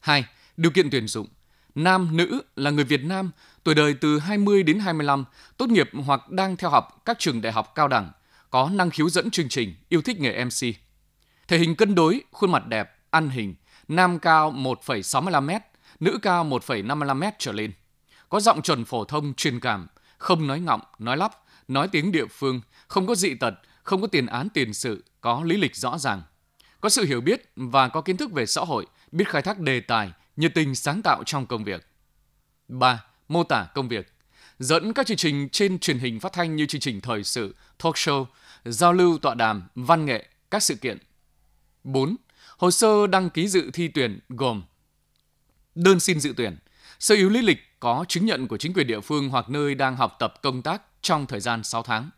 2. 0.09 0.25
Điều 0.57 0.71
kiện 0.71 0.89
tuyển 0.89 1.07
dụng. 1.07 1.27
Nam, 1.75 2.17
nữ 2.17 2.41
là 2.55 2.69
người 2.71 2.83
Việt 2.83 3.03
Nam, 3.03 3.31
tuổi 3.63 3.75
đời 3.75 3.93
từ 3.93 4.19
20 4.19 4.63
đến 4.63 4.79
25, 4.79 5.25
tốt 5.57 5.69
nghiệp 5.69 5.89
hoặc 6.05 6.29
đang 6.29 6.55
theo 6.55 6.69
học 6.69 7.01
các 7.05 7.19
trường 7.19 7.41
đại 7.41 7.53
học 7.53 7.71
cao 7.75 7.87
đẳng, 7.87 8.11
có 8.49 8.69
năng 8.73 8.89
khiếu 8.89 9.09
dẫn 9.09 9.31
chương 9.31 9.49
trình, 9.49 9.75
yêu 9.89 10.01
thích 10.01 10.19
nghề 10.19 10.45
MC. 10.45 10.75
Thể 11.47 11.57
hình 11.57 11.75
cân 11.75 11.95
đối, 11.95 12.21
khuôn 12.31 12.51
mặt 12.51 12.67
đẹp, 12.67 12.97
ăn 13.09 13.29
hình, 13.29 13.55
nam 13.87 14.19
cao 14.19 14.51
1,65m, 14.51 15.59
nữ 15.99 16.19
cao 16.21 16.45
1,55m 16.45 17.31
trở 17.39 17.51
lên. 17.51 17.71
Có 18.29 18.39
giọng 18.39 18.61
chuẩn 18.61 18.85
phổ 18.85 19.03
thông, 19.03 19.33
truyền 19.33 19.59
cảm, 19.59 19.87
không 20.17 20.47
nói 20.47 20.59
ngọng, 20.59 20.81
nói 20.99 21.17
lắp, 21.17 21.31
nói 21.67 21.87
tiếng 21.87 22.11
địa 22.11 22.25
phương, 22.25 22.61
không 22.87 23.07
có 23.07 23.15
dị 23.15 23.33
tật, 23.35 23.53
không 23.83 24.01
có 24.01 24.07
tiền 24.07 24.25
án 24.25 24.49
tiền 24.49 24.73
sự, 24.73 25.03
có 25.21 25.43
lý 25.45 25.57
lịch 25.57 25.75
rõ 25.75 25.97
ràng. 25.97 26.21
Có 26.81 26.89
sự 26.89 27.05
hiểu 27.05 27.21
biết 27.21 27.51
và 27.55 27.89
có 27.89 28.01
kiến 28.01 28.17
thức 28.17 28.31
về 28.31 28.45
xã 28.45 28.61
hội, 28.61 28.85
biết 29.11 29.29
khai 29.29 29.41
thác 29.41 29.59
đề 29.59 29.79
tài, 29.79 30.11
nhiệt 30.35 30.53
tình 30.55 30.75
sáng 30.75 31.01
tạo 31.01 31.23
trong 31.23 31.45
công 31.45 31.63
việc. 31.63 31.87
3. 32.67 33.03
Mô 33.27 33.43
tả 33.43 33.67
công 33.75 33.87
việc. 33.87 34.13
Dẫn 34.59 34.93
các 34.93 35.07
chương 35.07 35.17
trình 35.17 35.49
trên 35.51 35.79
truyền 35.79 35.99
hình 35.99 36.19
phát 36.19 36.33
thanh 36.33 36.55
như 36.55 36.65
chương 36.65 36.81
trình 36.81 37.01
thời 37.01 37.23
sự, 37.23 37.55
talk 37.83 37.95
show, 37.95 38.25
giao 38.65 38.93
lưu 38.93 39.17
tọa 39.17 39.35
đàm, 39.35 39.63
văn 39.75 40.05
nghệ, 40.05 40.27
các 40.51 40.63
sự 40.63 40.75
kiện. 40.75 40.97
4. 41.83 42.15
Hồ 42.57 42.71
sơ 42.71 43.07
đăng 43.07 43.29
ký 43.29 43.47
dự 43.47 43.71
thi 43.73 43.87
tuyển 43.87 44.19
gồm 44.29 44.63
Đơn 45.75 45.99
xin 45.99 46.19
dự 46.19 46.33
tuyển, 46.37 46.57
sơ 46.99 47.15
yếu 47.15 47.29
lý 47.29 47.41
lịch 47.41 47.57
có 47.79 48.05
chứng 48.07 48.25
nhận 48.25 48.47
của 48.47 48.57
chính 48.57 48.73
quyền 48.73 48.87
địa 48.87 48.99
phương 48.99 49.29
hoặc 49.29 49.49
nơi 49.49 49.75
đang 49.75 49.95
học 49.95 50.15
tập 50.19 50.33
công 50.41 50.61
tác 50.61 50.81
trong 51.01 51.25
thời 51.25 51.39
gian 51.39 51.63
6 51.63 51.83
tháng. 51.83 52.09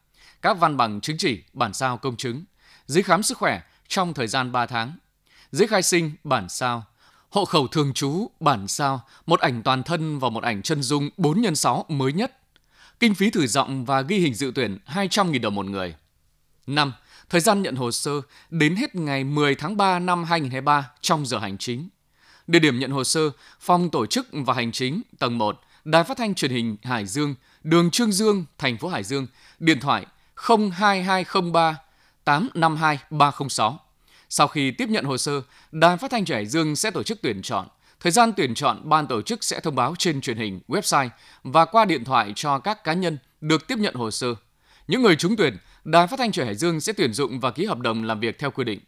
Các 0.42 0.58
văn 0.58 0.78
bằng 0.78 1.02
chứng 1.02 1.18
chỉ, 1.18 1.44
bản 1.54 1.74
sao 1.74 1.98
công 1.98 2.18
chứng, 2.18 2.44
giấy 2.86 3.04
khám 3.04 3.24
sức 3.24 3.38
khỏe 3.38 3.62
trong 3.88 4.14
thời 4.14 4.28
gian 4.28 4.52
3 4.52 4.66
tháng, 4.66 4.98
giấy 5.52 5.68
khai 5.68 5.84
sinh 5.84 6.12
bản 6.24 6.50
sao, 6.50 6.86
hộ 7.30 7.46
khẩu 7.46 7.68
thường 7.68 7.94
trú 7.94 8.28
bản 8.40 8.68
sao, 8.68 9.02
một 9.26 9.40
ảnh 9.40 9.64
toàn 9.64 9.84
thân 9.84 10.20
và 10.20 10.30
một 10.30 10.44
ảnh 10.44 10.62
chân 10.62 10.84
dung 10.84 11.10
4 11.18 11.44
x 11.56 11.60
6 11.60 11.86
mới 11.88 12.14
nhất. 12.14 12.38
Kinh 13.00 13.16
phí 13.16 13.30
thử 13.30 13.48
giọng 13.48 13.86
và 13.86 14.02
ghi 14.02 14.20
hình 14.20 14.34
dự 14.34 14.52
tuyển 14.56 14.78
200.000 14.88 15.42
đồng 15.42 15.56
một 15.56 15.66
người. 15.66 15.96
5. 16.68 16.94
Thời 17.30 17.42
gian 17.42 17.62
nhận 17.62 17.76
hồ 17.76 17.92
sơ 17.92 18.12
đến 18.50 18.76
hết 18.76 18.96
ngày 18.96 19.24
10 19.24 19.56
tháng 19.56 19.78
3 19.78 20.00
năm 20.00 20.24
2023 20.24 20.92
trong 21.02 21.26
giờ 21.26 21.38
hành 21.38 21.58
chính. 21.58 21.90
Địa 22.48 22.60
điểm 22.60 22.80
nhận 22.80 22.92
hồ 22.92 23.04
sơ, 23.04 23.32
phòng 23.60 23.90
tổ 23.90 24.06
chức 24.06 24.28
và 24.32 24.54
hành 24.54 24.72
chính, 24.72 25.02
tầng 25.20 25.38
1, 25.38 25.62
Đài 25.84 26.04
Phát 26.04 26.18
thanh 26.18 26.36
Truyền 26.36 26.52
hình 26.52 26.78
Hải 26.84 27.06
Dương, 27.06 27.36
đường 27.64 27.92
Trương 27.92 28.12
Dương, 28.12 28.46
thành 28.58 28.78
phố 28.78 28.88
Hải 28.88 29.04
Dương, 29.04 29.28
điện 29.60 29.80
thoại 29.80 30.06
02203 30.36 31.78
852 32.24 33.00
306. 33.10 33.80
Sau 34.34 34.48
khi 34.48 34.72
tiếp 34.72 34.90
nhận 34.90 35.06
hồ 35.06 35.18
sơ, 35.18 35.42
Đài 35.72 35.98
Phát 35.98 36.12
thanh 36.12 36.26
Hải 36.30 36.46
Dương 36.46 36.76
sẽ 36.76 36.92
tổ 36.92 37.04
chức 37.04 37.20
tuyển 37.22 37.42
chọn. 37.42 37.68
Thời 38.00 38.12
gian 38.12 38.34
tuyển 38.38 38.56
chọn, 38.56 38.90
ban 38.90 39.08
tổ 39.08 39.22
chức 39.22 39.44
sẽ 39.44 39.60
thông 39.60 39.76
báo 39.76 39.96
trên 39.98 40.22
truyền 40.22 40.38
hình, 40.38 40.60
website 40.68 41.10
và 41.44 41.66
qua 41.66 41.86
điện 41.86 42.04
thoại 42.04 42.34
cho 42.36 42.60
các 42.60 42.84
cá 42.84 42.94
nhân 42.94 43.18
được 43.42 43.68
tiếp 43.68 43.78
nhận 43.78 43.96
hồ 43.96 44.12
sơ. 44.12 44.28
Những 44.88 45.02
người 45.02 45.16
trúng 45.16 45.36
tuyển, 45.36 45.58
Đài 45.84 46.08
Phát 46.08 46.20
thanh 46.20 46.32
Trẻ 46.32 46.46
Hải 46.46 46.56
Dương 46.56 46.82
sẽ 46.82 46.94
tuyển 46.94 47.14
dụng 47.14 47.40
và 47.40 47.52
ký 47.52 47.66
hợp 47.66 47.80
đồng 47.80 48.04
làm 48.04 48.20
việc 48.20 48.40
theo 48.40 48.52
quy 48.52 48.64
định. 48.64 48.80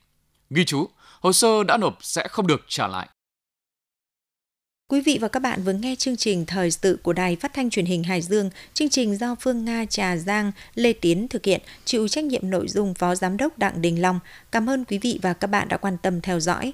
Ghi 0.49 0.65
chú, 0.65 0.89
hồ 1.21 1.33
sơ 1.33 1.63
đã 1.63 1.77
nộp 1.77 1.97
sẽ 2.01 2.27
không 2.27 2.47
được 2.47 2.61
trả 2.67 2.87
lại. 2.87 3.07
Quý 4.87 5.01
vị 5.01 5.17
và 5.21 5.27
các 5.27 5.39
bạn 5.39 5.63
vừa 5.63 5.73
nghe 5.73 5.95
chương 5.95 6.17
trình 6.17 6.45
Thời 6.45 6.71
sự 6.71 6.99
của 7.03 7.13
Đài 7.13 7.35
Phát 7.35 7.53
thanh 7.53 7.69
Truyền 7.69 7.85
hình 7.85 8.03
Hải 8.03 8.21
Dương. 8.21 8.49
Chương 8.73 8.89
trình 8.89 9.17
do 9.17 9.35
Phương 9.39 9.65
Nga 9.65 9.85
Trà 9.85 10.17
Giang, 10.17 10.51
Lê 10.75 10.93
Tiến 10.93 11.27
thực 11.27 11.45
hiện, 11.45 11.61
chịu 11.85 12.07
trách 12.07 12.23
nhiệm 12.23 12.49
nội 12.49 12.67
dung 12.67 12.93
Phó 12.93 13.15
Giám 13.15 13.37
đốc 13.37 13.57
Đặng 13.57 13.81
Đình 13.81 14.01
Long. 14.01 14.19
Cảm 14.51 14.69
ơn 14.69 14.85
quý 14.85 14.97
vị 14.97 15.19
và 15.21 15.33
các 15.33 15.47
bạn 15.47 15.67
đã 15.67 15.77
quan 15.77 15.97
tâm 15.97 16.21
theo 16.21 16.39
dõi. 16.39 16.73